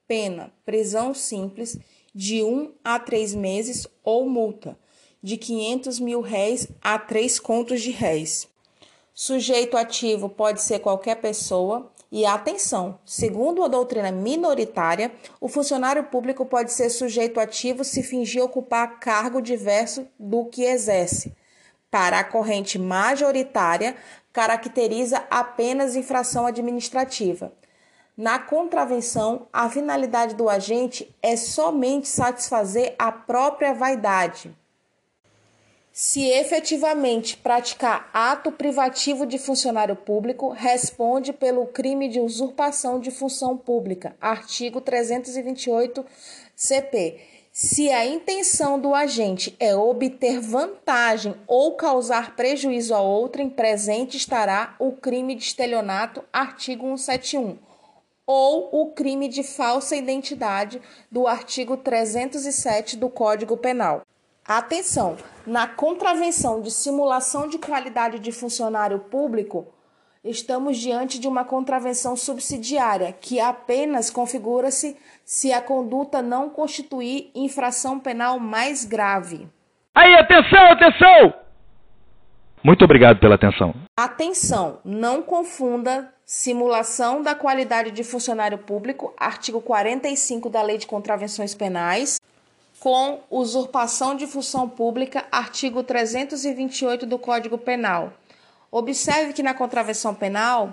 pena, 0.08 0.52
prisão 0.64 1.14
simples 1.14 1.78
de 2.12 2.42
um 2.42 2.72
a 2.82 2.98
três 2.98 3.32
meses 3.32 3.86
ou 4.02 4.28
multa 4.28 4.76
de 5.22 5.36
500 5.36 6.00
mil 6.00 6.20
réis 6.20 6.66
a 6.82 6.98
três 6.98 7.38
contos 7.38 7.80
de 7.80 7.92
réis. 7.92 8.48
Sujeito 9.14 9.76
ativo 9.76 10.28
pode 10.28 10.62
ser 10.62 10.80
qualquer 10.80 11.20
pessoa, 11.20 11.92
e 12.10 12.24
atenção, 12.24 12.98
segundo 13.04 13.64
a 13.64 13.68
doutrina 13.68 14.12
minoritária, 14.12 15.12
o 15.40 15.48
funcionário 15.48 16.04
público 16.04 16.46
pode 16.46 16.72
ser 16.72 16.88
sujeito 16.90 17.40
ativo 17.40 17.84
se 17.84 18.02
fingir 18.02 18.42
ocupar 18.42 19.00
cargo 19.00 19.42
diverso 19.42 20.06
do 20.18 20.44
que 20.46 20.62
exerce. 20.62 21.34
Para 21.90 22.20
a 22.20 22.24
corrente 22.24 22.78
majoritária, 22.78 23.96
caracteriza 24.32 25.24
apenas 25.30 25.96
infração 25.96 26.46
administrativa. 26.46 27.52
Na 28.16 28.38
contravenção, 28.38 29.46
a 29.52 29.68
finalidade 29.68 30.34
do 30.34 30.48
agente 30.48 31.14
é 31.22 31.36
somente 31.36 32.08
satisfazer 32.08 32.94
a 32.98 33.12
própria 33.12 33.74
vaidade. 33.74 34.56
Se 35.98 36.28
efetivamente 36.28 37.38
praticar 37.38 38.10
ato 38.12 38.52
privativo 38.52 39.24
de 39.24 39.38
funcionário 39.38 39.96
público, 39.96 40.50
responde 40.50 41.32
pelo 41.32 41.66
crime 41.68 42.06
de 42.06 42.20
usurpação 42.20 43.00
de 43.00 43.10
função 43.10 43.56
pública. 43.56 44.14
Artigo 44.20 44.78
328 44.82 46.04
CP. 46.54 47.18
Se 47.50 47.90
a 47.90 48.04
intenção 48.04 48.78
do 48.78 48.94
agente 48.94 49.56
é 49.58 49.74
obter 49.74 50.38
vantagem 50.38 51.34
ou 51.46 51.76
causar 51.76 52.36
prejuízo 52.36 52.94
a 52.94 53.00
outrem, 53.00 53.48
presente 53.48 54.18
estará 54.18 54.76
o 54.78 54.92
crime 54.92 55.34
de 55.34 55.44
estelionato, 55.44 56.22
artigo 56.30 56.84
171 56.88 57.56
ou 58.26 58.82
o 58.82 58.92
crime 58.92 59.28
de 59.28 59.42
falsa 59.42 59.96
identidade 59.96 60.82
do 61.10 61.26
artigo 61.26 61.74
307 61.74 62.98
do 62.98 63.08
Código 63.08 63.56
Penal. 63.56 64.02
Atenção! 64.48 65.16
Na 65.44 65.66
contravenção 65.66 66.60
de 66.60 66.70
simulação 66.70 67.48
de 67.48 67.58
qualidade 67.58 68.20
de 68.20 68.30
funcionário 68.30 69.00
público, 69.00 69.66
estamos 70.22 70.78
diante 70.78 71.18
de 71.18 71.26
uma 71.26 71.44
contravenção 71.44 72.14
subsidiária 72.14 73.12
que 73.12 73.40
apenas 73.40 74.08
configura-se 74.08 74.96
se 75.24 75.52
a 75.52 75.60
conduta 75.60 76.22
não 76.22 76.48
constituir 76.48 77.28
infração 77.34 77.98
penal 77.98 78.38
mais 78.38 78.84
grave. 78.84 79.48
Aí, 79.92 80.14
atenção, 80.14 80.70
atenção! 80.70 81.34
Muito 82.62 82.84
obrigado 82.84 83.18
pela 83.18 83.34
atenção. 83.34 83.74
Atenção, 83.98 84.78
não 84.84 85.22
confunda 85.22 86.12
simulação 86.24 87.20
da 87.20 87.34
qualidade 87.34 87.90
de 87.90 88.04
funcionário 88.04 88.58
público, 88.58 89.12
artigo 89.18 89.60
45 89.60 90.48
da 90.48 90.62
Lei 90.62 90.78
de 90.78 90.86
Contravenções 90.86 91.52
Penais, 91.52 92.20
com 92.86 93.18
usurpação 93.28 94.14
de 94.14 94.28
função 94.28 94.68
pública, 94.68 95.26
artigo 95.32 95.82
328 95.82 97.04
do 97.04 97.18
Código 97.18 97.58
Penal. 97.58 98.12
Observe 98.70 99.32
que 99.32 99.42
na 99.42 99.52
contravenção 99.52 100.14
penal 100.14 100.72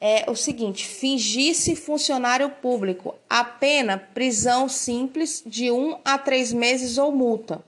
é 0.00 0.24
o 0.30 0.36
seguinte: 0.36 0.86
fingir-se 0.86 1.74
funcionário 1.74 2.48
público, 2.48 3.16
a 3.28 3.42
pena 3.42 3.98
prisão 3.98 4.68
simples 4.68 5.42
de 5.44 5.68
um 5.72 5.98
a 6.04 6.16
três 6.16 6.52
meses 6.52 6.96
ou 6.96 7.10
multa. 7.10 7.60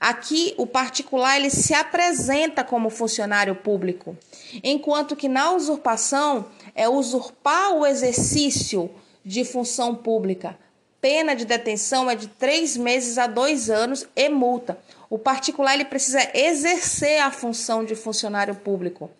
Aqui, 0.00 0.52
o 0.56 0.66
particular 0.66 1.36
ele 1.36 1.50
se 1.50 1.72
apresenta 1.72 2.64
como 2.64 2.90
funcionário 2.90 3.54
público, 3.54 4.16
enquanto 4.60 5.14
que 5.14 5.28
na 5.28 5.52
usurpação 5.52 6.46
é 6.74 6.88
usurpar 6.88 7.74
o 7.74 7.86
exercício 7.86 8.90
de 9.24 9.44
função 9.44 9.94
pública. 9.94 10.58
Pena 11.00 11.34
de 11.34 11.46
detenção 11.46 12.10
é 12.10 12.14
de 12.14 12.28
três 12.28 12.76
meses 12.76 13.16
a 13.16 13.26
dois 13.26 13.70
anos 13.70 14.06
e 14.14 14.28
multa. 14.28 14.78
O 15.08 15.18
particular 15.18 15.74
ele 15.74 15.86
precisa 15.86 16.20
exercer 16.34 17.22
a 17.22 17.30
função 17.30 17.84
de 17.84 17.94
funcionário 17.94 18.54
público. 18.54 19.10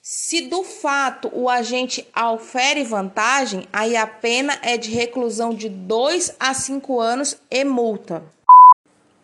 Se 0.00 0.42
do 0.42 0.62
fato 0.62 1.30
o 1.34 1.48
agente 1.48 2.08
aufere 2.14 2.84
vantagem, 2.84 3.66
aí 3.72 3.96
a 3.96 4.06
pena 4.06 4.58
é 4.62 4.76
de 4.76 4.90
reclusão 4.90 5.52
de 5.52 5.68
2 5.68 6.36
a 6.38 6.54
5 6.54 7.00
anos 7.00 7.36
e 7.50 7.64
multa. 7.64 8.22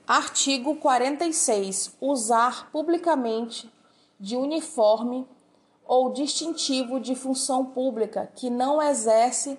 Artigo 0.06 0.76
46. 0.76 1.96
Usar 2.00 2.70
publicamente 2.70 3.72
de 4.18 4.36
uniforme 4.36 5.26
ou 5.86 6.12
distintivo 6.12 6.98
de 6.98 7.14
função 7.14 7.64
pública 7.64 8.30
que 8.34 8.50
não 8.50 8.82
exerce 8.82 9.56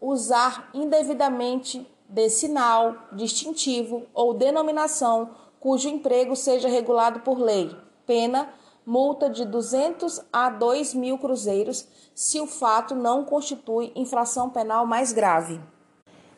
usar 0.00 0.70
indevidamente 0.74 1.86
de 2.08 2.28
sinal, 2.28 2.94
distintivo 3.12 4.06
ou 4.12 4.34
denominação 4.34 5.30
cujo 5.60 5.88
emprego 5.88 6.34
seja 6.34 6.68
regulado 6.68 7.20
por 7.20 7.38
lei. 7.38 7.70
Pena 8.06 8.52
multa 8.84 9.28
de 9.28 9.44
200 9.44 10.20
a 10.32 10.50
2 10.50 10.94
mil 10.94 11.18
cruzeiros 11.18 11.86
se 12.14 12.40
o 12.40 12.46
fato 12.46 12.94
não 12.94 13.24
constitui 13.24 13.92
infração 13.94 14.50
penal 14.50 14.86
mais 14.86 15.12
grave. 15.12 15.60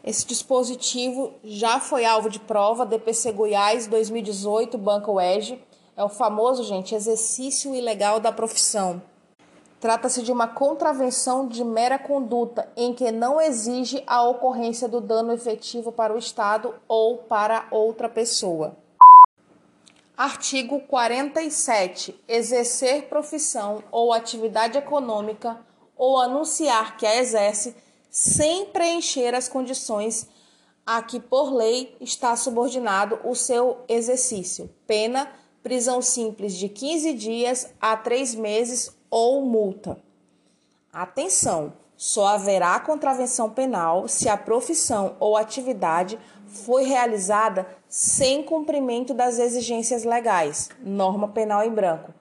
Esse 0.05 0.27
dispositivo 0.27 1.33
já 1.45 1.79
foi 1.79 2.05
alvo 2.05 2.29
de 2.29 2.41
prova, 2.41 2.85
DPC 2.85 3.33
Goiás 3.33 3.87
2018, 3.87 4.77
Banco 4.77 5.13
UEG. 5.13 5.63
É 5.97 6.03
o 6.03 6.09
famoso, 6.09 6.65
gente, 6.65 6.95
exercício 6.95 7.75
ilegal 7.75 8.19
da 8.19 8.33
profissão. 8.33 9.01
Trata-se 9.83 10.23
de 10.23 10.31
uma 10.31 10.47
contravenção 10.47 11.49
de 11.49 11.65
mera 11.65 11.99
conduta 11.99 12.71
em 12.77 12.95
que 12.95 13.11
não 13.11 13.41
exige 13.41 14.01
a 14.07 14.23
ocorrência 14.23 14.87
do 14.87 15.01
dano 15.01 15.33
efetivo 15.33 15.91
para 15.91 16.15
o 16.15 16.19
Estado 16.19 16.73
ou 16.87 17.19
para 17.19 17.67
outra 17.69 18.09
pessoa. 18.09 18.77
Artigo 20.17 20.79
47. 20.83 22.15
Exercer 22.29 23.09
profissão 23.09 23.83
ou 23.91 24.13
atividade 24.13 24.79
econômica 24.79 25.59
ou 25.97 26.17
anunciar 26.17 26.97
que 26.97 27.05
a 27.05 27.17
exerce 27.17 27.75
sem 28.09 28.67
preencher 28.67 29.35
as 29.35 29.49
condições 29.49 30.29
a 30.87 31.03
que 31.03 31.19
por 31.19 31.53
lei 31.53 31.97
está 32.01 32.37
subordinado 32.37 33.19
o 33.25 33.35
seu 33.35 33.79
exercício. 33.89 34.71
Pena: 34.87 35.29
prisão 35.61 36.01
simples 36.01 36.55
de 36.55 36.69
15 36.69 37.15
dias 37.15 37.75
a 37.81 37.97
3 37.97 38.37
meses 38.37 39.02
ou 39.13 39.45
multa. 39.45 39.99
Atenção! 40.91 41.75
Só 41.95 42.27
haverá 42.27 42.81
contravenção 42.81 43.51
penal 43.51 44.09
se 44.09 44.29
a 44.29 44.37
profissão 44.37 45.15
ou 45.21 45.37
atividade 45.37 46.19
foi 46.47 46.85
realizada 46.85 47.67
sem 47.89 48.43
cumprimento 48.43 49.13
das 49.13 49.39
exigências 49.39 50.03
legais. 50.03 50.71
Norma 50.81 51.29
penal 51.29 51.63
em 51.63 51.71
branco. 51.71 52.13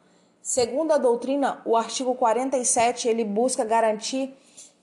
Segundo 0.41 0.91
a 0.91 0.97
doutrina, 0.97 1.61
o 1.65 1.77
artigo 1.77 2.13
47 2.13 3.07
ele 3.07 3.23
busca 3.23 3.63
garantir 3.63 4.35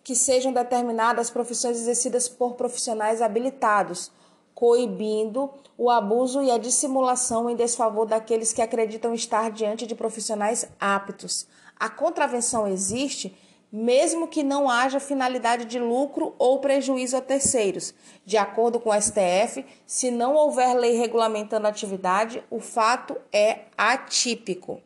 que 0.03 0.17
sejam 0.17 0.53
determinadas 0.53 1.31
profissões 1.31 1.77
exercidas 1.77 2.29
por 2.29 2.55
profissionais 2.55 3.21
habilitados, 3.21 4.11
coibindo 4.55 5.51
o 5.77 5.91
abuso 5.91 6.43
e 6.43 6.51
a 6.51 6.59
dissimulação 6.59 7.49
em 7.49 7.55
desfavor 7.55 8.07
daqueles 8.07 8.53
que 8.53 8.63
acreditam 8.63 9.15
estar 9.15 9.51
diante 9.51 9.87
de 9.87 9.95
profissionais 9.95 10.67
aptos. 10.81 11.47
A 11.79 11.89
contravenção 11.89 12.67
existe 12.67 13.37
mesmo 13.71 14.27
que 14.27 14.43
não 14.43 14.71
haja 14.71 14.99
finalidade 14.99 15.67
de 15.67 15.79
lucro 15.79 16.35
ou 16.39 16.59
prejuízo 16.59 17.17
a 17.17 17.21
terceiros. 17.21 17.95
De 18.25 18.39
acordo 18.39 18.81
com 18.81 18.89
o 18.89 19.01
STF, 19.01 19.65
se 19.87 20.11
não 20.11 20.35
houver 20.35 20.75
lei 20.75 20.97
regulamentando 20.97 21.67
a 21.67 21.71
atividade, 21.71 22.43
o 22.51 22.61
fato 22.61 23.15
é 23.31 23.67
atípico 23.77 24.81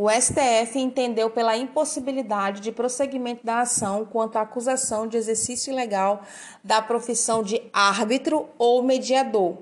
o 0.00 0.08
STF 0.08 0.78
entendeu 0.78 1.28
pela 1.28 1.56
impossibilidade 1.56 2.60
de 2.60 2.70
prosseguimento 2.70 3.44
da 3.44 3.62
ação 3.62 4.04
quanto 4.04 4.36
à 4.36 4.42
acusação 4.42 5.08
de 5.08 5.16
exercício 5.16 5.72
ilegal 5.72 6.22
da 6.62 6.80
profissão 6.80 7.42
de 7.42 7.60
árbitro 7.72 8.48
ou 8.56 8.80
mediador. 8.80 9.58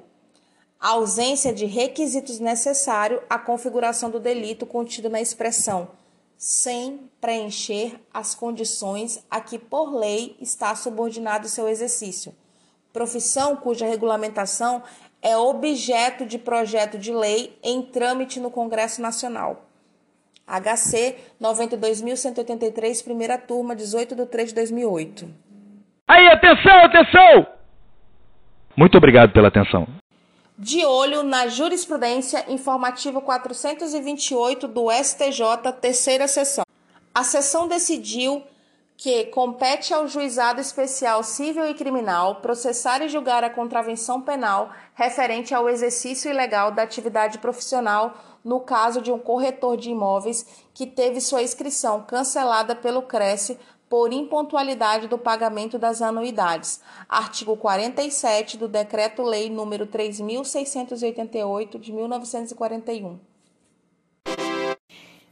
A 0.79 0.91
ausência 0.91 1.55
de 1.55 1.65
requisitos 1.65 2.39
necessários 2.39 3.23
à 3.31 3.39
configuração 3.39 4.11
do 4.11 4.21
delito 4.21 4.67
contido 4.67 5.09
na 5.09 5.23
expressão 5.23 5.89
sem 6.37 7.09
preencher 7.21 8.01
as 8.13 8.35
condições 8.35 9.25
a 9.31 9.41
que 9.41 9.59
por 9.59 9.95
lei 9.95 10.37
está 10.41 10.75
subordinado 10.75 11.49
seu 11.49 11.69
exercício. 11.69 12.35
Profissão 12.93 13.57
cuja 13.57 13.87
regulamentação 13.87 14.83
é 15.23 15.37
objeto 15.37 16.25
de 16.25 16.39
projeto 16.39 16.99
de 16.99 17.13
lei 17.13 17.59
em 17.63 17.83
trâmite 17.83 18.39
no 18.39 18.51
Congresso 18.51 19.01
Nacional. 19.01 19.65
HC 20.47 21.17
92.183, 21.43 23.03
primeira 23.03 23.37
turma, 23.37 23.75
18 23.75 24.15
de 24.15 24.27
3 24.27 24.51
de 24.51 24.55
2008. 24.55 25.29
Aí, 26.07 26.29
atenção, 26.29 26.85
atenção! 26.85 27.47
Muito 28.77 28.97
obrigado 28.97 29.33
pela 29.33 29.49
atenção. 29.49 29.89
De 30.59 30.87
olho 30.87 31.23
na 31.23 31.49
jurisprudência 31.49 32.51
informativo 32.51 33.21
428 33.21 34.67
do 34.67 34.91
STJ, 34.91 35.71
terceira 35.79 36.27
sessão. 36.27 36.65
A 37.15 37.23
sessão 37.23 37.69
decidiu 37.69 38.43
que 38.97 39.25
compete 39.27 39.93
ao 39.93 40.09
juizado 40.09 40.59
especial 40.59 41.23
civil 41.23 41.67
e 41.67 41.75
criminal 41.75 42.37
processar 42.37 43.03
e 43.03 43.09
julgar 43.11 43.45
a 43.45 43.51
contravenção 43.51 44.23
penal 44.23 44.71
referente 44.95 45.55
ao 45.55 45.69
exercício 45.69 46.31
ilegal 46.31 46.71
da 46.71 46.85
atividade 46.85 47.37
profissional 47.37 48.15
no 48.43 48.61
caso 48.61 49.03
de 49.03 49.13
um 49.13 49.19
corretor 49.19 49.77
de 49.77 49.91
imóveis 49.91 50.47
que 50.73 50.87
teve 50.87 51.21
sua 51.21 51.43
inscrição 51.43 52.03
cancelada 52.05 52.75
pelo 52.75 53.03
Cresce 53.03 53.59
por 53.89 54.13
impontualidade 54.13 55.07
do 55.07 55.17
pagamento 55.17 55.79
das 55.79 56.03
anuidades. 56.03 56.81
Artigo 57.09 57.57
47 57.57 58.57
do 58.57 58.69
Decreto-Lei 58.69 59.49
número 59.49 59.87
3688 59.87 61.79
de 61.79 61.93
1941. 61.93 63.19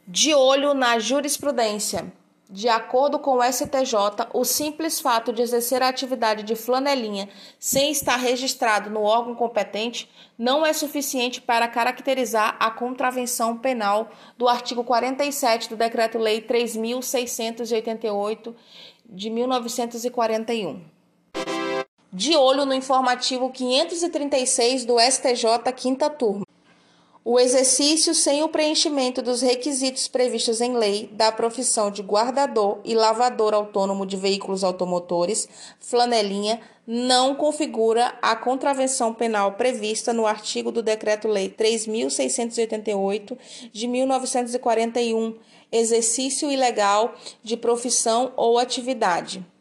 De 0.07 0.35
olho 0.35 0.75
na 0.75 0.99
jurisprudência. 0.99 2.13
De 2.49 2.69
acordo 2.69 3.19
com 3.19 3.39
o 3.39 3.43
STJ, 3.43 4.29
o 4.35 4.45
simples 4.45 5.01
fato 5.01 5.33
de 5.33 5.41
exercer 5.41 5.83
a 5.83 5.89
atividade 5.89 6.43
de 6.43 6.55
flanelinha 6.55 7.29
sem 7.59 7.91
estar 7.91 8.17
registrado 8.17 8.91
no 8.91 9.03
órgão 9.03 9.35
competente 9.35 10.11
não 10.39 10.65
é 10.65 10.73
suficiente 10.75 11.41
para 11.41 11.69
caracterizar 11.69 12.57
a 12.61 12.71
contravenção 12.71 13.57
penal 13.57 14.11
do 14.37 14.47
artigo 14.47 14.85
47 14.85 15.71
do 15.71 15.77
Decreto-Lei 15.77 16.43
3688 16.43 18.55
de 19.07 19.31
1941. 19.31 20.83
De 22.13 22.37
olho 22.37 22.65
no 22.65 22.75
informativo 22.75 23.51
536 23.51 24.85
do 24.85 25.01
STJ, 25.01 25.73
quinta 25.75 26.11
turma. 26.11 26.44
O 27.27 27.41
exercício 27.41 28.15
sem 28.15 28.43
o 28.43 28.51
preenchimento 28.51 29.23
dos 29.23 29.41
requisitos 29.41 30.07
previstos 30.07 30.61
em 30.61 30.77
lei 30.77 31.09
da 31.11 31.33
profissão 31.33 31.91
de 31.91 32.03
guardador 32.03 32.81
e 32.85 32.95
lavador 32.95 33.55
autônomo 33.55 34.05
de 34.05 34.15
veículos 34.15 34.63
automotores, 34.63 35.49
flanelinha, 35.81 36.61
não 36.87 37.35
configura 37.35 38.15
a 38.21 38.37
contravenção 38.37 39.15
penal 39.15 39.53
prevista 39.53 40.13
no 40.13 40.27
artigo 40.27 40.71
do 40.71 40.83
Decreto-Lei 40.83 41.49
3688 41.49 43.39
de 43.73 43.87
1941, 43.87 45.35
exercício 45.73 46.51
ilegal 46.51 47.15
de 47.43 47.57
profissão 47.57 48.35
ou 48.37 48.59
atividade. 48.59 49.54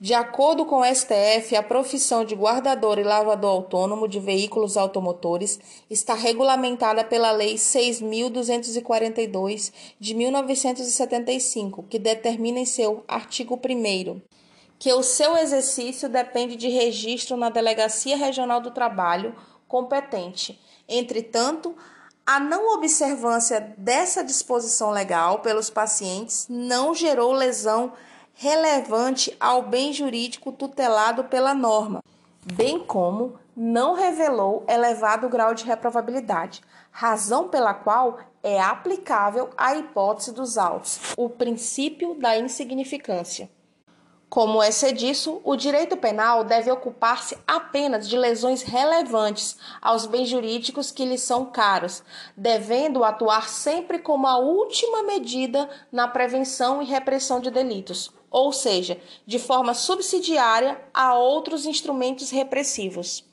De 0.00 0.12
acordo 0.12 0.66
com 0.66 0.80
o 0.80 0.84
STF, 0.84 1.54
a 1.56 1.62
profissão 1.62 2.24
de 2.24 2.34
guardador 2.34 2.98
e 2.98 3.04
lavador 3.04 3.50
autônomo 3.50 4.08
de 4.08 4.18
veículos 4.18 4.76
automotores 4.76 5.60
está 5.88 6.14
regulamentada 6.14 7.04
pela 7.04 7.30
Lei 7.30 7.54
6.242 7.54 9.72
de 9.98 10.14
1975, 10.14 11.84
que 11.84 11.98
determina 11.98 12.58
em 12.58 12.66
seu 12.66 13.04
artigo 13.06 13.54
1 13.54 14.20
que 14.78 14.92
o 14.92 15.02
seu 15.02 15.36
exercício 15.36 16.08
depende 16.08 16.56
de 16.56 16.68
registro 16.68 17.36
na 17.36 17.48
Delegacia 17.48 18.16
Regional 18.16 18.60
do 18.60 18.70
Trabalho 18.70 19.34
competente. 19.66 20.60
Entretanto, 20.88 21.74
a 22.26 22.40
não 22.40 22.74
observância 22.74 23.74
dessa 23.78 24.22
disposição 24.22 24.90
legal 24.90 25.40
pelos 25.40 25.70
pacientes 25.70 26.46
não 26.50 26.94
gerou 26.94 27.32
lesão 27.32 27.92
relevante 28.34 29.34
ao 29.38 29.62
bem 29.62 29.92
jurídico 29.92 30.52
tutelado 30.52 31.24
pela 31.24 31.54
norma, 31.54 32.02
bem 32.52 32.78
como 32.78 33.38
não 33.56 33.94
revelou 33.94 34.64
elevado 34.68 35.28
grau 35.28 35.54
de 35.54 35.64
reprovabilidade, 35.64 36.60
razão 36.90 37.48
pela 37.48 37.72
qual 37.72 38.18
é 38.42 38.60
aplicável 38.60 39.50
a 39.56 39.74
hipótese 39.74 40.32
dos 40.32 40.58
autos, 40.58 41.00
o 41.16 41.30
princípio 41.30 42.14
da 42.14 42.36
insignificância. 42.36 43.48
Como 44.34 44.60
é 44.60 44.68
disso, 44.90 45.40
o 45.44 45.54
direito 45.54 45.96
penal 45.96 46.42
deve 46.42 46.68
ocupar-se 46.68 47.38
apenas 47.46 48.08
de 48.08 48.16
lesões 48.18 48.64
relevantes 48.64 49.56
aos 49.80 50.06
bens 50.06 50.28
jurídicos 50.28 50.90
que 50.90 51.04
lhe 51.04 51.16
são 51.16 51.46
caros, 51.46 52.02
devendo 52.36 53.04
atuar 53.04 53.48
sempre 53.48 54.00
como 54.00 54.26
a 54.26 54.36
última 54.36 55.04
medida 55.04 55.70
na 55.92 56.08
prevenção 56.08 56.82
e 56.82 56.84
repressão 56.84 57.38
de 57.38 57.48
delitos, 57.48 58.12
ou 58.28 58.52
seja, 58.52 58.98
de 59.24 59.38
forma 59.38 59.72
subsidiária 59.72 60.80
a 60.92 61.14
outros 61.14 61.64
instrumentos 61.64 62.32
repressivos. 62.32 63.24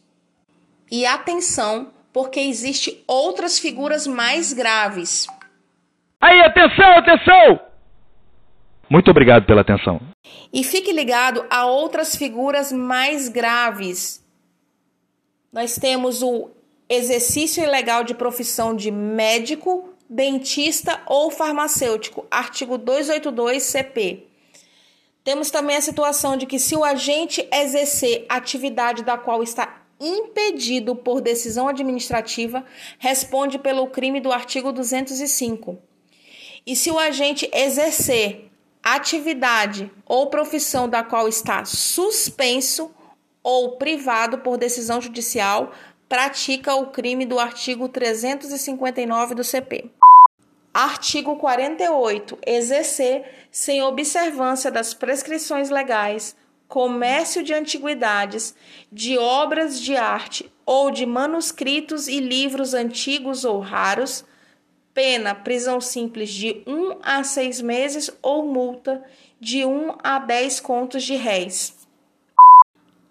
E 0.92 1.04
atenção, 1.04 1.88
porque 2.14 2.40
existem 2.40 3.04
outras 3.08 3.58
figuras 3.58 4.06
mais 4.06 4.54
graves. 4.54 5.26
Aí, 6.22 6.42
atenção, 6.42 6.92
atenção! 7.00 7.60
Muito 8.88 9.10
obrigado 9.10 9.48
pela 9.48 9.62
atenção. 9.62 10.11
E 10.54 10.64
fique 10.64 10.92
ligado 10.92 11.46
a 11.50 11.66
outras 11.66 12.16
figuras 12.16 12.72
mais 12.72 13.30
graves. 13.30 14.24
Nós 15.52 15.76
temos 15.76 16.22
o 16.22 16.50
exercício 16.90 17.64
ilegal 17.64 18.04
de 18.04 18.14
profissão 18.14 18.76
de 18.76 18.92
médico, 18.92 19.90
dentista 20.10 21.02
ou 21.06 21.32
farmacêutico, 21.32 22.26
artigo 22.30 22.78
282 22.78 23.64
CP. 23.64 24.28
Temos 25.24 25.50
também 25.50 25.78
a 25.78 25.82
situação 25.82 26.36
de 26.36 26.46
que, 26.46 26.60
se 26.60 26.76
o 26.76 26.84
agente 26.84 27.48
exercer 27.52 28.26
atividade 28.28 29.04
da 29.04 29.18
qual 29.18 29.42
está 29.42 29.84
impedido 30.00 30.96
por 30.96 31.22
decisão 31.22 31.68
administrativa, 31.68 32.66
responde 32.98 33.60
pelo 33.60 33.88
crime 33.88 34.20
do 34.20 34.32
artigo 34.32 34.74
205. 34.74 35.78
E 36.66 36.76
se 36.76 36.92
o 36.92 37.00
agente 37.00 37.50
exercer 37.54 38.51
atividade 38.84 39.92
ou 40.06 40.28
profissão 40.28 40.90
da 40.90 41.04
qual 41.04 41.28
está 41.28 41.66
suspenso 41.66 42.92
ou 43.44 43.78
privado 43.78 44.40
por 44.40 44.58
decisão 44.58 45.02
judicial, 45.02 45.72
pratica 46.08 46.76
o 46.76 46.88
crime 46.88 47.26
do 47.26 47.40
artigo 47.40 47.88
359 47.88 49.36
do 49.36 49.44
CP. 49.44 49.90
Artigo 50.74 51.36
48. 51.36 52.38
Exercer, 52.46 53.26
sem 53.52 53.82
observância 53.82 54.72
das 54.72 54.94
prescrições 54.94 55.70
legais, 55.70 56.36
comércio 56.68 57.44
de 57.44 57.54
antiguidades, 57.54 58.56
de 58.92 59.18
obras 59.18 59.80
de 59.82 59.98
arte 59.98 60.50
ou 60.66 60.90
de 60.90 61.06
manuscritos 61.06 62.08
e 62.08 62.20
livros 62.20 62.74
antigos 62.74 63.44
ou 63.44 63.60
raros, 63.60 64.24
pena 64.94 65.34
prisão 65.34 65.80
simples 65.80 66.30
de 66.30 66.64
1 66.68 66.98
a 67.02 67.24
6 67.24 67.62
meses 67.62 68.12
ou 68.22 68.46
multa 68.46 69.04
de 69.40 69.66
1 69.66 69.96
a 70.04 70.20
10 70.20 70.60
contos 70.60 71.04
de 71.04 71.16
réis. 71.16 71.76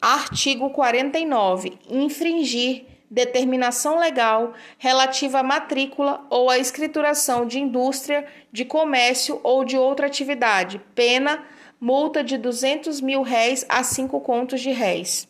Artigo 0.01 0.71
49. 0.71 1.79
Infringir 1.89 2.87
determinação 3.11 3.99
legal 3.99 4.55
relativa 4.79 5.41
à 5.41 5.43
matrícula 5.43 6.25
ou 6.31 6.49
à 6.49 6.59
escrituração 6.59 7.45
de 7.45 7.59
indústria, 7.59 8.25
de 8.53 8.65
comércio 8.65 9.41
ou 9.43 9.65
de 9.65 9.77
outra 9.77 10.07
atividade. 10.07 10.81
Pena, 10.95 11.45
multa 11.81 12.23
de 12.23 12.39
200 12.39 13.01
mil 13.01 13.23
réis 13.23 13.67
a 13.69 13.83
5 13.83 14.21
contos 14.21 14.61
de 14.61 14.71
réis. 14.71 15.27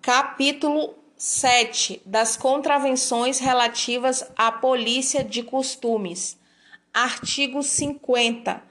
Capítulo 0.00 0.94
7 1.16 2.02
das 2.04 2.36
contravenções 2.36 3.38
relativas 3.38 4.24
à 4.36 4.52
polícia 4.52 5.24
de 5.24 5.42
costumes. 5.42 6.38
Artigo 6.92 7.62
50. 7.62 8.62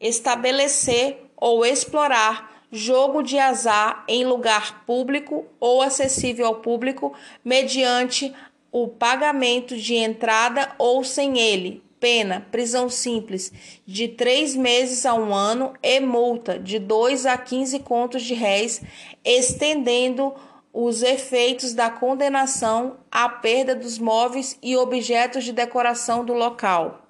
Estabelecer 0.00 1.30
ou 1.36 1.64
explorar 1.64 2.64
jogo 2.72 3.22
de 3.22 3.38
azar 3.38 4.04
em 4.08 4.24
lugar 4.24 4.84
público 4.84 5.46
ou 5.60 5.80
acessível 5.80 6.46
ao 6.46 6.56
público 6.56 7.14
mediante 7.44 8.34
o 8.72 8.88
pagamento 8.88 9.76
de 9.76 9.94
entrada 9.94 10.74
ou 10.78 11.04
sem 11.04 11.38
ele. 11.38 11.82
Pena, 11.98 12.46
prisão 12.50 12.90
simples, 12.90 13.50
de 13.86 14.06
três 14.06 14.54
meses 14.54 15.06
a 15.06 15.14
um 15.14 15.34
ano 15.34 15.72
e 15.82 15.98
multa 15.98 16.58
de 16.58 16.78
dois 16.78 17.24
a 17.24 17.38
quinze 17.38 17.78
contos 17.78 18.22
de 18.22 18.34
réis, 18.34 18.82
estendendo 19.24 20.34
os 20.78 21.02
efeitos 21.02 21.72
da 21.72 21.88
condenação 21.88 22.98
à 23.10 23.30
perda 23.30 23.74
dos 23.74 23.98
móveis 23.98 24.58
e 24.62 24.76
objetos 24.76 25.42
de 25.42 25.50
decoração 25.50 26.22
do 26.22 26.34
local. 26.34 27.00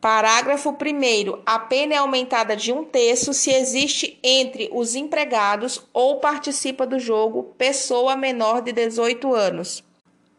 Parágrafo 0.00 0.70
1. 0.70 1.42
A 1.44 1.58
pena 1.58 1.94
é 1.94 1.96
aumentada 1.96 2.54
de 2.54 2.72
um 2.72 2.84
terço 2.84 3.34
se 3.34 3.50
existe 3.50 4.16
entre 4.22 4.70
os 4.72 4.94
empregados 4.94 5.84
ou 5.92 6.20
participa 6.20 6.86
do 6.86 7.00
jogo 7.00 7.54
pessoa 7.58 8.14
menor 8.14 8.62
de 8.62 8.70
18 8.70 9.34
anos. 9.34 9.82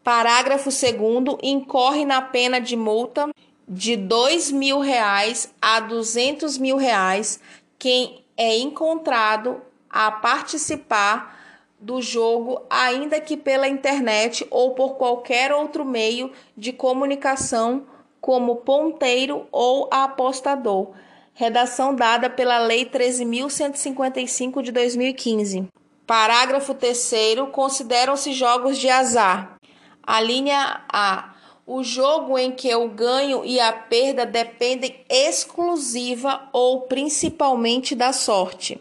Parágrafo 0.02 0.70
2. 0.70 1.36
Incorre 1.42 2.06
na 2.06 2.22
pena 2.22 2.58
de 2.58 2.76
multa 2.76 3.28
de 3.68 3.94
2 3.94 4.52
mil 4.52 4.80
reais 4.80 5.52
a 5.60 5.80
200 5.80 6.56
mil 6.56 6.78
reais 6.78 7.40
quem 7.78 8.24
é 8.38 8.56
encontrado 8.56 9.60
a 9.90 10.10
participar 10.10 11.39
do 11.80 12.02
jogo, 12.02 12.60
ainda 12.68 13.20
que 13.20 13.36
pela 13.36 13.66
internet 13.66 14.46
ou 14.50 14.74
por 14.74 14.96
qualquer 14.96 15.52
outro 15.52 15.84
meio 15.84 16.30
de 16.56 16.72
comunicação 16.72 17.86
como 18.20 18.56
ponteiro 18.56 19.46
ou 19.50 19.88
apostador. 19.90 20.90
Redação 21.32 21.94
dada 21.94 22.28
pela 22.28 22.58
Lei 22.58 22.84
13.155 22.84 24.60
de 24.62 24.70
2015. 24.70 25.68
Parágrafo 26.06 26.74
3. 26.74 27.12
Consideram-se 27.50 28.32
jogos 28.34 28.76
de 28.76 28.90
azar. 28.90 29.56
A 30.02 30.20
linha 30.20 30.82
A. 30.92 31.34
O 31.66 31.84
jogo 31.84 32.36
em 32.36 32.50
que 32.50 32.74
o 32.74 32.88
ganho 32.88 33.44
e 33.44 33.60
a 33.60 33.72
perda 33.72 34.26
dependem 34.26 34.96
exclusiva 35.08 36.48
ou 36.52 36.82
principalmente 36.82 37.94
da 37.94 38.12
sorte. 38.12 38.80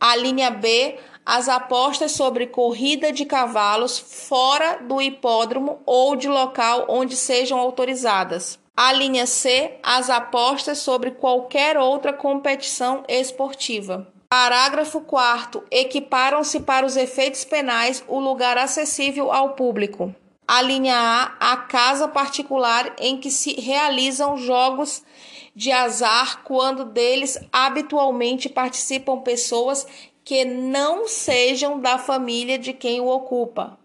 A 0.00 0.14
linha 0.14 0.50
B. 0.50 0.98
As 1.30 1.46
apostas 1.46 2.12
sobre 2.12 2.46
corrida 2.46 3.12
de 3.12 3.26
cavalos 3.26 3.98
fora 3.98 4.78
do 4.80 4.98
hipódromo 4.98 5.78
ou 5.84 6.16
de 6.16 6.26
local 6.26 6.86
onde 6.88 7.14
sejam 7.16 7.58
autorizadas. 7.58 8.58
A 8.74 8.94
linha 8.94 9.26
C, 9.26 9.74
as 9.82 10.08
apostas 10.08 10.78
sobre 10.78 11.10
qualquer 11.10 11.76
outra 11.76 12.14
competição 12.14 13.04
esportiva. 13.06 14.10
Parágrafo 14.30 15.02
4. 15.02 15.64
Equiparam-se 15.70 16.60
para 16.60 16.86
os 16.86 16.96
efeitos 16.96 17.44
penais 17.44 18.02
o 18.08 18.18
lugar 18.18 18.56
acessível 18.56 19.30
ao 19.30 19.50
público. 19.50 20.14
A 20.46 20.62
linha 20.62 20.96
A, 20.96 21.52
a 21.52 21.56
casa 21.58 22.08
particular 22.08 22.96
em 22.98 23.18
que 23.18 23.30
se 23.30 23.52
realizam 23.60 24.38
jogos 24.38 25.02
de 25.54 25.72
azar 25.72 26.42
quando 26.44 26.84
deles 26.84 27.36
habitualmente 27.52 28.48
participam 28.48 29.18
pessoas 29.18 29.86
que 30.28 30.44
não 30.44 31.08
sejam 31.08 31.80
da 31.80 31.96
família 31.96 32.58
de 32.58 32.74
quem 32.74 33.00
o 33.00 33.06
ocupa. 33.06 33.78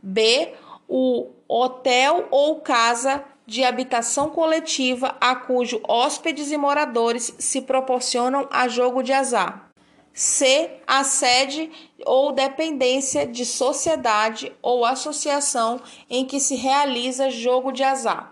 B, 0.00 0.54
o 0.88 1.26
hotel 1.48 2.28
ou 2.30 2.60
casa 2.60 3.24
de 3.44 3.64
habitação 3.64 4.30
coletiva 4.30 5.16
a 5.20 5.34
cujo 5.34 5.80
hóspedes 5.88 6.52
e 6.52 6.56
moradores 6.56 7.34
se 7.36 7.62
proporcionam 7.62 8.46
a 8.48 8.68
jogo 8.68 9.02
de 9.02 9.12
azar. 9.12 9.72
C. 10.14 10.70
A 10.86 11.02
sede 11.02 11.68
ou 12.06 12.30
dependência 12.30 13.26
de 13.26 13.44
sociedade 13.44 14.52
ou 14.62 14.84
associação 14.84 15.80
em 16.08 16.24
que 16.24 16.38
se 16.38 16.54
realiza 16.54 17.28
jogo 17.28 17.72
de 17.72 17.82
azar. 17.82 18.29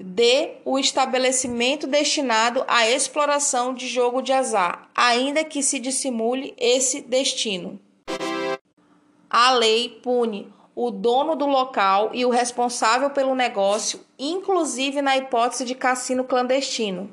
D. 0.00 0.58
O 0.64 0.78
estabelecimento 0.78 1.86
destinado 1.86 2.64
à 2.68 2.88
exploração 2.88 3.74
de 3.74 3.88
jogo 3.88 4.22
de 4.22 4.32
azar, 4.32 4.88
ainda 4.94 5.44
que 5.44 5.62
se 5.62 5.78
dissimule 5.78 6.54
esse 6.56 7.00
destino. 7.00 7.80
A 9.28 9.52
lei 9.52 10.00
pune 10.02 10.52
o 10.74 10.90
dono 10.90 11.34
do 11.34 11.46
local 11.46 12.10
e 12.14 12.24
o 12.24 12.30
responsável 12.30 13.10
pelo 13.10 13.34
negócio, 13.34 14.00
inclusive 14.18 15.02
na 15.02 15.16
hipótese 15.16 15.64
de 15.64 15.74
cassino 15.74 16.24
clandestino 16.24 17.10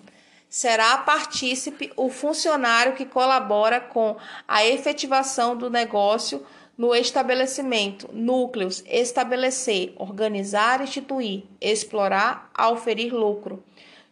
será 0.55 0.97
partícipe 0.99 1.91
o 1.97 2.09
funcionário 2.09 2.93
que 2.93 3.05
colabora 3.05 3.81
com 3.81 4.15
a 4.47 4.65
efetivação 4.65 5.53
do 5.53 5.69
negócio 5.69 6.45
no 6.77 6.93
estabelecimento, 6.93 8.09
núcleos, 8.11 8.83
estabelecer, 8.85 9.93
organizar, 9.97 10.81
instituir, 10.81 11.43
explorar, 11.61 12.49
auferir 12.53 13.13
lucro. 13.13 13.63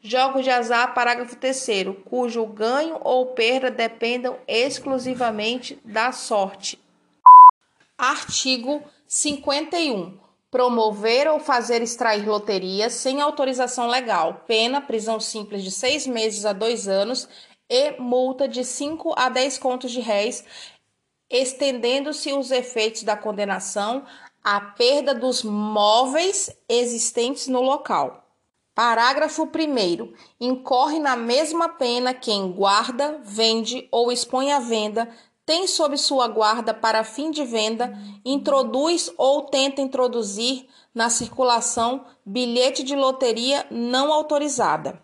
Jogos 0.02 0.44
de 0.44 0.50
azar, 0.50 0.94
parágrafo 0.94 1.36
3 1.36 1.68
cujo 2.06 2.46
ganho 2.46 3.00
ou 3.02 3.28
perda 3.28 3.72
dependam 3.72 4.38
exclusivamente 4.48 5.80
da 5.84 6.12
sorte. 6.12 6.80
Artigo 7.98 8.84
51 9.08 10.24
promover 10.54 11.28
ou 11.28 11.40
fazer 11.40 11.82
extrair 11.82 12.28
loteria 12.28 12.88
sem 12.88 13.20
autorização 13.20 13.88
legal, 13.88 14.44
pena 14.46 14.80
prisão 14.80 15.20
simples 15.20 15.64
de 15.64 15.72
seis 15.72 16.06
meses 16.06 16.46
a 16.46 16.54
dois 16.54 16.88
anos 16.88 17.28
e 17.68 18.00
multa 18.00 18.48
de 18.48 18.64
5 18.64 19.16
a 19.18 19.30
10 19.30 19.58
contos 19.58 19.90
de 19.90 20.00
réis, 20.00 20.46
estendendo-se 21.34 22.32
os 22.32 22.52
efeitos 22.52 23.04
da 23.04 23.18
condenação 23.18 24.06
à 24.42 24.62
perda 24.62 25.14
dos 25.14 25.44
móveis 25.44 26.50
existentes 26.70 27.48
no 27.48 27.62
local. 27.62 28.26
Parágrafo 28.74 29.44
1. 29.44 30.14
Incorre 30.40 31.00
na 31.00 31.18
mesma 31.18 31.68
pena 31.68 32.14
quem 32.14 32.52
guarda, 32.52 33.20
vende 33.24 33.88
ou 33.92 34.12
expõe 34.12 34.54
à 34.54 34.60
venda 34.60 35.10
tem 35.46 35.68
sob 35.68 35.98
sua 35.98 36.28
guarda 36.28 36.74
para 36.74 37.04
fim 37.04 37.30
de 37.30 37.44
venda, 37.44 37.94
introduz 38.24 39.12
ou 39.18 39.42
tenta 39.44 39.82
introduzir 39.82 40.68
na 40.96 41.10
circulação 41.10 42.06
bilhete 42.26 42.82
de 42.82 42.96
loteria 42.96 43.66
não 43.70 44.14
autorizada. 44.14 45.02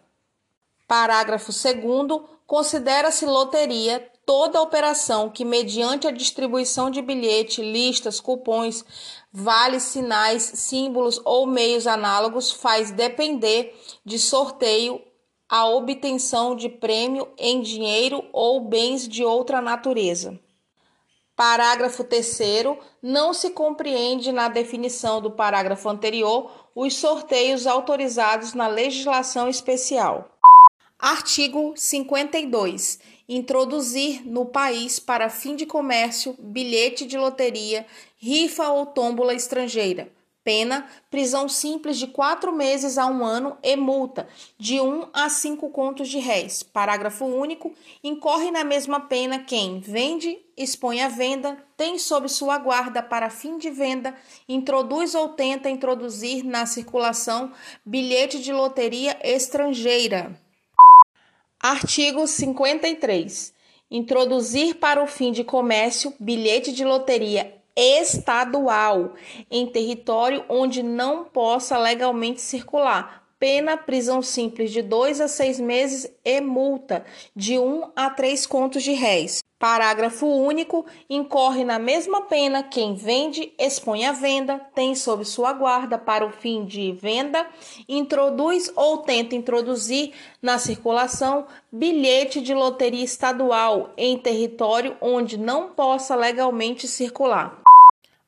Parágrafo 0.87 1.51
2. 1.51 2.21
Considera-se 2.47 3.25
loteria 3.25 4.09
toda 4.29 4.61
operação 4.61 5.27
que, 5.27 5.43
mediante 5.43 6.07
a 6.07 6.11
distribuição 6.11 6.91
de 6.91 7.01
bilhete, 7.01 7.63
listas, 7.63 8.19
cupons, 8.19 8.85
vales, 9.33 9.81
sinais, 9.81 10.43
símbolos 10.43 11.19
ou 11.25 11.47
meios 11.47 11.87
análogos, 11.87 12.51
faz 12.51 12.91
depender 12.91 13.75
de 14.05 14.19
sorteio 14.19 15.01
a 15.49 15.67
obtenção 15.67 16.55
de 16.55 16.69
prêmio 16.69 17.27
em 17.39 17.59
dinheiro 17.59 18.23
ou 18.31 18.61
bens 18.61 19.07
de 19.07 19.25
outra 19.25 19.61
natureza. 19.61 20.39
Parágrafo 21.35 22.03
3. 22.03 22.39
Não 23.01 23.33
se 23.33 23.49
compreende 23.49 24.31
na 24.31 24.47
definição 24.47 25.19
do 25.19 25.31
parágrafo 25.31 25.89
anterior 25.89 26.69
os 26.75 26.95
sorteios 26.95 27.65
autorizados 27.65 28.53
na 28.53 28.67
legislação 28.67 29.49
especial. 29.49 30.29
Artigo 30.99 31.73
52. 31.75 32.99
Introduzir 33.29 34.27
no 34.27 34.47
país 34.47 34.99
para 34.99 35.29
fim 35.29 35.55
de 35.55 35.65
comércio 35.65 36.35
bilhete 36.37 37.05
de 37.05 37.17
loteria, 37.17 37.85
rifa 38.17 38.67
ou 38.69 38.87
tómbola 38.87 39.33
estrangeira 39.33 40.11
Pena: 40.49 40.87
prisão 41.11 41.47
simples 41.47 41.99
de 41.99 42.07
quatro 42.07 42.51
meses 42.51 42.97
a 42.97 43.05
um 43.05 43.23
ano 43.23 43.57
e 43.61 43.75
multa 43.75 44.27
de 44.57 44.81
um 44.81 45.07
a 45.13 45.29
cinco 45.29 45.69
contos 45.69 46.09
de 46.09 46.17
réis. 46.17 46.63
Parágrafo 46.63 47.25
único. 47.25 47.71
Incorre 48.03 48.49
na 48.49 48.63
mesma 48.63 49.01
pena 49.01 49.37
quem 49.37 49.79
vende, 49.79 50.39
expõe 50.57 51.01
à 51.01 51.07
venda, 51.07 51.57
tem 51.77 51.99
sob 51.99 52.27
sua 52.29 52.57
guarda 52.57 53.03
para 53.03 53.29
fim 53.29 53.59
de 53.59 53.69
venda, 53.69 54.15
introduz 54.47 55.13
ou 55.13 55.29
tenta 55.29 55.69
introduzir 55.69 56.43
na 56.43 56.65
circulação 56.65 57.51
bilhete 57.85 58.39
de 58.39 58.51
loteria 58.51 59.19
estrangeira. 59.23 60.35
Artigo 61.61 62.25
53. 62.25 63.53
Introduzir 63.91 64.75
para 64.75 65.03
o 65.03 65.07
fim 65.07 65.33
de 65.33 65.43
comércio 65.43 66.13
bilhete 66.17 66.71
de 66.71 66.85
loteria 66.85 67.53
estadual 67.75 69.13
em 69.51 69.67
território 69.67 70.45
onde 70.47 70.81
não 70.81 71.25
possa 71.25 71.77
legalmente 71.77 72.39
circular. 72.39 73.27
Pena 73.37 73.75
prisão 73.75 74.21
simples 74.21 74.71
de 74.71 74.81
dois 74.81 75.19
a 75.19 75.27
seis 75.27 75.59
meses 75.59 76.09
e 76.23 76.39
multa 76.39 77.05
de 77.35 77.59
um 77.59 77.91
a 77.93 78.09
três 78.09 78.45
contos 78.45 78.81
de 78.81 78.93
réis. 78.93 79.41
Parágrafo 79.59 80.25
único. 80.25 80.85
Incorre 81.09 81.65
na 81.65 81.77
mesma 81.77 82.21
pena 82.21 82.63
quem 82.63 82.95
vende, 82.95 83.51
expõe 83.59 84.05
à 84.05 84.13
venda, 84.13 84.57
tem 84.73 84.95
sob 84.95 85.25
sua 85.25 85.51
guarda 85.51 85.97
para 85.97 86.25
o 86.25 86.31
fim 86.31 86.63
de 86.63 86.93
venda, 86.93 87.45
introduz 87.87 88.71
ou 88.73 88.99
tenta 88.99 89.35
introduzir 89.35 90.13
na 90.41 90.57
circulação 90.57 91.45
bilhete 91.69 92.39
de 92.39 92.53
loteria 92.53 93.03
estadual 93.03 93.91
em 93.97 94.17
território 94.17 94.95
onde 95.01 95.37
não 95.37 95.71
possa 95.71 96.15
legalmente 96.15 96.87
circular. 96.87 97.61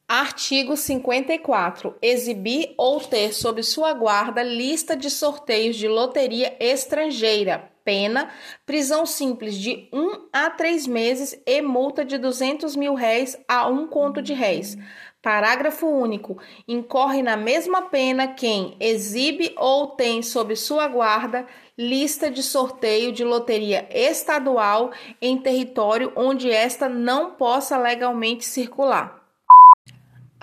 Artigo 0.05 0.75
54. 0.75 1.95
Exibir 2.01 2.73
ou 2.77 2.99
ter 2.99 3.31
sob 3.33 3.63
sua 3.63 3.93
guarda 3.93 4.43
lista 4.43 4.93
de 4.97 5.09
sorteios 5.09 5.77
de 5.77 5.87
loteria 5.87 6.53
estrangeira. 6.59 7.71
Pena: 7.83 8.29
prisão 8.65 9.05
simples 9.05 9.55
de 9.55 9.87
1 9.91 9.99
um 9.99 10.27
a 10.31 10.49
3 10.49 10.87
meses 10.87 11.39
e 11.45 11.61
multa 11.61 12.05
de 12.05 12.17
200 12.17 12.75
mil 12.75 12.93
réis 12.93 13.37
a 13.47 13.67
um 13.67 13.87
conto 13.87 14.21
de 14.21 14.33
réis. 14.33 14.77
Parágrafo 15.21 15.87
único. 15.87 16.39
Incorre 16.67 17.21
na 17.21 17.37
mesma 17.37 17.83
pena 17.83 18.27
quem 18.27 18.75
exibe 18.79 19.53
ou 19.55 19.87
tem 19.89 20.23
sob 20.23 20.55
sua 20.55 20.87
guarda 20.87 21.45
lista 21.77 22.29
de 22.29 22.41
sorteio 22.41 23.11
de 23.11 23.23
loteria 23.23 23.87
estadual 23.91 24.91
em 25.21 25.37
território 25.37 26.11
onde 26.15 26.49
esta 26.49 26.89
não 26.89 27.31
possa 27.31 27.77
legalmente 27.77 28.45
circular. 28.45 29.20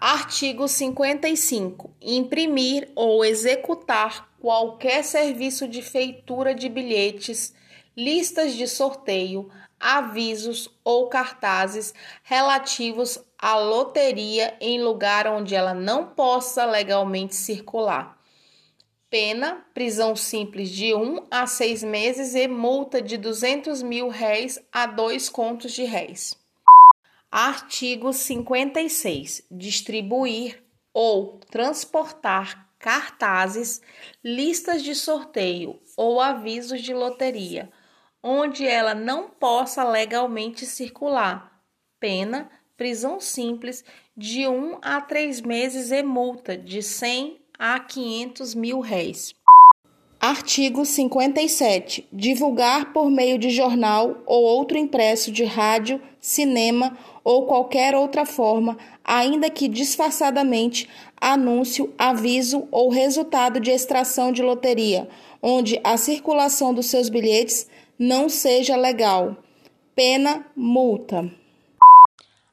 Artigo 0.01 0.69
55. 0.69 1.91
Imprimir 2.01 2.89
ou 2.95 3.25
executar 3.25 4.29
qualquer 4.41 5.03
serviço 5.03 5.67
de 5.67 5.83
feitura 5.83 6.55
de 6.55 6.69
bilhetes, 6.69 7.53
listas 7.97 8.55
de 8.55 8.69
sorteio, 8.69 9.51
avisos 9.79 10.71
ou 10.85 11.09
cartazes 11.09 11.93
relativos 12.23 13.19
à 13.37 13.59
loteria 13.59 14.57
em 14.61 14.81
lugar 14.81 15.27
onde 15.27 15.57
ela 15.57 15.75
não 15.75 16.07
possa 16.07 16.65
legalmente 16.65 17.35
circular. 17.35 18.17
Pena, 19.11 19.67
prisão 19.75 20.15
simples 20.15 20.71
de 20.71 20.95
1 20.95 21.03
um 21.03 21.27
a 21.29 21.45
6 21.45 21.83
meses 21.83 22.37
e 22.37 22.47
multa 22.47 23.03
de 23.03 23.17
200 23.17 23.83
mil 23.83 24.07
réis 24.07 24.61
a 24.71 24.87
dois 24.87 25.29
contos 25.29 25.73
de 25.73 25.83
réis. 25.83 26.39
Artigo 27.31 28.11
56. 28.11 29.43
Distribuir 29.51 30.65
ou 30.95 31.39
transportar 31.51 32.71
cartazes, 32.79 33.83
listas 34.25 34.83
de 34.83 34.95
sorteio 34.95 35.79
ou 35.95 36.23
avisos 36.23 36.81
de 36.81 36.95
loteria, 36.95 37.71
onde 38.23 38.67
ela 38.67 38.95
não 38.95 39.29
possa 39.29 39.85
legalmente 39.85 40.65
circular. 40.65 41.61
Pena, 42.01 42.51
prisão 42.79 43.21
simples 43.21 43.85
de 44.17 44.49
1 44.49 44.79
a 44.81 44.99
3 45.01 45.43
meses 45.43 45.91
e 45.91 46.03
multa 46.03 46.57
de 46.57 46.83
100 46.83 47.43
a 47.59 47.79
500 47.79 48.55
mil 48.55 48.81
réis. 48.81 49.35
Artigo 50.21 50.85
57. 50.85 52.09
Divulgar 52.13 52.93
por 52.93 53.09
meio 53.09 53.39
de 53.39 53.51
jornal 53.51 54.21
ou 54.27 54.43
outro 54.43 54.77
impresso 54.77 55.31
de 55.31 55.45
rádio, 55.45 56.03
cinema 56.21 56.99
ou 57.29 57.45
qualquer 57.45 57.95
outra 57.95 58.25
forma, 58.25 58.79
ainda 59.05 59.51
que 59.51 59.69
disfarçadamente, 59.69 60.89
anúncio, 61.21 61.93
aviso 61.99 62.67
ou 62.71 62.89
resultado 62.89 63.61
de 63.61 63.71
extração 63.71 64.33
de 64.33 64.43
loteria, 64.43 65.07
onde 65.43 65.79
a 65.85 65.99
circulação 65.99 66.73
dos 66.73 66.87
seus 66.87 67.11
bilhetes 67.11 67.69
não 67.99 68.31
seja 68.31 68.77
legal. 68.77 69.37
Pena 69.95 70.47
multa. 70.57 71.31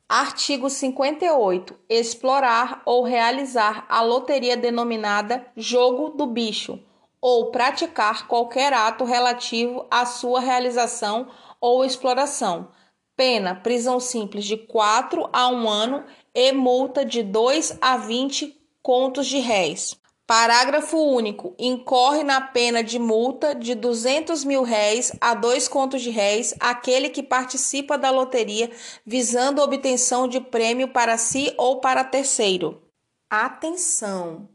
Artigo 0.09 0.69
58. 0.69 1.73
Explorar 1.87 2.81
ou 2.85 3.01
realizar 3.01 3.85
a 3.87 4.01
loteria 4.01 4.57
denominada 4.57 5.47
jogo 5.55 6.09
do 6.09 6.27
bicho 6.27 6.77
ou 7.21 7.49
praticar 7.49 8.27
qualquer 8.27 8.73
ato 8.73 9.05
relativo 9.05 9.85
à 9.89 10.05
sua 10.05 10.41
realização 10.41 11.27
ou 11.61 11.85
exploração. 11.85 12.67
Pena: 13.15 13.55
prisão 13.55 13.99
simples 13.99 14.45
de 14.45 14.57
4 14.57 15.29
a 15.31 15.47
1 15.47 15.69
ano 15.69 16.03
e 16.33 16.51
multa 16.51 17.05
de 17.05 17.23
2 17.23 17.77
a 17.81 17.97
20 17.97 18.59
contos 18.81 19.27
de 19.27 19.39
réis. 19.39 19.97
Parágrafo 20.27 20.97
único. 20.97 21.53
Incorre 21.59 22.23
na 22.23 22.41
pena 22.41 22.83
de 22.83 22.97
multa 22.97 23.53
de 23.53 23.75
200 23.75 24.43
mil 24.43 24.63
réis 24.63 25.11
a 25.21 25.35
dois 25.35 25.67
contos 25.67 26.01
de 26.01 26.09
réis 26.09 26.53
aquele 26.59 27.09
que 27.09 27.21
participa 27.21 27.95
da 27.97 28.09
loteria 28.09 28.71
visando 29.05 29.61
a 29.61 29.65
obtenção 29.65 30.27
de 30.27 30.41
prêmio 30.41 30.87
para 30.87 31.17
si 31.17 31.53
ou 31.57 31.79
para 31.79 32.03
terceiro. 32.03 32.81
Atenção! 33.29 34.54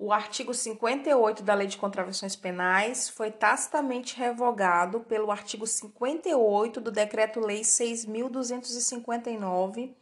O 0.00 0.12
artigo 0.12 0.54
58 0.54 1.42
da 1.42 1.54
Lei 1.54 1.66
de 1.66 1.76
Contravenções 1.76 2.36
Penais 2.36 3.08
foi 3.08 3.32
tacitamente 3.32 4.16
revogado 4.16 5.00
pelo 5.00 5.32
artigo 5.32 5.66
58 5.66 6.80
do 6.80 6.92
Decreto-Lei 6.92 7.62
6.259 7.62 9.92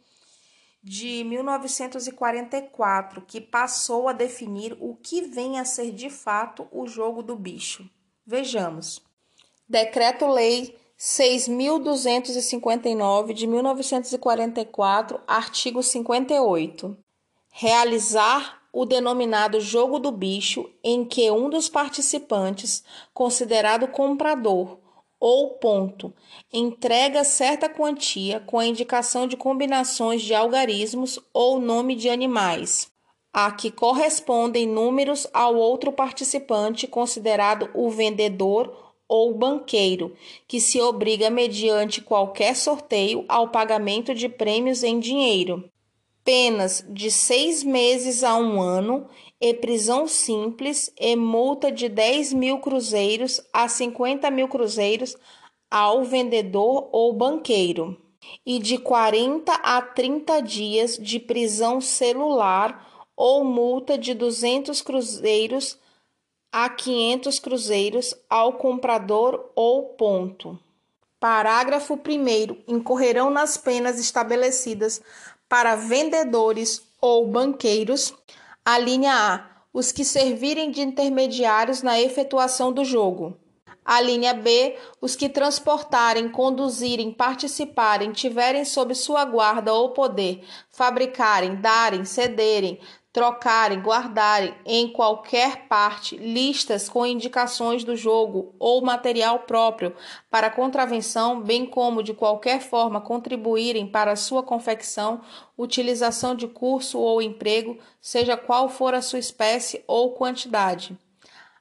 de 0.83 1.23
1944, 1.23 3.23
que 3.23 3.41
passou 3.41 4.07
a 4.07 4.13
definir 4.13 4.77
o 4.79 4.95
que 4.95 5.23
vem 5.23 5.59
a 5.59 5.65
ser 5.65 5.91
de 5.91 6.11
fato 6.11 6.67
o 6.71 6.85
jogo 6.85 7.23
do 7.23 7.35
bicho. 7.35 7.89
Vejamos. 8.23 9.01
Decreto-Lei 9.67 10.77
6.259 10.97 13.33
de 13.33 13.47
1944, 13.47 15.19
artigo 15.27 15.81
58. 15.81 16.95
Realizar 17.51 18.66
o 18.79 18.85
denominado 18.85 19.59
jogo 19.59 19.97
do 19.97 20.11
bicho, 20.11 20.69
em 20.83 21.03
que 21.03 21.31
um 21.31 21.49
dos 21.49 21.67
participantes, 21.67 22.83
considerado 23.11 23.87
comprador 23.87 24.77
ou 25.19 25.55
ponto, 25.55 26.13
entrega 26.53 27.23
certa 27.23 27.67
quantia 27.67 28.39
com 28.39 28.59
a 28.59 28.67
indicação 28.67 29.25
de 29.25 29.35
combinações 29.35 30.21
de 30.21 30.35
algarismos 30.35 31.19
ou 31.33 31.59
nome 31.59 31.95
de 31.95 32.07
animais, 32.07 32.91
a 33.33 33.51
que 33.51 33.71
correspondem 33.71 34.67
números 34.67 35.25
ao 35.33 35.55
outro 35.55 35.91
participante, 35.91 36.85
considerado 36.85 37.71
o 37.73 37.89
vendedor 37.89 38.93
ou 39.09 39.33
banqueiro, 39.33 40.15
que 40.47 40.61
se 40.61 40.79
obriga 40.79 41.31
mediante 41.31 41.99
qualquer 41.99 42.55
sorteio 42.55 43.25
ao 43.27 43.47
pagamento 43.49 44.13
de 44.13 44.29
prêmios 44.29 44.83
em 44.83 44.99
dinheiro 44.99 45.67
penas 46.27 46.83
de 46.89 47.09
seis 47.09 47.63
meses 47.63 48.21
a 48.21 48.35
um 48.35 48.61
ano 48.61 49.07
e 49.39 49.53
prisão 49.53 50.09
simples 50.09 50.91
e 50.99 51.15
multa 51.15 51.71
de 51.71 51.87
10 51.87 52.33
mil 52.33 52.59
cruzeiros 52.59 53.39
a 53.53 53.69
50 53.69 54.29
mil 54.29 54.49
cruzeiros 54.49 55.15
ao 55.71 56.03
vendedor 56.03 56.89
ou 56.91 57.13
banqueiro, 57.13 57.95
e 58.45 58.59
de 58.59 58.77
40 58.77 59.53
a 59.53 59.81
30 59.81 60.41
dias 60.41 60.97
de 60.97 61.17
prisão 61.17 61.79
celular 61.79 63.07
ou 63.15 63.45
multa 63.45 63.97
de 63.97 64.13
200 64.13 64.81
cruzeiros 64.81 65.79
a 66.51 66.69
500 66.69 67.39
cruzeiros 67.39 68.13
ao 68.29 68.51
comprador 68.51 69.49
ou 69.55 69.93
ponto. 69.93 70.59
Parágrafo 71.21 71.95
1. 71.95 72.63
Incorrerão 72.67 73.29
nas 73.29 73.57
penas 73.57 73.97
estabelecidas 73.97 75.01
para 75.47 75.75
vendedores 75.75 76.81
ou 77.01 77.27
banqueiros. 77.27 78.13
A 78.65 78.77
linha 78.77 79.13
A, 79.13 79.57
os 79.73 79.91
que 79.91 80.03
servirem 80.03 80.71
de 80.71 80.81
intermediários 80.81 81.81
na 81.81 81.99
efetuação 81.99 82.71
do 82.71 82.83
jogo. 82.83 83.37
A 83.85 84.01
linha 84.01 84.33
B, 84.33 84.75
os 84.99 85.15
que 85.15 85.29
transportarem, 85.29 86.27
conduzirem, 86.27 87.11
participarem, 87.13 88.11
tiverem 88.11 88.65
sob 88.65 88.93
sua 88.93 89.23
guarda 89.23 89.73
ou 89.73 89.91
poder, 89.91 90.43
fabricarem, 90.69 91.55
darem, 91.55 92.03
cederem, 92.03 92.81
trocarem, 93.17 93.81
guardarem 93.81 94.53
em 94.63 94.87
qualquer 94.87 95.67
parte 95.67 96.15
listas 96.15 96.87
com 96.87 97.03
indicações 97.03 97.83
do 97.83 97.95
jogo 97.95 98.53
ou 98.59 98.79
material 98.79 99.39
próprio 99.39 99.95
para 100.29 100.51
contravenção, 100.51 101.41
bem 101.41 101.65
como 101.65 102.03
de 102.03 102.13
qualquer 102.13 102.61
forma 102.61 103.01
contribuírem 103.01 103.87
para 103.87 104.15
sua 104.15 104.43
confecção, 104.43 105.21
utilização 105.57 106.35
de 106.35 106.47
curso 106.47 106.99
ou 106.99 107.19
emprego, 107.19 107.79
seja 107.99 108.37
qual 108.37 108.69
for 108.69 108.93
a 108.93 109.01
sua 109.01 109.17
espécie 109.17 109.83
ou 109.87 110.11
quantidade. 110.11 110.95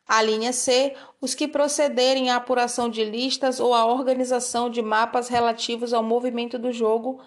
A 0.06 0.20
linha 0.20 0.52
C, 0.52 0.94
os 1.22 1.34
que 1.34 1.48
procederem 1.48 2.28
à 2.28 2.36
apuração 2.36 2.90
de 2.90 3.02
listas 3.02 3.60
ou 3.60 3.72
à 3.72 3.86
organização 3.86 4.68
de 4.68 4.82
mapas 4.82 5.30
relativos 5.30 5.94
ao 5.94 6.02
movimento 6.02 6.58
do 6.58 6.70
jogo. 6.70 7.18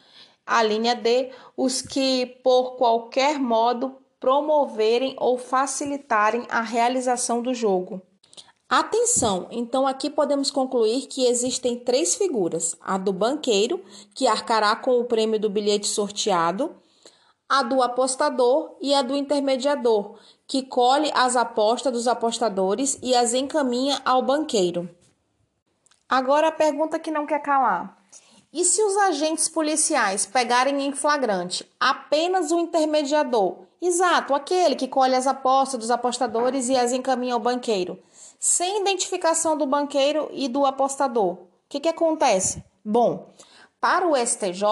A 0.46 0.62
linha 0.62 0.94
D, 0.94 1.32
os 1.58 1.82
que, 1.82 2.28
por 2.44 2.76
qualquer 2.76 3.40
modo, 3.40 3.99
promoverem 4.20 5.16
ou 5.18 5.38
facilitarem 5.38 6.46
a 6.50 6.62
realização 6.62 7.42
do 7.42 7.54
jogo. 7.54 8.02
Atenção! 8.70 9.48
Então, 9.50 9.88
aqui 9.88 10.12
podemos 10.12 10.52
concluir 10.52 11.08
que 11.08 11.26
existem 11.26 11.80
três 11.80 12.16
figuras: 12.16 12.76
a 12.82 12.98
do 12.98 13.12
banqueiro, 13.12 13.84
que 14.14 14.28
arcará 14.28 14.76
com 14.76 15.00
o 15.00 15.06
prêmio 15.06 15.40
do 15.40 15.50
bilhete 15.50 15.88
sorteado, 15.88 16.76
a 17.48 17.64
do 17.64 17.82
apostador 17.82 18.78
e 18.80 18.94
a 18.94 19.02
do 19.02 19.16
intermediador, 19.16 20.20
que 20.46 20.62
colhe 20.62 21.12
as 21.16 21.36
apostas 21.36 21.92
dos 21.92 22.08
apostadores 22.08 23.00
e 23.02 23.16
as 23.16 23.34
encaminha 23.34 24.00
ao 24.06 24.22
banqueiro. 24.22 24.88
Agora 26.08 26.50
a 26.50 26.52
pergunta 26.52 27.00
que 27.00 27.10
não 27.10 27.26
quer 27.26 27.42
calar: 27.42 27.98
e 28.54 28.64
se 28.64 28.84
os 28.84 28.96
agentes 28.98 29.50
policiais 29.50 30.28
pegarem 30.28 30.86
em 30.86 30.92
flagrante 30.92 31.68
apenas 31.80 32.52
o 32.52 32.60
intermediador 32.60 33.69
Exato, 33.82 34.36
aquele 34.36 34.76
que 34.76 34.90
colhe 34.90 35.16
as 35.16 35.26
apostas 35.26 35.80
dos 35.80 35.90
apostadores 35.90 36.68
e 36.68 36.76
as 36.76 36.92
encaminha 36.92 37.34
ao 37.34 37.40
banqueiro, 37.40 37.98
sem 38.38 38.82
identificação 38.82 39.58
do 39.58 39.66
banqueiro 39.66 40.30
e 40.34 40.50
do 40.50 40.66
apostador. 40.66 41.34
O 41.34 41.48
que, 41.70 41.80
que 41.80 41.88
acontece? 41.88 42.62
Bom, 42.84 43.30
para 43.80 44.06
o 44.06 44.18
STJ, 44.18 44.64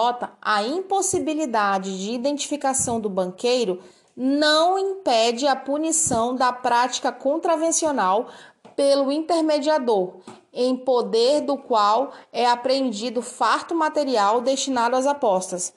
a 0.42 0.62
impossibilidade 0.62 1.98
de 1.98 2.12
identificação 2.12 3.00
do 3.00 3.08
banqueiro 3.08 3.80
não 4.14 4.78
impede 4.78 5.46
a 5.46 5.56
punição 5.56 6.36
da 6.36 6.52
prática 6.52 7.10
contravencional 7.10 8.28
pelo 8.76 9.10
intermediador, 9.10 10.16
em 10.52 10.76
poder 10.76 11.40
do 11.40 11.56
qual 11.56 12.12
é 12.30 12.46
apreendido 12.46 13.22
farto 13.22 13.74
material 13.74 14.42
destinado 14.42 14.96
às 14.96 15.06
apostas 15.06 15.72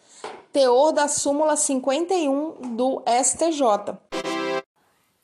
teor 0.52 0.92
da 0.92 1.08
súmula 1.08 1.56
51 1.56 2.76
do 2.76 3.02
STJ. 3.24 3.98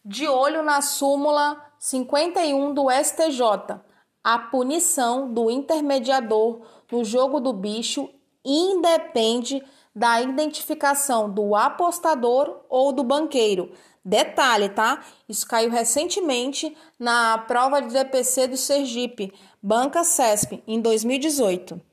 De 0.03 0.27
olho 0.27 0.63
na 0.63 0.81
súmula 0.81 1.61
51 1.77 2.73
do 2.73 2.87
STJ, 2.89 3.81
a 4.23 4.39
punição 4.39 5.31
do 5.31 5.51
intermediador 5.51 6.61
no 6.91 7.03
jogo 7.03 7.39
do 7.39 7.51
bicho 7.51 8.09
independe 8.43 9.61
da 9.93 10.21
identificação 10.21 11.29
do 11.29 11.55
apostador 11.55 12.61
ou 12.69 12.93
do 12.93 13.03
banqueiro. 13.03 13.71
Detalhe, 14.05 14.69
tá? 14.69 15.03
Isso 15.27 15.45
caiu 15.45 15.69
recentemente 15.69 16.75
na 16.97 17.37
prova 17.39 17.81
de 17.81 17.91
DPC 17.91 18.47
do 18.47 18.55
Sergipe, 18.55 19.33
Banca 19.61 20.05
CESP, 20.05 20.63
em 20.65 20.79
2018. 20.79 21.86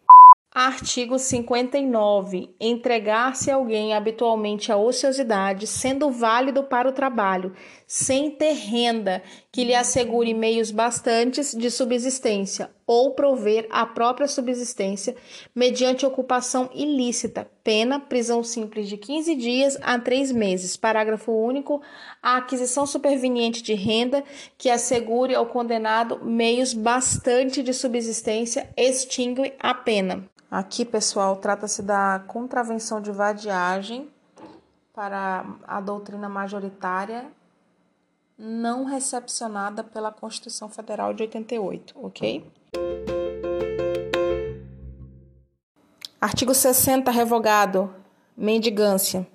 Artigo 0.56 1.18
59. 1.18 2.54
Entregar-se 2.60 3.50
alguém 3.50 3.92
habitualmente 3.92 4.70
à 4.70 4.76
ociosidade, 4.76 5.66
sendo 5.66 6.12
válido 6.12 6.62
para 6.62 6.88
o 6.88 6.92
trabalho, 6.92 7.52
sem 7.86 8.30
ter 8.30 8.52
renda 8.52 9.22
que 9.52 9.64
lhe 9.64 9.74
assegure 9.74 10.32
meios 10.32 10.70
bastantes 10.70 11.54
de 11.54 11.70
subsistência, 11.70 12.70
ou 12.86 13.12
prover 13.12 13.66
a 13.70 13.86
própria 13.86 14.28
subsistência 14.28 15.16
mediante 15.54 16.04
ocupação 16.04 16.68
ilícita, 16.74 17.48
pena, 17.62 17.98
prisão 17.98 18.42
simples 18.42 18.88
de 18.88 18.96
15 18.96 19.34
dias 19.36 19.78
a 19.82 19.98
3 19.98 20.32
meses. 20.32 20.76
Parágrafo 20.76 21.32
único. 21.32 21.80
A 22.22 22.36
aquisição 22.36 22.86
superveniente 22.86 23.62
de 23.62 23.74
renda 23.74 24.22
que 24.58 24.68
assegure 24.68 25.34
ao 25.34 25.46
condenado 25.46 26.24
meios 26.24 26.74
bastante 26.74 27.62
de 27.62 27.72
subsistência 27.72 28.68
extingue 28.76 29.54
a 29.58 29.72
pena. 29.72 30.24
Aqui, 30.50 30.84
pessoal, 30.84 31.36
trata-se 31.36 31.82
da 31.82 32.22
contravenção 32.28 33.00
de 33.00 33.10
vadiagem 33.10 34.08
para 34.94 35.44
a 35.66 35.80
doutrina 35.80 36.28
majoritária 36.28 37.24
não 38.38 38.84
recepcionada 38.84 39.84
pela 39.84 40.10
Constituição 40.10 40.68
Federal 40.68 41.14
de 41.14 41.22
88, 41.22 41.94
ok? 41.96 42.44
Artigo 46.20 46.54
60, 46.54 47.10
revogado. 47.10 47.94
Mendigância. 48.36 49.26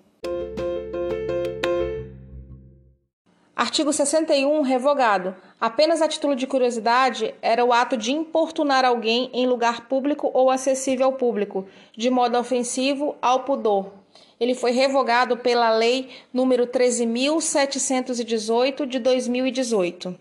Artigo 3.55 3.93
61, 3.93 4.61
revogado. 4.61 5.35
Apenas 5.59 6.01
a 6.01 6.07
título 6.07 6.35
de 6.35 6.47
curiosidade, 6.47 7.35
era 7.41 7.63
o 7.63 7.71
ato 7.71 7.95
de 7.95 8.11
importunar 8.11 8.85
alguém 8.85 9.29
em 9.33 9.45
lugar 9.45 9.87
público 9.87 10.31
ou 10.33 10.49
acessível 10.49 11.07
ao 11.07 11.13
público, 11.13 11.67
de 11.95 12.09
modo 12.09 12.37
ofensivo 12.37 13.15
ao 13.21 13.41
pudor. 13.43 13.98
Ele 14.39 14.55
foi 14.55 14.71
revogado 14.71 15.35
pela 15.35 15.69
Lei 15.69 16.09
número 16.33 16.65
13.718 16.65 18.85
de 18.85 18.97
2018. 18.97 20.17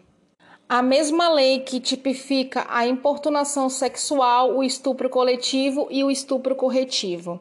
A 0.68 0.82
mesma 0.82 1.30
lei 1.30 1.60
que 1.60 1.78
tipifica 1.78 2.66
a 2.68 2.84
importunação 2.86 3.70
sexual, 3.70 4.56
o 4.56 4.64
estupro 4.64 5.08
coletivo 5.08 5.86
e 5.90 6.02
o 6.02 6.10
estupro 6.10 6.56
corretivo. 6.56 7.40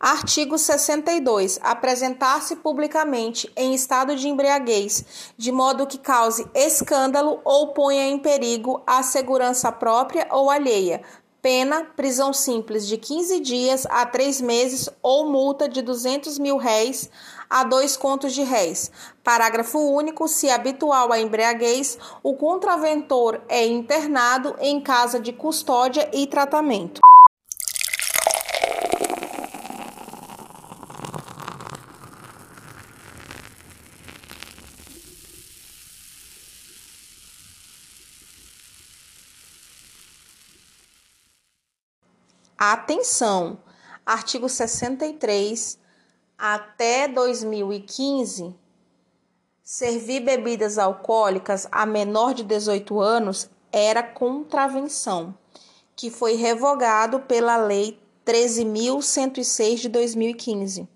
Artigo 0.00 0.58
62. 0.58 1.60
Apresentar-se 1.62 2.56
publicamente 2.56 3.48
em 3.56 3.72
estado 3.72 4.16
de 4.16 4.28
embriaguez, 4.28 5.32
de 5.38 5.52
modo 5.52 5.86
que 5.86 5.96
cause 5.96 6.46
escândalo 6.54 7.40
ou 7.44 7.68
ponha 7.68 8.06
em 8.06 8.18
perigo 8.18 8.82
a 8.86 9.02
segurança 9.02 9.70
própria 9.70 10.26
ou 10.30 10.50
alheia. 10.50 11.02
Pena, 11.44 11.84
prisão 11.94 12.32
simples 12.32 12.86
de 12.86 12.96
15 12.96 13.38
dias 13.40 13.84
a 13.90 14.06
3 14.06 14.40
meses 14.40 14.88
ou 15.02 15.28
multa 15.30 15.68
de 15.68 15.82
200 15.82 16.38
mil 16.38 16.56
réis 16.56 17.10
a 17.50 17.62
dois 17.64 17.98
contos 17.98 18.32
de 18.32 18.42
réis. 18.42 18.90
Parágrafo 19.22 19.78
único. 19.78 20.26
Se 20.26 20.48
habitual 20.48 21.12
a 21.12 21.20
embriaguez, 21.20 21.98
o 22.22 22.32
contraventor 22.32 23.42
é 23.46 23.66
internado 23.66 24.56
em 24.58 24.80
casa 24.80 25.20
de 25.20 25.34
custódia 25.34 26.08
e 26.14 26.26
tratamento. 26.26 27.02
Atenção! 42.56 43.58
Artigo 44.06 44.48
63. 44.48 45.78
Até 46.38 47.08
2015, 47.08 48.54
servir 49.62 50.20
bebidas 50.20 50.78
alcoólicas 50.78 51.66
a 51.70 51.86
menor 51.86 52.34
de 52.34 52.44
18 52.44 53.00
anos 53.00 53.48
era 53.72 54.02
contravenção, 54.02 55.34
que 55.96 56.10
foi 56.10 56.34
revogado 56.34 57.20
pela 57.20 57.56
Lei 57.56 57.98
13.106 58.26 59.76
de 59.76 59.88
2015, 59.88 60.88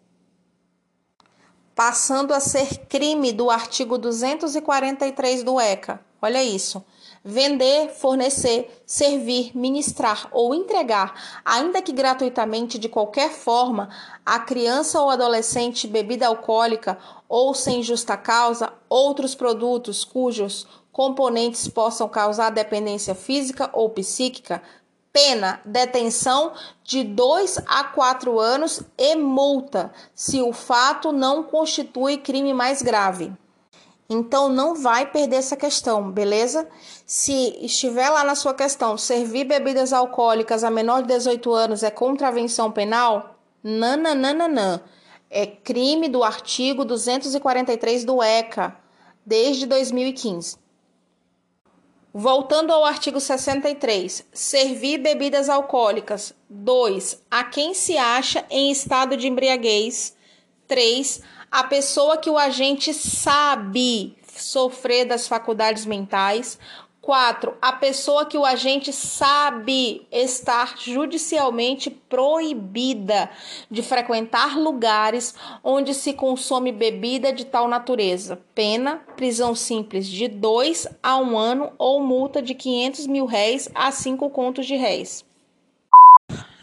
passando 1.75 2.35
a 2.35 2.41
ser 2.41 2.87
crime 2.87 3.33
do 3.33 3.51
artigo 3.51 3.97
243 3.97 5.43
do 5.43 5.61
ECA. 5.61 6.01
Olha 6.21 6.43
isso 6.43 6.85
vender, 7.25 7.91
fornecer, 7.91 8.83
servir, 8.87 9.51
ministrar 9.57 10.29
ou 10.33 10.55
entregar, 10.55 11.41
ainda 11.45 11.83
que 11.83 11.93
gratuitamente 11.93 12.79
de 12.79 12.89
qualquer 12.89 13.31
forma, 13.31 13.89
a 14.25 14.39
criança 14.39 15.01
ou 15.01 15.11
adolescente 15.11 15.87
bebida 15.87 16.27
alcoólica 16.27 16.99
ou 17.29 17.55
sem 17.55 17.83
justa 17.83 18.17
causa, 18.17 18.73
outros 18.89 19.35
produtos 19.35 20.05
cujos 20.05 20.67
componentes 20.93 21.69
possam 21.69 22.09
causar 22.09 22.51
dependência 22.51 23.15
física 23.15 23.71
ou 23.73 23.89
psíquica, 23.91 24.61
pena, 25.13 25.61
detenção 25.65 26.53
de 26.83 27.05
2 27.05 27.59
a 27.67 27.85
4 27.85 28.39
anos 28.41 28.83
e 28.97 29.15
multa, 29.15 29.93
se 30.15 30.41
o 30.43 30.53
fato 30.53 31.13
não 31.13 31.43
constitui 31.43 32.19
crime 32.19 32.53
mais 32.53 32.83
grave. 32.83 33.33
Então 34.11 34.49
não 34.49 34.75
vai 34.75 35.05
perder 35.11 35.37
essa 35.37 35.55
questão, 35.55 36.11
beleza? 36.11 36.67
Se 37.05 37.59
estiver 37.61 38.09
lá 38.09 38.25
na 38.25 38.35
sua 38.35 38.55
questão, 38.55 38.97
servir 38.97 39.45
bebidas 39.45 39.93
alcoólicas 39.93 40.65
a 40.65 40.71
menor 40.71 41.03
de 41.03 41.09
18 41.09 41.53
anos 41.53 41.83
é 41.83 41.91
contravenção 41.91 42.73
penal? 42.73 43.39
Nananana. 43.63 44.83
É 45.29 45.45
crime 45.47 46.09
do 46.09 46.25
artigo 46.25 46.87
243 46.87 48.07
do 48.07 48.23
ECA, 48.23 48.75
desde 49.27 49.67
2015. 49.67 50.57
Voltando 52.15 52.73
ao 52.73 52.87
artigo 52.87 53.21
63, 53.21 54.25
servir 54.33 54.97
bebidas 54.99 55.51
alcoólicas. 55.51 56.33
2. 56.49 57.25
A 57.31 57.45
quem 57.45 57.75
se 57.75 57.99
acha 57.99 58.43
em 58.49 58.71
estado 58.71 59.19
de 59.19 59.29
embriaguez. 59.29 60.17
3 60.67 61.23
a 61.51 61.65
pessoa 61.65 62.17
que 62.17 62.31
o 62.31 62.39
agente 62.39 62.93
sabe 62.93 64.17
sofrer 64.37 65.05
das 65.05 65.27
faculdades 65.27 65.85
mentais. 65.87 66.59
4. 67.01 67.57
A 67.63 67.73
pessoa 67.73 68.27
que 68.27 68.37
o 68.37 68.45
agente 68.45 68.93
sabe 68.93 70.07
estar 70.13 70.77
judicialmente 70.77 71.89
proibida 71.89 73.31
de 73.71 73.81
frequentar 73.81 74.59
lugares 74.59 75.35
onde 75.65 75.95
se 75.95 76.13
consome 76.13 76.71
bebida 76.71 77.33
de 77.33 77.47
tal 77.47 77.67
natureza. 77.67 78.39
Pena, 78.55 78.97
prisão 79.17 79.55
simples 79.55 80.07
de 80.07 80.29
2 80.29 80.87
a 81.03 81.17
1 81.17 81.23
um 81.23 81.39
ano 81.39 81.73
ou 81.79 82.03
multa 82.03 82.43
de 82.43 82.55
500 82.55 83.07
mil 83.07 83.25
réis 83.25 83.71
a 83.75 83.91
5 83.91 84.29
contos 84.29 84.67
de 84.67 84.77
réis. 84.77 85.25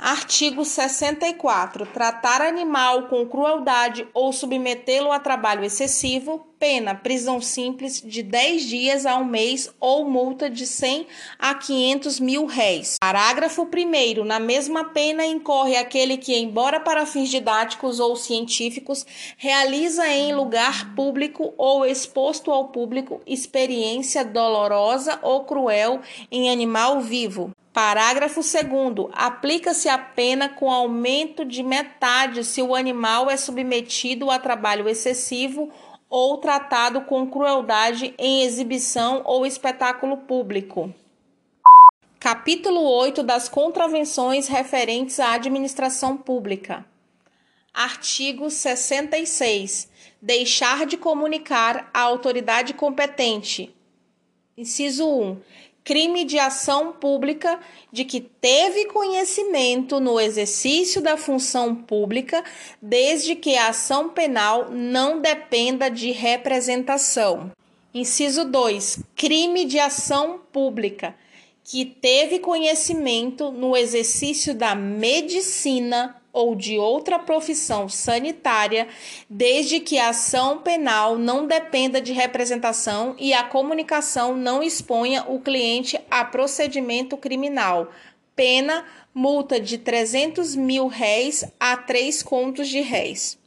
Artigo 0.06 0.64
64. 0.64 1.88
Tratar 1.88 2.40
animal 2.40 3.08
com 3.08 3.26
crueldade 3.26 4.08
ou 4.14 4.32
submetê-lo 4.32 5.12
a 5.12 5.20
trabalho 5.20 5.64
excessivo, 5.64 6.46
pena 6.60 6.94
prisão 6.94 7.42
simples 7.42 8.04
de 8.06 8.22
10 8.22 8.66
dias 8.66 9.06
a 9.08 9.18
um 9.18 9.26
mês 9.26 9.68
ou 9.80 10.08
multa 10.08 10.48
de 10.48 10.68
100 10.68 11.08
a 11.40 11.56
500 11.56 12.20
mil 12.20 12.46
réis. 12.46 12.98
Parágrafo 13.02 13.64
1. 13.64 14.24
Na 14.24 14.40
mesma 14.40 14.84
pena 14.84 15.26
incorre 15.26 15.76
aquele 15.76 16.18
que, 16.18 16.38
embora 16.38 16.80
para 16.80 17.08
fins 17.08 17.30
didáticos 17.30 18.00
ou 18.00 18.16
científicos, 18.16 19.08
realiza 19.38 20.08
em 20.08 20.36
lugar 20.36 20.94
público 20.94 21.52
ou 21.58 21.84
exposto 21.84 22.52
ao 22.52 22.68
público 22.68 23.22
experiência 23.26 24.24
dolorosa 24.24 25.18
ou 25.24 25.46
cruel 25.46 26.00
em 26.32 26.52
animal 26.52 27.02
vivo 27.02 27.52
Parágrafo 27.76 28.40
2. 28.40 29.10
Aplica-se 29.12 29.90
a 29.96 29.98
pena 29.98 30.50
com 30.50 30.70
aumento 30.70 31.46
de 31.46 31.64
metade 31.64 32.44
se 32.44 32.62
o 32.62 32.76
animal 32.76 33.30
é 33.30 33.38
submetido 33.38 34.30
a 34.30 34.38
trabalho 34.38 34.90
excessivo 34.90 35.72
ou 36.10 36.38
tratado 36.38 37.02
com 37.02 37.26
crueldade 37.30 38.14
em 38.18 38.44
exibição 38.44 39.22
ou 39.24 39.46
espetáculo 39.46 40.18
público. 40.18 40.94
Capítulo 42.20 42.82
8 42.82 43.24
das 43.24 43.48
contravenções 43.48 44.50
referentes 44.50 45.18
à 45.18 45.34
administração 45.34 46.18
pública. 46.18 46.86
Artigo 47.74 48.50
66. 48.50 49.90
Deixar 50.22 50.86
de 50.86 50.98
comunicar 50.98 51.90
à 51.94 52.02
autoridade 52.02 52.74
competente. 52.74 53.74
Inciso 54.58 55.08
1 55.08 55.42
crime 55.86 56.26
de 56.26 56.40
ação 56.40 56.92
pública 56.92 57.60
de 57.92 58.04
que 58.04 58.20
teve 58.20 58.86
conhecimento 58.86 60.00
no 60.00 60.20
exercício 60.20 61.00
da 61.00 61.16
função 61.16 61.76
pública, 61.76 62.44
desde 62.82 63.36
que 63.36 63.56
a 63.56 63.70
ação 63.70 64.10
penal 64.10 64.72
não 64.72 65.22
dependa 65.22 65.90
de 65.90 66.12
representação. 66.12 67.52
Inciso 67.94 68.44
2. 68.46 69.04
Crime 69.16 69.64
de 69.64 69.80
ação 69.80 70.42
pública 70.52 71.16
que 71.64 71.86
teve 71.86 72.40
conhecimento 72.40 73.52
no 73.52 73.78
exercício 73.78 74.54
da 74.54 74.76
medicina 74.76 76.16
ou 76.36 76.54
de 76.54 76.78
outra 76.78 77.18
profissão 77.18 77.88
sanitária, 77.88 78.90
desde 79.30 79.80
que 79.80 79.98
a 79.98 80.10
ação 80.10 80.58
penal 80.58 81.18
não 81.18 81.48
dependa 81.48 82.02
de 82.02 82.12
representação 82.12 83.16
e 83.18 83.34
a 83.34 83.44
comunicação 83.44 84.36
não 84.36 84.62
exponha 84.62 85.24
o 85.30 85.40
cliente 85.40 85.98
a 86.12 86.26
procedimento 86.26 87.16
criminal. 87.16 87.90
Pena, 88.36 88.84
multa 89.14 89.62
de 89.62 89.78
300 89.78 90.58
mil 90.58 90.88
réis 90.88 91.46
a 91.58 91.78
três 91.78 92.22
contos 92.22 92.68
de 92.68 92.82
réis. 92.82 93.40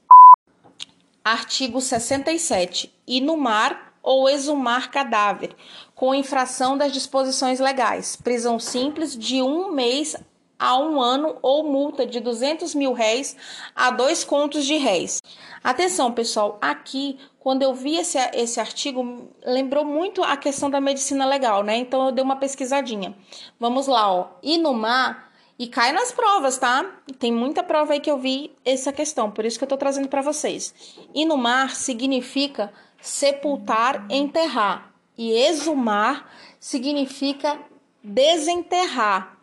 Artigo 1.23 1.83
67. 1.83 2.91
Inumar 3.07 3.93
ou 4.03 4.31
exumar 4.31 4.91
cadáver, 4.91 5.55
com 5.95 6.15
infração 6.15 6.79
das 6.79 6.93
disposições 6.93 7.61
legais. 7.61 8.17
Prisão 8.17 8.59
simples 8.59 9.15
de 9.15 9.43
um 9.43 9.71
mês 9.73 10.17
a 10.59 10.79
um 10.79 11.01
ano 11.01 11.37
ou 11.41 11.65
multa 11.65 12.05
de 12.05 12.21
200 12.21 12.75
mil 12.75 12.93
réis 12.93 13.37
a 13.75 13.91
dois 13.91 14.25
contos 14.25 14.65
de 14.67 14.77
réis. 14.77 15.23
Atenção, 15.63 16.13
pessoal, 16.13 16.59
aqui, 16.61 17.19
quando 17.39 17.63
eu 17.63 17.75
vi 17.75 17.97
esse, 17.97 18.19
esse 18.35 18.59
artigo, 18.59 19.29
lembrou 19.45 19.85
muito 19.85 20.23
a 20.23 20.37
questão 20.37 20.69
da 20.69 20.81
medicina 20.81 21.25
legal, 21.27 21.63
né? 21.63 21.77
Então 21.77 22.07
eu 22.07 22.13
dei 22.13 22.25
uma 22.25 22.37
pesquisadinha. 22.37 23.15
Vamos 23.59 23.87
lá, 23.87 24.13
ó. 24.13 24.29
Inumar 24.43 25.31
e 25.59 25.67
cai 25.67 25.93
nas 25.93 26.13
provas, 26.13 26.59
tá? 26.59 26.87
Tem 27.19 27.33
muita 27.33 27.63
prova 27.63 27.93
aí 27.93 28.01
que 28.01 28.11
eu 28.11 28.19
vi 28.19 28.53
essa 28.65 28.93
questão, 28.93 29.31
por 29.31 29.45
isso 29.45 29.59
que 29.59 29.65
eu 29.65 29.69
tô 29.69 29.77
trazendo 29.77 30.09
para 30.09 30.23
vocês. 30.23 30.75
Inumar 31.15 31.75
significa 31.75 32.73
sepultar, 33.01 34.07
enterrar. 34.11 34.93
E 35.17 35.33
exumar 35.33 36.31
significa 36.61 37.59
desenterrar. 38.03 39.38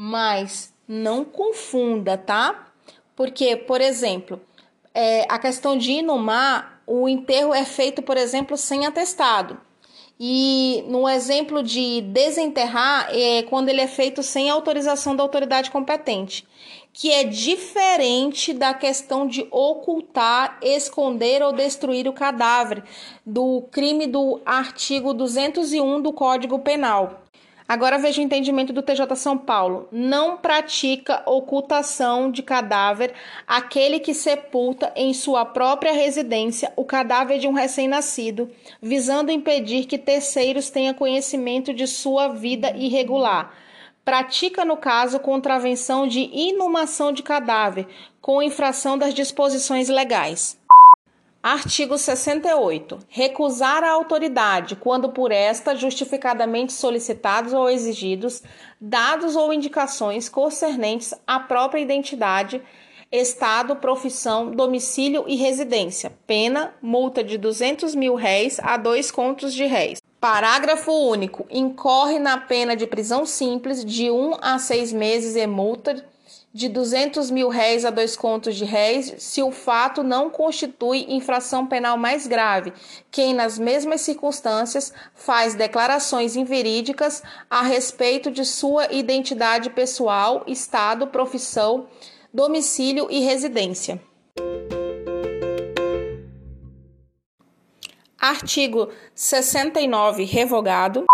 Mas 0.00 0.72
não 0.86 1.24
confunda, 1.24 2.16
tá? 2.16 2.68
Porque, 3.16 3.56
por 3.56 3.80
exemplo, 3.80 4.40
é, 4.94 5.26
a 5.28 5.40
questão 5.40 5.76
de 5.76 5.90
inumar, 5.90 6.80
o 6.86 7.08
enterro 7.08 7.52
é 7.52 7.64
feito, 7.64 8.00
por 8.00 8.16
exemplo, 8.16 8.56
sem 8.56 8.86
atestado. 8.86 9.60
E 10.20 10.84
no 10.86 11.08
exemplo 11.08 11.64
de 11.64 12.00
desenterrar, 12.02 13.08
é 13.10 13.42
quando 13.42 13.70
ele 13.70 13.80
é 13.80 13.88
feito 13.88 14.22
sem 14.22 14.48
autorização 14.48 15.16
da 15.16 15.24
autoridade 15.24 15.68
competente, 15.68 16.46
que 16.92 17.10
é 17.10 17.24
diferente 17.24 18.52
da 18.52 18.72
questão 18.72 19.26
de 19.26 19.48
ocultar, 19.50 20.60
esconder 20.62 21.42
ou 21.42 21.52
destruir 21.52 22.06
o 22.06 22.12
cadáver 22.12 22.84
do 23.26 23.62
crime 23.72 24.06
do 24.06 24.40
artigo 24.46 25.12
201 25.12 26.00
do 26.00 26.12
Código 26.12 26.60
Penal. 26.60 27.24
Agora 27.68 27.98
veja 27.98 28.22
o 28.22 28.24
entendimento 28.24 28.72
do 28.72 28.80
TJ 28.80 29.14
São 29.14 29.36
Paulo. 29.36 29.88
Não 29.92 30.38
pratica 30.38 31.22
ocultação 31.26 32.30
de 32.30 32.42
cadáver 32.42 33.12
aquele 33.46 34.00
que 34.00 34.14
sepulta 34.14 34.90
em 34.96 35.12
sua 35.12 35.44
própria 35.44 35.92
residência 35.92 36.72
o 36.76 36.84
cadáver 36.84 37.38
de 37.38 37.46
um 37.46 37.52
recém-nascido, 37.52 38.50
visando 38.80 39.30
impedir 39.30 39.84
que 39.84 39.98
terceiros 39.98 40.70
tenham 40.70 40.94
conhecimento 40.94 41.74
de 41.74 41.86
sua 41.86 42.28
vida 42.28 42.74
irregular. 42.74 43.52
Pratica, 44.02 44.64
no 44.64 44.78
caso, 44.78 45.20
contravenção 45.20 46.06
de 46.06 46.20
inumação 46.32 47.12
de 47.12 47.22
cadáver, 47.22 47.86
com 48.22 48.42
infração 48.42 48.96
das 48.96 49.12
disposições 49.12 49.90
legais. 49.90 50.57
Artigo 51.40 51.96
68. 51.96 52.98
Recusar 53.08 53.84
a 53.84 53.90
autoridade, 53.90 54.74
quando 54.74 55.10
por 55.10 55.30
esta 55.30 55.76
justificadamente 55.76 56.72
solicitados 56.72 57.52
ou 57.52 57.70
exigidos 57.70 58.42
dados 58.80 59.36
ou 59.36 59.52
indicações 59.52 60.28
concernentes 60.28 61.14
à 61.24 61.38
própria 61.38 61.80
identidade, 61.80 62.60
estado, 63.10 63.76
profissão, 63.76 64.50
domicílio 64.50 65.24
e 65.28 65.36
residência. 65.36 66.12
Pena, 66.26 66.74
multa 66.82 67.22
de 67.22 67.38
200 67.38 67.94
mil 67.94 68.16
réis 68.16 68.58
a 68.60 68.76
dois 68.76 69.12
contos 69.12 69.54
de 69.54 69.64
réis. 69.64 70.02
Parágrafo 70.20 70.90
único. 70.90 71.46
Incorre 71.48 72.18
na 72.18 72.36
pena 72.36 72.74
de 72.74 72.84
prisão 72.84 73.24
simples 73.24 73.84
de 73.84 74.10
1 74.10 74.14
um 74.14 74.36
a 74.42 74.58
6 74.58 74.92
meses 74.92 75.36
e 75.36 75.46
multa 75.46 76.04
de 76.58 76.68
200 76.68 77.30
mil 77.30 77.48
réis 77.48 77.84
a 77.84 77.90
dois 77.90 78.16
contos 78.16 78.56
de 78.56 78.64
réis, 78.64 79.14
se 79.18 79.40
o 79.40 79.52
fato 79.52 80.02
não 80.02 80.28
constitui 80.28 81.06
infração 81.08 81.64
penal 81.64 81.96
mais 81.96 82.26
grave, 82.26 82.72
quem, 83.12 83.32
nas 83.32 83.60
mesmas 83.60 84.00
circunstâncias, 84.00 84.92
faz 85.14 85.54
declarações 85.54 86.34
inverídicas 86.34 87.22
a 87.48 87.62
respeito 87.62 88.28
de 88.28 88.44
sua 88.44 88.92
identidade 88.92 89.70
pessoal, 89.70 90.42
estado, 90.48 91.06
profissão, 91.06 91.86
domicílio 92.34 93.06
e 93.08 93.20
residência. 93.20 94.02
Artigo 98.18 98.88
69, 99.14 100.24
revogado. 100.24 101.04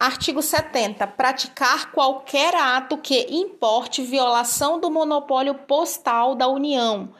Artigo 0.00 0.40
70. 0.40 1.06
Praticar 1.08 1.92
qualquer 1.92 2.54
ato 2.54 2.96
que 2.96 3.26
importe 3.28 4.00
violação 4.00 4.80
do 4.80 4.90
monopólio 4.90 5.52
postal 5.52 6.34
da 6.34 6.48
União. 6.48 7.10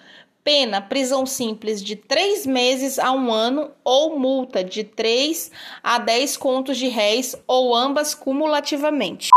Pena, 0.43 0.81
prisão 0.81 1.27
simples 1.27 1.85
de 1.85 1.95
três 1.95 2.47
meses 2.47 2.99
a 2.99 3.13
um 3.13 3.31
ano 3.31 3.71
ou 3.85 4.19
multa 4.19 4.65
de 4.65 4.83
3 4.83 5.53
a 5.83 5.99
10 5.99 6.39
contos 6.39 6.79
de 6.79 6.89
réis 6.89 7.37
ou 7.47 7.77
ambas 7.77 8.15
cumulativamente. 8.15 9.29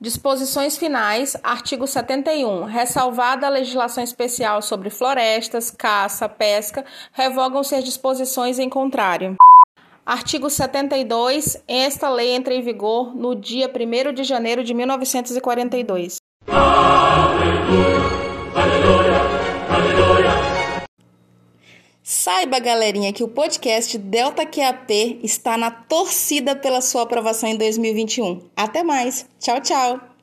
Disposições 0.00 0.76
finais, 0.76 1.36
artigo 1.44 1.86
71. 1.86 2.64
Ressalvada 2.64 3.46
a 3.46 3.50
legislação 3.50 4.02
especial 4.02 4.60
sobre 4.60 4.90
florestas, 4.90 5.70
caça, 5.70 6.28
pesca, 6.28 6.84
revogam-se 7.12 7.76
as 7.76 7.84
disposições 7.84 8.58
em 8.58 8.68
contrário. 8.68 9.36
Artigo 10.06 10.48
72. 10.48 11.60
Esta 11.66 12.08
lei 12.08 12.30
entra 12.30 12.54
em 12.54 12.62
vigor 12.62 13.12
no 13.12 13.34
dia 13.34 13.68
1 13.68 14.12
de 14.14 14.22
janeiro 14.22 14.62
de 14.62 14.72
1942. 14.72 16.18
Aleluia, 16.46 17.96
aleluia, 18.54 19.20
aleluia. 19.68 20.30
Saiba, 22.04 22.60
galerinha, 22.60 23.12
que 23.12 23.24
o 23.24 23.28
podcast 23.28 23.98
Delta 23.98 24.46
QAP 24.46 25.18
está 25.24 25.58
na 25.58 25.72
torcida 25.72 26.54
pela 26.54 26.80
sua 26.80 27.02
aprovação 27.02 27.48
em 27.48 27.56
2021. 27.56 28.48
Até 28.56 28.84
mais. 28.84 29.26
Tchau, 29.40 29.60
tchau. 29.60 30.15